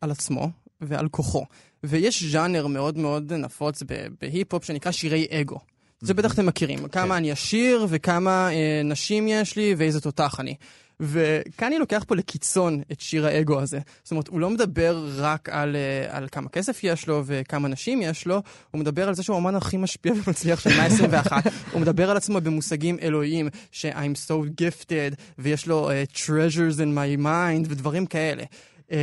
על 0.00 0.10
עצמו 0.10 0.50
ועל 0.80 1.08
כוחו, 1.08 1.44
ויש 1.84 2.24
ז'אנר 2.24 2.66
מאוד 2.66 2.98
מאוד 2.98 3.32
נפוץ 3.32 3.82
בהיפ-הופ 4.20 4.64
שנקרא 4.64 4.92
שירי 4.92 5.26
אגו. 5.30 5.58
זה 6.00 6.14
בטח 6.14 6.34
אתם 6.34 6.46
מכירים, 6.46 6.88
כמה 6.88 7.06
כן. 7.06 7.12
אני 7.12 7.30
עשיר 7.30 7.86
וכמה 7.88 8.52
אה, 8.52 8.82
נשים 8.84 9.28
יש 9.28 9.56
לי 9.56 9.74
ואיזה 9.78 10.00
תותח 10.00 10.40
אני. 10.40 10.54
וקני 11.00 11.78
לוקח 11.78 12.04
פה 12.08 12.16
לקיצון 12.16 12.82
את 12.92 13.00
שיר 13.00 13.26
האגו 13.26 13.60
הזה. 13.60 13.78
זאת 14.02 14.10
אומרת, 14.10 14.28
הוא 14.28 14.40
לא 14.40 14.50
מדבר 14.50 15.08
רק 15.16 15.48
על, 15.48 15.76
אה, 15.76 16.16
על 16.16 16.28
כמה 16.32 16.48
כסף 16.48 16.80
יש 16.82 17.08
לו 17.08 17.22
וכמה 17.26 17.68
נשים 17.68 18.02
יש 18.02 18.26
לו, 18.26 18.42
הוא 18.70 18.80
מדבר 18.80 19.08
על 19.08 19.14
זה 19.14 19.22
שהוא 19.22 19.36
האמן 19.36 19.54
הכי 19.54 19.76
משפיע 19.76 20.12
ומצליח 20.12 20.60
של 20.60 20.70
המאה 20.70 20.84
ה-21. 20.84 21.32
הוא 21.72 21.80
מדבר 21.80 22.10
על 22.10 22.16
עצמו 22.16 22.40
במושגים 22.40 22.98
אלוהיים, 23.02 23.48
ש-I'm 23.72 24.28
so 24.28 24.60
gifted, 24.60 25.14
ויש 25.38 25.66
לו 25.66 25.90
uh, 25.90 26.16
treasures 26.16 26.76
in 26.76 26.96
my 26.96 27.24
mind 27.24 27.66
ודברים 27.68 28.06
כאלה. 28.06 28.44
Um, 28.88 28.94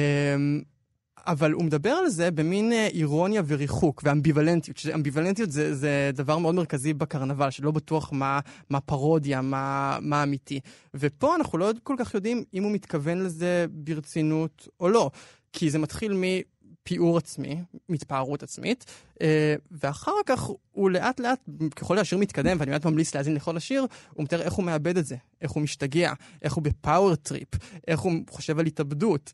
אבל 1.27 1.51
הוא 1.51 1.63
מדבר 1.63 1.89
על 1.89 2.09
זה 2.09 2.31
במין 2.31 2.73
אה, 2.73 2.87
אירוניה 2.87 3.41
וריחוק 3.47 4.01
ואמביוולנטיות, 4.05 4.77
שאמביוולנטיות 4.77 5.51
זה, 5.51 5.75
זה 5.75 6.11
דבר 6.13 6.37
מאוד 6.37 6.55
מרכזי 6.55 6.93
בקרנבל, 6.93 7.49
שלא 7.49 7.71
בטוח 7.71 8.13
מה, 8.13 8.39
מה 8.69 8.79
פרודיה, 8.79 9.41
מה, 9.41 9.97
מה 10.01 10.23
אמיתי. 10.23 10.59
ופה 10.93 11.35
אנחנו 11.35 11.57
לא 11.57 11.71
כל 11.83 11.95
כך 11.99 12.13
יודעים 12.13 12.43
אם 12.53 12.63
הוא 12.63 12.71
מתכוון 12.71 13.17
לזה 13.17 13.65
ברצינות 13.69 14.67
או 14.79 14.89
לא, 14.89 15.11
כי 15.53 15.69
זה 15.69 15.79
מתחיל 15.79 16.13
מפיאור 16.15 17.17
עצמי, 17.17 17.61
מתפארות 17.89 18.43
עצמית, 18.43 18.85
אה, 19.21 19.55
ואחר 19.71 20.15
כך 20.25 20.49
הוא 20.71 20.89
לאט 20.89 21.19
לאט, 21.19 21.39
ככל 21.75 21.97
שהשיר 21.97 22.17
מתקדם, 22.17 22.57
ואני 22.59 22.71
באמת 22.71 22.85
ממליץ 22.85 23.15
להאזין 23.15 23.35
לכל 23.35 23.57
השיר, 23.57 23.85
הוא 24.13 24.23
מתאר 24.23 24.41
איך 24.41 24.53
הוא 24.53 24.65
מאבד 24.65 24.97
את 24.97 25.05
זה, 25.05 25.15
איך 25.41 25.51
הוא 25.51 25.63
משתגע, 25.63 26.13
איך 26.41 26.53
הוא 26.53 26.63
ב 26.63 26.72
power 26.72 27.15
trip, 27.15 27.49
איך 27.87 27.99
הוא 27.99 28.13
חושב 28.29 28.59
על 28.59 28.65
התאבדות. 28.65 29.31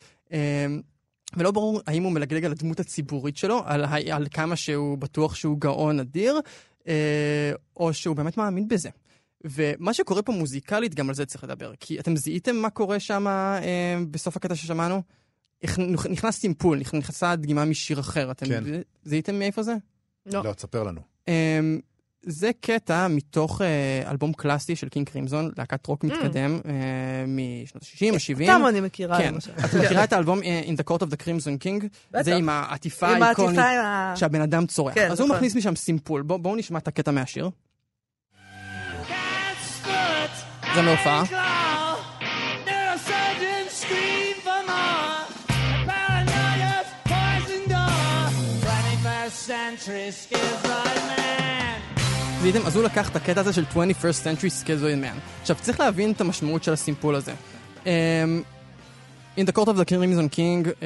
ולא 1.35 1.51
ברור 1.51 1.81
האם 1.87 2.03
הוא 2.03 2.11
מלגלג 2.11 2.45
על 2.45 2.51
הדמות 2.51 2.79
הציבורית 2.79 3.37
שלו, 3.37 3.61
על, 3.65 3.85
על 4.11 4.27
כמה 4.31 4.55
שהוא 4.55 4.97
בטוח 4.97 5.35
שהוא 5.35 5.57
גאון 5.59 5.99
אדיר, 5.99 6.39
אה, 6.87 7.51
או 7.77 7.93
שהוא 7.93 8.15
באמת 8.15 8.37
מאמין 8.37 8.67
בזה. 8.67 8.89
ומה 9.43 9.93
שקורה 9.93 10.21
פה 10.21 10.31
מוזיקלית, 10.31 10.95
גם 10.95 11.09
על 11.09 11.15
זה 11.15 11.25
צריך 11.25 11.43
לדבר. 11.43 11.73
כי 11.79 11.99
אתם 11.99 12.15
זיהיתם 12.15 12.55
מה 12.55 12.69
קורה 12.69 12.99
שם 12.99 13.27
אה, 13.27 13.97
בסוף 14.11 14.37
הקטע 14.37 14.55
ששמענו? 14.55 15.01
נכנס 16.09 16.37
סימפול, 16.37 16.79
נכנסה 16.79 17.35
דגימה 17.35 17.65
משיר 17.65 17.99
אחר. 17.99 18.31
אתם 18.31 18.45
כן. 18.45 18.63
זיהיתם 19.03 19.39
מאיפה 19.39 19.63
זה? 19.63 19.75
לא. 20.25 20.43
לא, 20.43 20.53
תספר 20.53 20.83
לנו. 20.83 21.01
אה, 21.27 21.59
זה 22.29 22.51
קטע 22.61 23.07
מתוך 23.07 23.61
uh, 23.61 24.09
אלבום 24.09 24.33
קלאסי 24.33 24.75
של 24.75 24.89
King 24.89 25.09
Crimson, 25.09 25.51
להקת 25.57 25.87
רוק 25.87 26.03
mm. 26.03 26.07
מתקדם 26.07 26.59
uh, 26.63 26.67
משנות 27.27 27.83
ה-60, 27.83 28.13
ה-70. 28.13 28.41
אותם 28.41 28.65
אני 28.69 28.79
מכירה, 28.79 29.17
כן. 29.17 29.33
למשל. 29.33 29.51
את 29.65 29.73
מכירה 29.85 30.03
את 30.03 30.13
האלבום 30.13 30.43
אה, 30.43 30.61
In 30.65 30.79
the 30.79 30.83
Court 30.91 31.01
of 31.01 31.09
the 31.09 31.23
Crimson 31.23 31.63
King? 31.63 31.85
בטח. 32.11 32.21
זה 32.21 32.35
עם 32.35 32.49
העטיפה 32.49 33.07
האיקונית 33.07 33.59
שהבן 34.15 34.41
אדם 34.41 34.65
צורח. 34.65 34.93
כן, 34.93 35.11
אז 35.11 35.19
הוא 35.19 35.27
נכון. 35.27 35.37
מכניס 35.37 35.55
משם 35.55 35.75
סימפול. 35.75 36.21
בואו 36.21 36.39
בוא 36.39 36.57
נשמע 36.57 36.79
את 36.79 36.87
הקטע 36.87 37.11
מהשיר. 37.11 37.49
זה 40.75 40.81
מהופעה. 40.81 41.23
century 49.47 50.11
schizoid 50.11 50.66
man 50.66 50.86
זיהיתם? 52.51 52.67
אז 52.67 52.75
הוא 52.75 52.83
לקח 52.83 53.09
את 53.09 53.15
הקטע 53.15 53.39
הזה 53.39 53.53
של 53.53 53.63
21st 53.63 54.23
Century 54.23 54.65
Schizoid 54.65 55.03
Man. 55.03 55.41
עכשיו, 55.41 55.55
צריך 55.61 55.79
להבין 55.79 56.11
את 56.11 56.21
המשמעות 56.21 56.63
של 56.63 56.73
הסימפול 56.73 57.15
הזה. 57.15 57.33
Um, 57.83 57.87
In 59.37 59.39
the 59.39 59.51
Court 59.51 59.67
of 59.67 59.77
the 59.77 59.85
Crimson 59.89 60.33
King, 60.33 60.67
uh, 60.67 60.81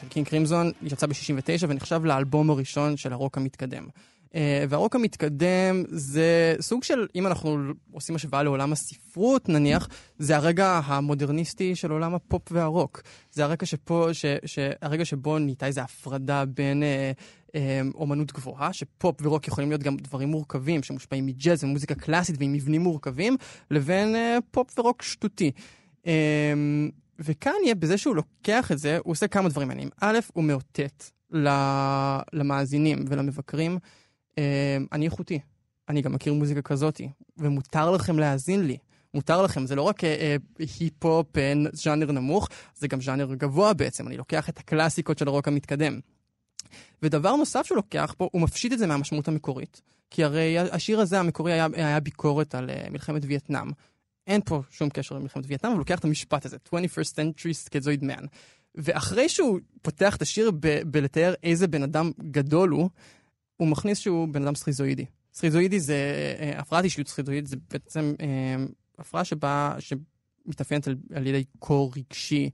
של 0.00 0.08
King 0.08 0.26
Crimson, 0.26 0.70
יצא 0.82 1.06
ב-69 1.06 1.66
ונחשב 1.68 2.04
לאלבום 2.04 2.50
הראשון 2.50 2.96
של 2.96 3.12
הרוק 3.12 3.38
המתקדם. 3.38 3.86
Uh, 4.28 4.34
והרוק 4.68 4.96
המתקדם 4.96 5.84
זה 5.88 6.54
סוג 6.60 6.84
של, 6.84 7.06
אם 7.14 7.26
אנחנו 7.26 7.58
עושים 7.92 8.16
השוואה 8.16 8.42
לעולם 8.42 8.72
הספרות 8.72 9.48
נניח, 9.48 9.88
זה 10.18 10.36
הרגע 10.36 10.80
המודרניסטי 10.84 11.76
של 11.76 11.90
עולם 11.90 12.14
הפופ 12.14 12.42
והרוק. 12.50 13.02
זה 13.32 13.44
הרגע, 13.44 13.66
שפה, 13.66 14.08
ש, 14.12 14.24
ש, 14.44 14.58
הרגע 14.82 15.04
שבו 15.04 15.38
נהייתה 15.38 15.66
איזו 15.66 15.80
הפרדה 15.80 16.44
בין 16.44 16.82
uh, 16.82 17.41
אומנות 17.94 18.32
גבוהה, 18.32 18.72
שפופ 18.72 19.16
ורוק 19.22 19.48
יכולים 19.48 19.70
להיות 19.70 19.82
גם 19.82 19.96
דברים 19.96 20.28
מורכבים, 20.28 20.82
שמושפעים 20.82 21.26
מג'אז 21.26 21.64
ומוזיקה 21.64 21.94
קלאסית 21.94 22.36
ועם 22.38 22.52
מבנים 22.52 22.80
מורכבים, 22.80 23.36
לבין 23.70 24.16
אה, 24.16 24.38
פופ 24.50 24.78
ורוק 24.78 25.02
שטותי. 25.02 25.50
אמ, 26.06 26.90
וכאן 27.18 27.52
יהיה 27.64 27.74
בזה 27.74 27.98
שהוא 27.98 28.16
לוקח 28.16 28.72
את 28.72 28.78
זה, 28.78 28.98
הוא 29.04 29.12
עושה 29.12 29.28
כמה 29.28 29.48
דברים 29.48 29.68
מעניינים. 29.68 29.90
א', 30.00 30.18
הוא 30.32 30.44
מאותת 30.44 31.04
למאזינים 32.32 33.04
ולמבקרים, 33.08 33.78
אמ, 34.38 34.42
אני 34.92 35.04
איכותי, 35.04 35.38
אני 35.88 36.02
גם 36.02 36.12
מכיר 36.12 36.34
מוזיקה 36.34 36.62
כזאתי, 36.62 37.08
ומותר 37.38 37.90
לכם 37.90 38.18
להאזין 38.18 38.66
לי. 38.66 38.76
מותר 39.14 39.42
לכם, 39.42 39.66
זה 39.66 39.74
לא 39.74 39.82
רק 39.82 40.04
אה, 40.04 40.36
היפ-הופ, 40.58 41.38
אה, 41.38 41.52
ז'אנר 41.72 42.12
נמוך, 42.12 42.48
זה 42.74 42.88
גם 42.88 43.00
ז'אנר 43.00 43.34
גבוה 43.34 43.72
בעצם. 43.72 44.08
אני 44.08 44.16
לוקח 44.16 44.48
את 44.48 44.58
הקלאסיקות 44.58 45.18
של 45.18 45.28
הרוק 45.28 45.48
המתקדם. 45.48 46.00
ודבר 47.02 47.36
נוסף 47.36 47.66
שהוא 47.66 47.76
לוקח 47.76 48.14
פה, 48.18 48.28
הוא 48.32 48.42
מפשיט 48.42 48.72
את 48.72 48.78
זה 48.78 48.86
מהמשמעות 48.86 49.28
המקורית. 49.28 49.82
כי 50.12 50.24
הרי 50.24 50.58
השיר 50.58 51.00
הזה 51.00 51.20
המקורי 51.20 51.52
היה, 51.52 51.66
היה 51.72 52.00
ביקורת 52.00 52.54
על 52.54 52.70
uh, 52.70 52.90
מלחמת 52.90 53.22
וייטנאם. 53.26 53.70
אין 54.26 54.40
פה 54.44 54.62
שום 54.70 54.88
קשר 54.88 55.14
למלחמת 55.14 55.44
וייטנאם, 55.46 55.70
אבל 55.70 55.78
הוא 55.78 55.82
לוקח 55.82 55.98
את 55.98 56.04
המשפט 56.04 56.46
הזה, 56.46 56.56
21st 56.68 57.14
century 57.14 57.68
schizoid 57.68 58.02
man. 58.02 58.26
ואחרי 58.74 59.28
שהוא 59.28 59.58
פותח 59.82 60.16
את 60.16 60.22
השיר 60.22 60.50
ב- 60.60 60.82
בלתאר 60.86 61.34
איזה 61.42 61.68
בן 61.68 61.82
אדם 61.82 62.10
גדול 62.30 62.70
הוא, 62.70 62.90
הוא 63.56 63.68
מכניס 63.68 63.98
שהוא 63.98 64.28
בן 64.28 64.42
אדם 64.42 64.54
סכיזואידי. 64.54 65.04
סכיזואידי 65.34 65.80
זה, 65.80 65.96
uh, 66.38 66.60
הפרעת 66.60 66.84
אישיות 66.84 67.08
סכיזואידית 67.08 67.46
זה 67.46 67.56
בעצם 67.70 68.14
הפרעה 68.98 69.24
שבה, 69.24 69.76
שמתאפיינת 69.78 70.88
על, 70.88 70.96
על 71.14 71.26
ידי 71.26 71.44
קור 71.58 71.92
רגשי 71.96 72.50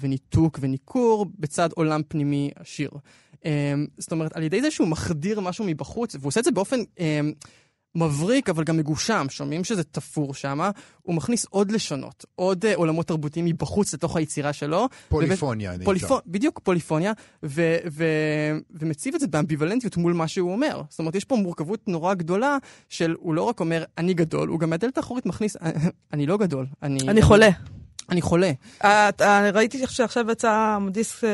וניתוק 0.00 0.58
וניכור 0.62 1.26
בצד 1.38 1.68
עולם 1.72 2.00
פנימי 2.08 2.50
עשיר. 2.56 2.90
אמ, 3.44 3.86
זאת 3.98 4.12
אומרת, 4.12 4.36
על 4.36 4.42
ידי 4.42 4.60
זה 4.60 4.70
שהוא 4.70 4.88
מחדיר 4.88 5.40
משהו 5.40 5.64
מבחוץ, 5.64 6.14
והוא 6.14 6.28
עושה 6.28 6.40
את 6.40 6.44
זה 6.44 6.50
באופן 6.50 6.80
אמ, 6.98 7.32
מבריק, 7.94 8.48
אבל 8.48 8.64
גם 8.64 8.76
מגושם, 8.76 9.26
שומעים 9.30 9.64
שזה 9.64 9.84
תפור 9.84 10.34
שם, 10.34 10.60
הוא 11.02 11.14
מכניס 11.14 11.46
עוד 11.50 11.70
לשונות, 11.70 12.24
עוד 12.34 12.64
uh, 12.64 12.68
עולמות 12.74 13.06
תרבותיים 13.06 13.44
מבחוץ 13.44 13.94
לתוך 13.94 14.16
היצירה 14.16 14.52
שלו. 14.52 14.88
פוליפוניה, 15.08 15.74
אני 15.74 15.84
פוליפו, 15.84 16.18
בדיוק, 16.26 16.60
פוליפוניה, 16.62 17.12
ו, 17.42 17.76
ו, 17.90 18.04
ומציב 18.70 19.14
את 19.14 19.20
זה 19.20 19.26
באמביוולנטיות 19.26 19.96
מול 19.96 20.12
מה 20.12 20.28
שהוא 20.28 20.52
אומר. 20.52 20.82
זאת 20.88 20.98
אומרת, 20.98 21.14
יש 21.14 21.24
פה 21.24 21.36
מורכבות 21.36 21.88
נורא 21.88 22.14
גדולה 22.14 22.58
של, 22.88 23.14
הוא 23.18 23.34
לא 23.34 23.42
רק 23.42 23.60
אומר, 23.60 23.84
אני 23.98 24.14
גדול, 24.14 24.48
הוא 24.48 24.60
גם 24.60 24.70
מהדלת 24.70 24.96
האחורית 24.96 25.26
מכניס, 25.26 25.56
אני 26.12 26.26
לא 26.26 26.36
גדול, 26.36 26.66
אני... 26.82 26.98
אני 27.08 27.22
חולה. 27.22 27.48
אני 28.10 28.22
חולה. 28.22 28.50
ראיתי 29.54 29.86
שעכשיו 29.86 30.30
יצא 30.30 30.78
דיסק, 30.90 31.24
אה, 31.24 31.28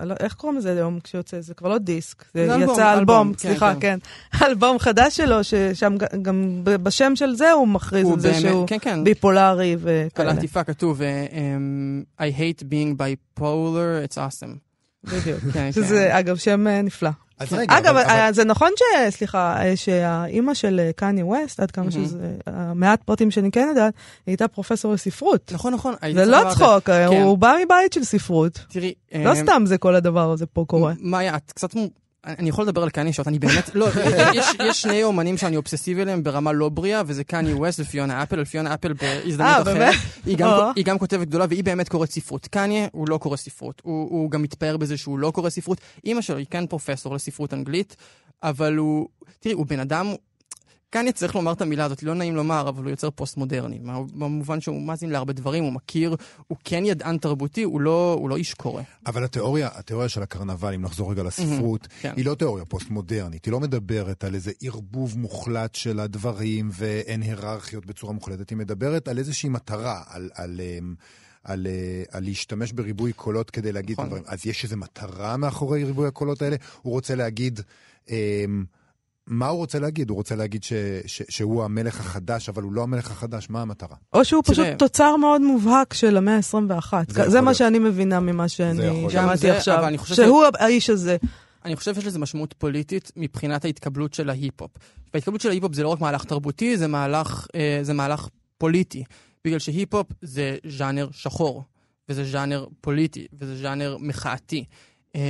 אה, 0.00 0.04
לא, 0.04 0.14
איך 0.20 0.34
קוראים 0.34 0.58
לזה 0.58 0.72
היום 0.72 1.00
כשיוצא? 1.00 1.40
זה 1.40 1.54
כבר 1.54 1.68
לא 1.68 1.78
דיסק, 1.78 2.24
זה 2.34 2.56
יצא 2.60 2.92
אלבום, 2.98 3.32
סליחה, 3.38 3.74
כן. 3.80 3.98
כן. 4.32 4.38
אלבום 4.46 4.78
חדש 4.78 5.16
שלו, 5.16 5.44
ששם 5.44 5.94
גם 6.22 6.60
בשם 6.64 7.16
של 7.16 7.34
זה 7.34 7.52
הוא 7.52 7.68
מכריז 7.68 8.10
על 8.12 8.20
זה 8.20 8.34
שהוא 8.34 8.66
כן, 8.66 8.78
כן. 8.80 9.04
ביפולרי 9.04 9.76
וכאלה. 9.80 10.30
על 10.30 10.36
העטיפה 10.36 10.64
כתוב, 10.64 11.02
אה, 11.02 11.26
I 12.18 12.32
hate 12.38 12.62
being 12.62 12.96
bipolar, 13.00 14.08
it's 14.08 14.16
awesome. 14.16 14.56
בדיוק, 15.04 15.40
שזה 15.74 16.18
אגב 16.18 16.36
שם 16.36 16.66
נפלא. 16.68 17.10
אז 17.40 17.52
רגע, 17.52 17.78
אגב, 17.78 17.86
אבל, 17.86 18.02
אבל... 18.02 18.32
זה 18.32 18.44
נכון 18.44 18.70
ש... 18.76 18.82
סליחה, 19.14 19.60
שהאימא 19.74 20.54
של 20.54 20.90
קניה 20.96 21.26
ווסט, 21.26 21.60
עד 21.60 21.70
כמה 21.70 21.86
mm-hmm. 21.86 21.90
שזה... 21.90 22.36
המעט 22.46 23.02
פרטים 23.02 23.30
שאני 23.30 23.50
כן 23.50 23.66
יודעת, 23.68 23.94
היא 24.26 24.32
הייתה 24.32 24.48
פרופסור 24.48 24.92
לספרות. 24.92 25.52
נכון, 25.54 25.74
נכון. 25.74 25.94
זה 26.14 26.24
לא 26.24 26.50
צחוק, 26.50 26.84
כן. 26.84 27.06
הוא 27.06 27.38
בא 27.38 27.54
מבית 27.64 27.92
של 27.92 28.04
ספרות. 28.04 28.58
תראי... 28.68 28.94
לא 29.14 29.34
סתם 29.34 29.62
זה 29.66 29.78
כל 29.78 29.94
הדבר 29.94 30.30
הזה 30.30 30.46
פה 30.46 30.64
קורה. 30.68 30.92
מאיה, 31.00 31.36
את 31.36 31.52
קצת 31.52 31.74
אני 32.24 32.48
יכול 32.48 32.64
לדבר 32.64 32.82
על 32.82 32.90
קניה 32.90 33.12
שוט, 33.12 33.28
אני 33.28 33.38
באמת, 33.38 33.74
לא, 33.74 33.88
יש, 34.34 34.46
יש 34.64 34.82
שני 34.82 35.02
אומנים 35.02 35.36
שאני 35.36 35.56
אובססיבי 35.56 36.02
עליהם 36.02 36.22
ברמה 36.22 36.52
לא 36.52 36.68
בריאה, 36.68 37.02
וזה 37.06 37.24
קניה 37.24 37.56
ווסט 37.56 37.80
ופיונה 37.80 38.22
אפל, 38.22 38.40
ופיונה 38.40 38.74
אפל 38.74 38.92
בהזדמנות 38.92 39.66
אה, 39.68 39.72
אחרת. 39.72 39.94
היא 40.26 40.36
גם, 40.36 40.50
היא 40.76 40.84
גם 40.84 40.98
כותבת 40.98 41.28
גדולה, 41.28 41.46
והיא 41.48 41.64
באמת 41.64 41.88
קוראת 41.88 42.10
ספרות. 42.10 42.46
קניה 42.46 42.88
הוא 42.92 43.08
לא 43.08 43.18
קורא 43.18 43.36
ספרות, 43.36 43.82
הוא, 43.84 44.10
הוא 44.10 44.30
גם 44.30 44.42
מתפאר 44.42 44.76
בזה 44.76 44.96
שהוא 44.96 45.18
לא 45.18 45.30
קורא 45.30 45.50
ספרות. 45.50 45.80
אימא 46.04 46.20
שלו 46.20 46.36
היא 46.36 46.46
כן 46.50 46.66
פרופסור 46.66 47.14
לספרות 47.14 47.54
אנגלית, 47.54 47.96
אבל 48.42 48.76
הוא, 48.76 49.08
תראי, 49.40 49.54
הוא 49.54 49.66
בן 49.66 49.80
אדם, 49.80 50.14
כאן 50.92 51.12
צריך 51.12 51.34
לומר 51.34 51.52
את 51.52 51.62
המילה 51.62 51.84
הזאת, 51.84 52.02
לא 52.02 52.14
נעים 52.14 52.36
לומר, 52.36 52.68
אבל 52.68 52.82
הוא 52.82 52.90
יוצר 52.90 53.10
פוסט-מודרני. 53.10 53.78
במובן 54.14 54.60
שהוא 54.60 54.82
מאזין 54.82 55.10
להרבה 55.10 55.32
דברים, 55.32 55.64
הוא 55.64 55.72
מכיר, 55.72 56.16
הוא 56.46 56.58
כן 56.64 56.84
ידען 56.84 57.18
תרבותי, 57.18 57.62
הוא 57.62 57.80
לא, 57.80 58.16
הוא 58.20 58.30
לא 58.30 58.36
איש 58.36 58.54
קורא. 58.54 58.82
אבל 59.06 59.24
התיאוריה, 59.24 59.68
התיאוריה 59.74 60.08
של 60.08 60.22
הקרנבל, 60.22 60.74
אם 60.74 60.82
נחזור 60.82 61.10
רגע 61.10 61.22
לספרות, 61.22 61.84
mm-hmm, 61.84 62.02
כן. 62.02 62.12
היא 62.16 62.26
לא 62.26 62.34
תיאוריה 62.34 62.64
פוסט-מודרנית. 62.64 63.44
היא 63.44 63.52
לא 63.52 63.60
מדברת 63.60 64.24
על 64.24 64.34
איזה 64.34 64.52
ערבוב 64.62 65.18
מוחלט 65.18 65.74
של 65.74 66.00
הדברים 66.00 66.70
ואין 66.72 67.22
היררכיות 67.22 67.86
בצורה 67.86 68.12
מוחלטת. 68.12 68.50
היא 68.50 68.58
מדברת 68.58 69.08
על 69.08 69.18
איזושהי 69.18 69.48
מטרה, 69.48 70.02
על... 70.08 70.30
על 70.34 70.60
אמ, 70.60 70.94
על, 71.44 71.66
אה, 71.66 72.02
על 72.10 72.24
להשתמש 72.24 72.72
בריבוי 72.72 73.12
קולות 73.12 73.50
כדי 73.50 73.72
להגיד 73.72 73.92
נכון. 73.92 74.06
דברים. 74.06 74.22
אז 74.26 74.46
יש 74.46 74.64
איזו 74.64 74.76
מטרה 74.76 75.36
מאחורי 75.36 75.84
ריבוי 75.84 76.08
הקולות 76.08 76.42
האלה? 76.42 76.56
הוא 76.82 76.92
רוצה 76.92 77.14
להגיד... 77.14 77.60
Um, 78.06 78.10
מה 79.26 79.48
הוא 79.48 79.58
רוצה 79.58 79.78
להגיד? 79.78 80.10
הוא 80.10 80.16
רוצה 80.16 80.36
להגיד 80.36 80.62
ש, 80.62 80.72
ש, 81.06 81.22
שהוא 81.28 81.64
המלך 81.64 82.00
החדש, 82.00 82.48
אבל 82.48 82.62
הוא 82.62 82.72
לא 82.72 82.82
המלך 82.82 83.10
החדש, 83.10 83.50
מה 83.50 83.62
המטרה? 83.62 83.96
או 84.12 84.24
שהוא 84.24 84.42
פשוט 84.46 84.64
תראה- 84.66 84.76
תוצר 84.76 85.16
מאוד 85.16 85.40
מובהק 85.40 85.94
של 85.94 86.16
המאה 86.16 86.36
ה-21. 86.36 86.92
זה 87.08 87.30
זה, 87.30 87.40
מה 87.40 87.44
להיות. 87.44 87.56
שאני 87.56 87.78
מבינה 87.78 88.20
ממה 88.20 88.48
שאני 88.48 89.06
שמעתי 89.10 89.36
זה, 89.38 89.56
עכשיו. 89.56 89.78
אבל 89.78 89.84
אני 89.84 89.98
חושב 89.98 90.14
שהוא 90.14 90.44
האיש 90.58 90.90
הזה. 90.90 91.16
אני 91.64 91.76
חושב 91.76 91.94
שיש 91.94 92.06
לזה 92.06 92.18
משמעות 92.18 92.54
פוליטית 92.58 93.12
מבחינת 93.16 93.64
ההתקבלות 93.64 94.14
של 94.14 94.30
ההיפ-הופ. 94.30 94.70
וההתקבלות 95.14 95.40
של 95.40 95.48
ההיפ-הופ 95.48 95.74
זה 95.74 95.82
לא 95.82 95.88
רק 95.88 96.00
מהלך 96.00 96.24
תרבותי, 96.24 96.76
זה 96.76 96.86
מהלך, 96.86 97.46
אה, 97.54 97.78
זה 97.82 97.92
מהלך 97.92 98.28
פוליטי. 98.58 99.04
בגלל 99.44 99.58
שהיפ-הופ 99.58 100.06
זה 100.22 100.56
ז'אנר 100.68 101.08
שחור, 101.12 101.64
וזה 102.08 102.24
ז'אנר 102.24 102.66
פוליטי, 102.80 103.26
וזה 103.32 103.56
ז'אנר 103.56 103.96
מחאתי. 104.00 104.64
אה, 105.16 105.20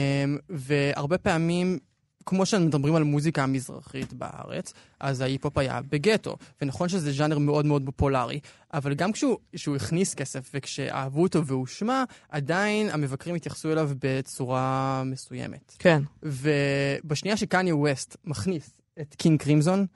והרבה 0.51 1.19
פעמים, 1.19 1.79
כמו 2.27 2.47
שמדברים 2.47 2.95
על 2.95 3.03
מוזיקה 3.03 3.43
המזרחית 3.43 4.13
בארץ, 4.13 4.73
אז 5.01 5.21
ההיפ-הופ 5.21 5.59
היה 5.59 5.81
בגטו. 5.91 6.37
ונכון 6.63 6.89
שזה 6.89 7.13
ז'אנר 7.13 7.39
מאוד 7.39 7.67
מאוד 7.67 7.83
פופולרי, 7.87 8.41
אבל 8.75 8.95
גם 8.95 9.13
כשהוא, 9.13 9.37
כשהוא 9.55 9.77
הכניס 9.77 10.15
כסף 10.15 10.51
וכשאהבו 10.55 11.23
אותו 11.23 11.47
והוא 11.47 11.67
שמע, 11.67 12.05
עדיין 12.29 12.91
המבקרים 12.91 13.35
התייחסו 13.37 13.73
אליו 13.73 13.91
בצורה 14.03 15.03
מסוימת. 15.07 15.75
כן. 15.79 16.03
ובשנייה 16.23 17.37
שקניה 17.37 17.77
ווסט 17.77 18.17
מכניס 18.25 18.71
את 19.01 19.15
קינג 19.15 19.43
קרימזון, 19.43 19.87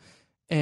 אמ, 0.51 0.57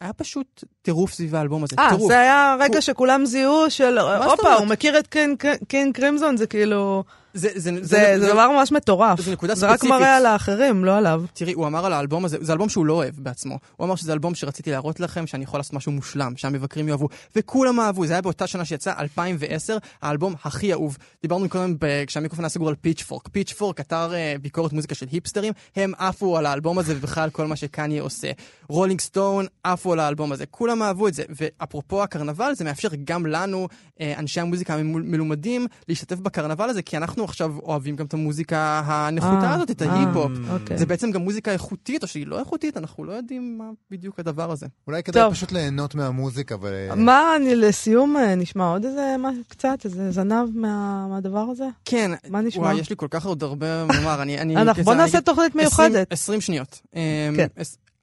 היה 0.00 0.12
פשוט 0.12 0.64
טירוף 0.82 1.12
סביב 1.12 1.34
האלבום 1.34 1.64
הזה. 1.64 1.76
אה, 1.78 1.88
טירוף. 1.90 2.08
זה 2.08 2.20
היה 2.20 2.56
רגע 2.60 2.74
הוא- 2.74 2.80
שכולם 2.80 3.26
זיהו 3.26 3.70
של, 3.70 3.98
הופה? 3.98 4.54
הוא 4.54 4.66
מכיר 4.66 4.98
את 4.98 5.06
קין- 5.06 5.36
קין 5.68 5.92
קרימזון, 5.92 6.36
זה 6.36 6.46
כאילו, 6.46 7.04
זה, 7.34 7.48
זה, 7.54 7.70
זה 7.82 8.14
זה 8.18 8.28
דבר 8.32 8.50
ממש 8.50 8.72
מטורף. 8.72 9.20
זה 9.20 9.32
נקודה 9.32 9.54
זה 9.54 9.66
רק 9.66 9.76
ספציפית. 9.76 9.96
מראה 9.96 10.16
על 10.16 10.26
האחרים, 10.26 10.84
לא 10.84 10.96
עליו. 10.96 11.22
תראי, 11.32 11.52
הוא 11.52 11.66
אמר 11.66 11.86
על 11.86 11.92
האלבום 11.92 12.24
הזה, 12.24 12.36
זה 12.40 12.52
אלבום 12.52 12.68
שהוא 12.68 12.86
לא 12.86 12.92
אוהב 12.92 13.14
בעצמו. 13.18 13.58
הוא 13.76 13.84
אמר 13.84 13.96
שזה 13.96 14.12
אלבום 14.12 14.34
שרציתי 14.34 14.70
להראות 14.70 15.00
לכם, 15.00 15.26
שאני 15.26 15.44
יכול 15.44 15.60
לעשות 15.60 15.72
משהו 15.72 15.92
מושלם, 15.92 16.32
שהמבקרים 16.36 16.88
יאהבו. 16.88 17.08
וכולם 17.36 17.80
אהבו, 17.80 18.06
זה 18.06 18.12
היה 18.12 18.22
באותה 18.22 18.46
שנה 18.46 18.64
שיצא, 18.64 18.92
2010, 18.98 19.78
האלבום 20.02 20.34
הכי 20.44 20.72
אהוב. 20.72 20.98
דיברנו 21.22 21.48
קודם, 21.48 21.74
כשהמיקרופון 22.06 22.44
היה 22.44 22.50
סגור 22.50 22.68
על 22.68 22.74
פיצ'פורק. 22.74 23.28
פיצ'פורק, 23.28 23.80
אתר 23.80 24.14
אה, 24.14 24.34
ביקורת 24.42 24.72
מוזיקה 24.72 24.94
של 24.94 25.06
היפסטרים, 25.10 25.52
הם 25.76 25.92
עפו 25.98 26.38
על 26.38 26.46
האלבום 26.46 26.78
הזה 26.78 26.94
ובכלל 26.96 27.30
כל 27.30 27.46
מה 27.46 27.56
שקניה 27.56 28.02
עושה. 28.02 28.30
Rolling 28.68 29.00
Stone 29.00 29.46
עפו 29.64 29.92
על 29.92 30.00
האלבום 30.00 30.32
הזה, 30.32 30.46
כולם 30.46 30.82
אהבו 30.82 31.08
את 31.08 31.14
זה. 31.14 31.22
ואפרופו 31.28 32.02
הקרנבל, 32.02 32.54
זה 32.54 32.64
מאפשר 32.64 32.88
גם 33.04 33.26
לנו, 33.26 33.68
אה, 34.00 34.14
אנשי 34.18 34.40
המוזיקה 34.40 34.74
המלומדים, 34.74 35.66
להשתתף 35.88 36.18
בקרנבל 36.18 36.68
הזה, 36.68 36.82
כי 36.82 36.96
אנחנו 36.96 37.23
עכשיו 37.24 37.54
אוהבים 37.62 37.96
גם 37.96 38.06
את 38.06 38.14
המוזיקה 38.14 38.82
הנחותה 38.84 39.44
אה, 39.44 39.54
הזאת, 39.54 39.70
את 39.70 39.82
אה, 39.82 39.92
ההיפ-הופ. 39.92 40.32
אוקיי. 40.50 40.78
זה 40.78 40.86
בעצם 40.86 41.10
גם 41.10 41.20
מוזיקה 41.20 41.52
איכותית, 41.52 42.02
או 42.02 42.08
שהיא 42.08 42.26
לא 42.26 42.38
איכותית, 42.38 42.76
אנחנו 42.76 43.04
לא 43.04 43.12
יודעים 43.12 43.58
מה 43.58 43.64
בדיוק 43.90 44.20
הדבר 44.20 44.50
הזה. 44.50 44.66
אולי 44.86 45.02
כדאי 45.02 45.22
טוב. 45.22 45.32
פשוט 45.32 45.52
ליהנות 45.52 45.94
מהמוזיקה. 45.94 46.56
מה, 46.96 47.36
אני 47.36 47.56
לסיום 47.56 48.16
אה, 48.16 48.34
נשמע 48.34 48.64
עוד 48.70 48.84
איזה 48.84 49.16
משהו 49.18 49.42
קצת, 49.48 49.78
איזה 49.84 50.10
זנב 50.10 50.48
מה- 50.54 51.06
מהדבר 51.08 51.46
הזה? 51.50 51.64
כן, 51.84 52.10
מה 52.28 52.40
נשמע? 52.40 52.62
וואי, 52.62 52.74
יש 52.80 52.90
לי 52.90 52.96
כל 52.98 53.08
כך 53.10 53.26
עוד 53.26 53.42
הרבה 53.42 53.66
לומר, 53.96 54.22
אני... 54.22 54.38
אני 54.38 54.56
אנחנו- 54.56 54.74
כזה, 54.74 54.84
בוא 54.84 54.94
נעשה 54.94 55.20
תוכנית 55.20 55.52
20 55.56 55.92
מיוחדת. 55.92 56.12
20 56.12 56.40
שניות. 56.40 56.80
אמ, 56.94 57.00
כן. 57.36 57.46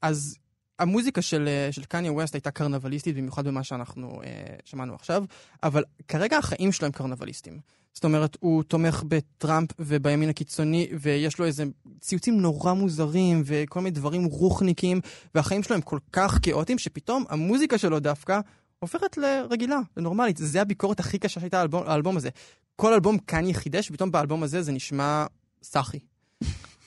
אז 0.01 0.35
המוזיקה 0.79 1.21
של, 1.21 1.47
אה, 1.47 1.71
של 1.71 1.83
קניה 1.83 2.11
ווסט 2.11 2.35
הייתה 2.35 2.51
קרנבליסטית, 2.51 3.15
במיוחד 3.15 3.47
במה 3.47 3.63
שאנחנו 3.63 4.21
אה, 4.23 4.55
שמענו 4.65 4.95
עכשיו, 4.95 5.23
אבל 5.63 5.83
כרגע 6.07 6.37
החיים 6.37 6.71
שלו 6.71 6.85
הם 6.85 6.91
קרנבליסטים. 6.91 7.59
זאת 7.93 8.03
אומרת, 8.03 8.37
הוא 8.39 8.63
תומך 8.63 9.03
בטראמפ 9.07 9.69
ובימין 9.79 10.29
הקיצוני, 10.29 10.87
ויש 10.99 11.39
לו 11.39 11.45
איזה 11.45 11.63
ציוצים 11.99 12.41
נורא 12.41 12.73
מוזרים, 12.73 13.43
וכל 13.45 13.79
מיני 13.79 13.91
דברים 13.91 14.25
רוחניקים, 14.25 15.01
והחיים 15.35 15.63
שלו 15.63 15.75
הם 15.75 15.81
כל 15.81 15.99
כך 16.13 16.39
כאוטיים, 16.41 16.77
שפתאום 16.77 17.25
המוזיקה 17.29 17.77
שלו 17.77 17.99
דווקא 17.99 18.39
הופכת 18.79 19.17
לרגילה, 19.17 19.79
לנורמלית. 19.97 20.37
זה 20.37 20.61
הביקורת 20.61 20.99
הכי 20.99 21.19
קשה 21.19 21.39
שהייתה 21.39 21.57
על 21.57 21.61
האלבום, 21.61 21.83
האלבום 21.87 22.17
הזה. 22.17 22.29
כל 22.75 22.93
אלבום 22.93 23.17
קניה 23.17 23.53
חידש, 23.53 23.91
ופתאום 23.91 24.11
באלבום 24.11 24.43
הזה 24.43 24.61
זה 24.61 24.71
נשמע 24.71 25.25
סאחי. 25.63 25.99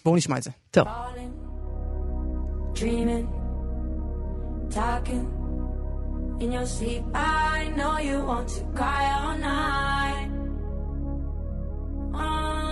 בואו 0.05 0.17
נשמע 0.17 0.39
את 0.39 0.43
זה. 0.43 0.51
Falling, 0.77 0.81
dreaming, 2.75 3.44
talking 4.71 5.25
in 6.41 6.53
your 6.53 6.67
sleep. 6.67 7.05
I 7.15 7.73
know 7.77 7.99
you 7.99 8.25
want 8.25 8.49
to 8.49 8.65
cry 8.75 9.05
all 9.21 9.39
night. 9.39 10.29
Night. 12.13 12.65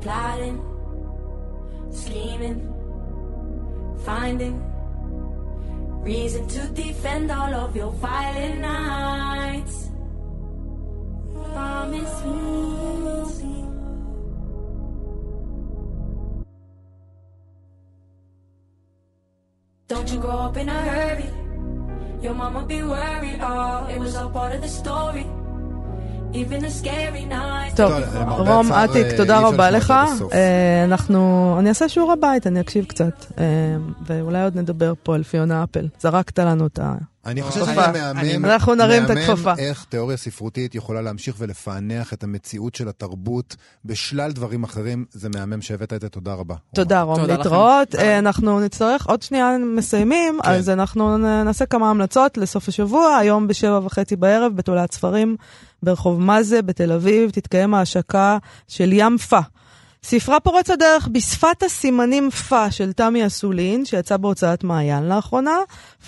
Plotting, 0.00 0.60
scheming, 1.90 2.60
finding 4.04 4.74
reason 6.04 6.46
to 6.46 6.68
defend 6.68 7.30
all 7.30 7.54
of 7.54 7.74
your 7.74 7.90
violent 7.92 8.60
nights. 8.60 9.88
Promise 11.52 12.24
me. 12.24 13.23
Don't 19.94 20.12
you 20.12 20.18
grow 20.18 20.38
up 20.50 20.56
in 20.56 20.68
a 20.68 20.72
hurry. 20.72 21.30
Your 22.20 22.34
mama 22.34 22.66
be 22.66 22.82
worried. 22.82 23.38
Oh, 23.40 23.86
it 23.86 24.00
was 24.00 24.16
all 24.16 24.28
part 24.28 24.52
of 24.52 24.60
the 24.60 24.66
story. 24.66 25.24
טוב, 27.76 27.92
רום 28.28 28.72
אטיק, 28.72 29.06
אה, 29.06 29.16
תודה 29.16 29.38
רבה 29.40 29.70
לך. 29.70 29.94
אה, 30.32 30.84
אנחנו, 30.84 31.56
אני 31.58 31.68
אעשה 31.68 31.88
שיעורי 31.88 32.14
בית, 32.20 32.46
אני 32.46 32.60
אקשיב 32.60 32.84
קצת. 32.84 33.24
אה, 33.38 33.44
ואולי 34.06 34.42
עוד 34.42 34.56
נדבר 34.56 34.92
פה 35.02 35.14
על 35.14 35.22
פיונה 35.22 35.64
אפל. 35.64 35.88
זרקת 36.00 36.38
לנו 36.38 36.66
את 36.66 36.78
ה... 36.78 36.94
אני 37.26 37.42
חושב. 37.42 37.60
שזה 37.60 37.72
מהמם. 37.74 38.44
אנחנו 38.44 38.74
נרים 38.74 39.04
את 39.04 39.10
הכפפה. 39.10 39.42
מהמם 39.44 39.58
איך 39.58 39.86
תיאוריה 39.88 40.16
ספרותית 40.16 40.74
יכולה 40.74 41.02
להמשיך 41.02 41.34
ולפענח 41.38 42.12
את 42.12 42.24
המציאות 42.24 42.74
של 42.74 42.88
התרבות 42.88 43.56
בשלל 43.84 44.32
דברים 44.32 44.64
אחרים. 44.64 45.04
זה 45.10 45.28
מהמם 45.28 45.62
שהבאת 45.62 45.92
את 45.92 46.00
זה, 46.00 46.08
תודה 46.08 46.34
רבה. 46.34 46.54
תודה, 46.74 47.02
רום. 47.02 47.20
להתראות. 47.20 47.94
אנחנו 47.94 48.60
נצטרך, 48.60 49.06
עוד 49.06 49.22
שנייה 49.22 49.56
מסיימים, 49.76 50.38
כן. 50.42 50.50
אז 50.50 50.70
אנחנו 50.70 51.16
נעשה 51.44 51.66
כמה 51.66 51.90
המלצות 51.90 52.36
לסוף 52.36 52.68
השבוע. 52.68 53.16
היום 53.16 53.48
בשבע 53.48 53.80
וחצי 53.84 54.16
בערב, 54.16 54.52
בתולעת 54.56 54.92
ספרים, 54.92 55.36
ברחוב 55.84 56.20
מאזה 56.20 56.62
בתל 56.62 56.92
אביב, 56.92 57.30
תתקיים 57.30 57.74
ההשקה 57.74 58.38
של 58.68 58.92
ים 58.92 59.18
פה. 59.18 59.40
ספרה 60.04 60.40
פורצת 60.40 60.78
דרך 60.78 61.08
בשפת 61.12 61.62
הסימנים 61.62 62.30
פה 62.30 62.70
של 62.70 62.92
תמי 62.92 63.26
אסולין, 63.26 63.84
שיצא 63.84 64.16
בהוצאת 64.16 64.64
מעיין 64.64 65.08
לאחרונה. 65.08 65.56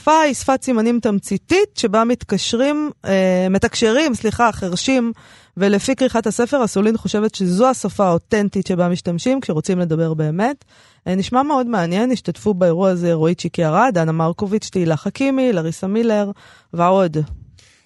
פה 0.05 0.21
היא 0.21 0.35
שפת 0.35 0.63
סימנים 0.63 1.01
תמציתית, 1.01 1.69
שבה 1.75 2.05
מתקשרים, 2.05 2.91
אה, 3.05 3.47
מתקשרים, 3.51 4.15
סליחה, 4.15 4.53
חרשים, 4.53 5.13
ולפי 5.57 5.97
כריכת 5.97 6.27
הספר, 6.27 6.65
אסולין 6.65 6.97
חושבת 6.97 7.35
שזו 7.35 7.67
השפה 7.67 8.07
האותנטית 8.07 8.67
שבה 8.67 8.89
משתמשים 8.89 9.41
כשרוצים 9.41 9.79
לדבר 9.79 10.15
באמת. 10.15 10.65
אה, 11.07 11.15
נשמע 11.15 11.43
מאוד 11.43 11.67
מעניין, 11.67 12.11
השתתפו 12.11 12.55
באירוע 12.55 12.91
הזה 12.91 13.15
רועי 13.15 13.35
צ'יקי 13.35 13.65
ארד, 13.65 13.91
דנה 13.95 14.13
מרקוביץ', 14.13 14.69
תהילה 14.73 14.97
חכימי, 14.97 15.53
לריסה 15.53 15.87
מילר 15.87 16.31
ועוד. 16.73 17.17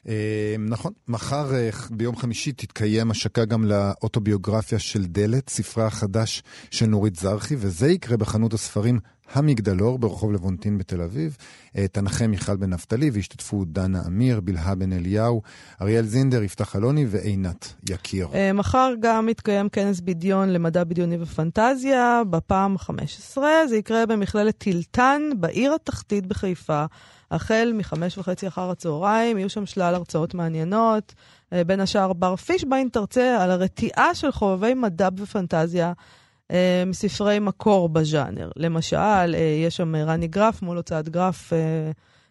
אה, 0.08 0.56
נכון, 0.58 0.92
מחר 1.08 1.54
אה, 1.54 1.70
ביום 1.90 2.16
חמישי 2.16 2.52
תתקיים 2.52 3.10
השקה 3.10 3.44
גם 3.44 3.64
לאוטוביוגרפיה 3.64 4.78
של 4.78 5.04
דלת, 5.04 5.48
ספרה 5.48 5.86
החדש 5.86 6.42
של 6.70 6.86
נורית 6.86 7.16
זרחי, 7.16 7.56
וזה 7.58 7.90
יקרה 7.90 8.16
בחנות 8.16 8.54
הספרים 8.54 8.98
המגדלור 9.32 9.98
ברחוב 9.98 10.32
לבונטין 10.32 10.78
בתל 10.78 11.02
אביב. 11.02 11.36
אה, 11.76 11.88
תנחם 11.88 12.30
מיכל 12.30 12.56
בן 12.56 12.70
נפתלי 12.70 13.10
והשתתפו 13.10 13.64
דנה 13.64 14.02
אמיר, 14.06 14.40
בלהה 14.40 14.74
בן 14.74 14.92
אליהו, 14.92 15.42
אריאל 15.82 16.04
זינדר, 16.04 16.42
יפתח 16.42 16.76
אלוני 16.76 17.06
ועינת 17.08 17.72
יקיר. 17.90 18.28
מחר 18.54 18.92
גם 19.00 19.26
מתקיים 19.26 19.68
כנס 19.68 20.00
בדיון 20.00 20.48
למדע 20.48 20.84
בדיוני 20.84 21.16
ופנטזיה, 21.20 22.22
בפעם 22.30 22.78
15. 22.78 23.48
זה 23.68 23.76
יקרה 23.76 24.06
במכללת 24.06 24.58
טילטן, 24.58 25.22
בעיר 25.36 25.74
התחתית 25.74 26.26
בחיפה, 26.26 26.84
החל 27.30 27.72
מחמש 27.74 28.18
וחצי 28.18 28.48
אחר 28.48 28.70
הצהריים. 28.70 29.38
יהיו 29.38 29.50
שם 29.50 29.66
שלל 29.66 29.94
הרצאות 29.94 30.34
מעניינות. 30.34 31.14
אה, 31.52 31.64
בין 31.64 31.80
השאר 31.80 32.12
בר 32.12 32.36
פישביין 32.36 32.88
תרצה 32.88 33.42
על 33.42 33.50
הרתיעה 33.50 34.14
של 34.14 34.32
חובבי 34.32 34.74
מדע 34.74 35.08
ופנטזיה. 35.16 35.92
אה, 36.50 36.82
מספרי 36.86 37.38
מקור 37.38 37.88
בז'אנר. 37.88 38.50
למשל, 38.56 38.96
אה, 39.34 39.62
יש 39.66 39.76
שם 39.76 39.96
רני 39.96 40.28
גרף 40.28 40.62
מול 40.62 40.76
הוצאת 40.76 41.08
גרף, 41.08 41.52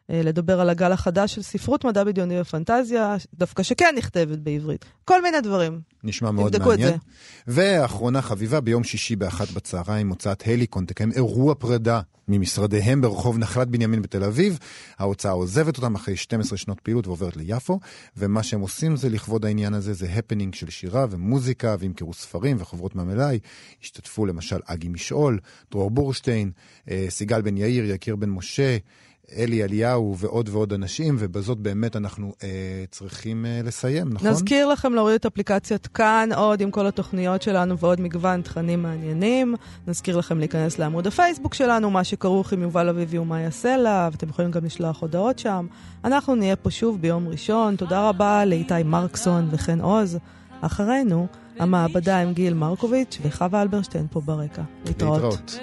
לדבר 0.10 0.62
על 0.62 0.70
הגל 0.70 0.92
החדש 0.92 1.36
של 1.36 1.42
ספרות 1.42 1.86
מדע 1.86 2.04
בדיוני 2.04 2.42
ופנטזיה, 2.42 3.16
דווקא 3.34 3.64
שכן 3.64 3.96
נכתבת 3.98 4.40
בעברית. 4.40 4.86
כל 5.06 5.22
מיני 5.22 5.42
דברים. 5.42 5.82
נשמע 6.04 6.32
מאוד 6.32 6.52
תבדקו 6.52 6.74
את 6.74 6.80
מעניין. 6.80 6.92
זה. 6.92 6.98
ואחרונה 7.48 8.22
חביבה, 8.22 8.62
ביום 8.62 8.84
שישי 8.84 9.16
באחת 9.16 9.52
בצהריים, 9.52 10.10
הוצאת 10.10 10.44
הליקון 10.48 10.86
תקיים 10.86 11.12
אירוע 11.12 11.56
פרידה 11.56 12.02
ממשרדיהם 12.30 13.02
ברחוב 13.02 13.38
נחלת 13.38 13.68
בנימין 13.68 14.02
בתל 14.02 14.24
אביב. 14.24 14.60
ההוצאה 15.00 15.32
עוזבת 15.32 15.78
אותם 15.78 15.96
אחרי 15.96 16.16
12 16.16 16.58
שנות 16.58 16.80
פעילות 16.80 17.08
ועוברת 17.08 17.38
ליפו, 17.38 17.80
ומה 18.18 18.44
שהם 18.44 18.62
עושים 18.62 18.96
זה 18.96 19.10
לכבוד 19.10 19.46
העניין 19.46 19.74
הזה, 19.74 19.94
זה 19.94 20.06
הפנינג 20.06 20.54
של 20.54 20.70
שירה 20.70 21.06
ומוזיקה, 21.10 21.76
וימכרו 21.80 22.14
ספרים 22.14 22.58
וחוברות 22.60 22.96
מהמלאי. 22.96 23.40
השתתפו 23.82 24.26
למשל 24.26 24.60
אגי 24.66 24.90
משעול, 24.90 25.40
דרור 25.72 25.92
בורשטיין, 25.92 26.52
אה, 26.90 27.06
סיגל 27.10 27.42
בן 27.42 27.58
יאיר, 27.58 27.86
יקיר 27.86 28.16
בן 28.16 28.30
משה. 28.30 28.78
אלי 29.38 29.64
אליהו 29.64 30.16
ועוד 30.18 30.50
ועוד 30.50 30.74
אנשים, 30.74 31.16
ובזאת 31.20 31.58
באמת 31.58 31.96
אנחנו 31.96 32.34
אה, 32.44 32.50
צריכים 32.92 33.46
אה, 33.46 33.62
לסיים, 33.64 34.14
נכון? 34.14 34.28
נזכיר 34.28 34.68
לכם 34.68 34.94
להוריד 34.94 35.16
את 35.16 35.26
אפליקציית 35.26 35.88
כאן 35.88 36.30
עוד 36.36 36.62
עם 36.62 36.72
כל 36.72 36.88
התוכניות 36.88 37.42
שלנו 37.42 37.78
ועוד 37.78 38.02
מגוון 38.02 38.42
תכנים 38.42 38.84
מעניינים. 38.84 39.56
נזכיר 39.88 40.18
לכם 40.18 40.40
להיכנס 40.40 40.80
לעמוד 40.80 41.08
הפייסבוק 41.08 41.54
שלנו, 41.54 41.90
מה 41.90 42.04
שכרוך 42.04 42.54
עם 42.54 42.62
יובל 42.62 42.90
אביבי 42.90 43.18
ומה 43.18 43.42
יעשה 43.42 43.78
לה, 43.78 44.10
ואתם 44.12 44.30
יכולים 44.30 44.52
גם 44.52 44.66
לשלוח 44.66 45.02
הודעות 45.02 45.40
שם. 45.40 45.68
אנחנו 46.04 46.36
נהיה 46.36 46.56
פה 46.56 46.72
שוב 46.72 47.02
ביום 47.02 47.28
ראשון. 47.28 47.76
תודה 47.76 48.10
רבה 48.10 48.46
לאיתי 48.46 48.84
מרקסון 48.86 49.48
וחן 49.52 49.82
עוז. 49.82 50.18
אחרינו, 50.62 51.28
המעבדה 51.60 52.20
עם 52.20 52.34
גיל 52.34 52.54
מרקוביץ' 52.54 53.18
וחווה 53.22 53.62
אלברשטיין 53.62 54.08
פה 54.12 54.22
ברקע. 54.22 54.62
להתראות. 54.86 55.22
להתראות. 55.22 55.60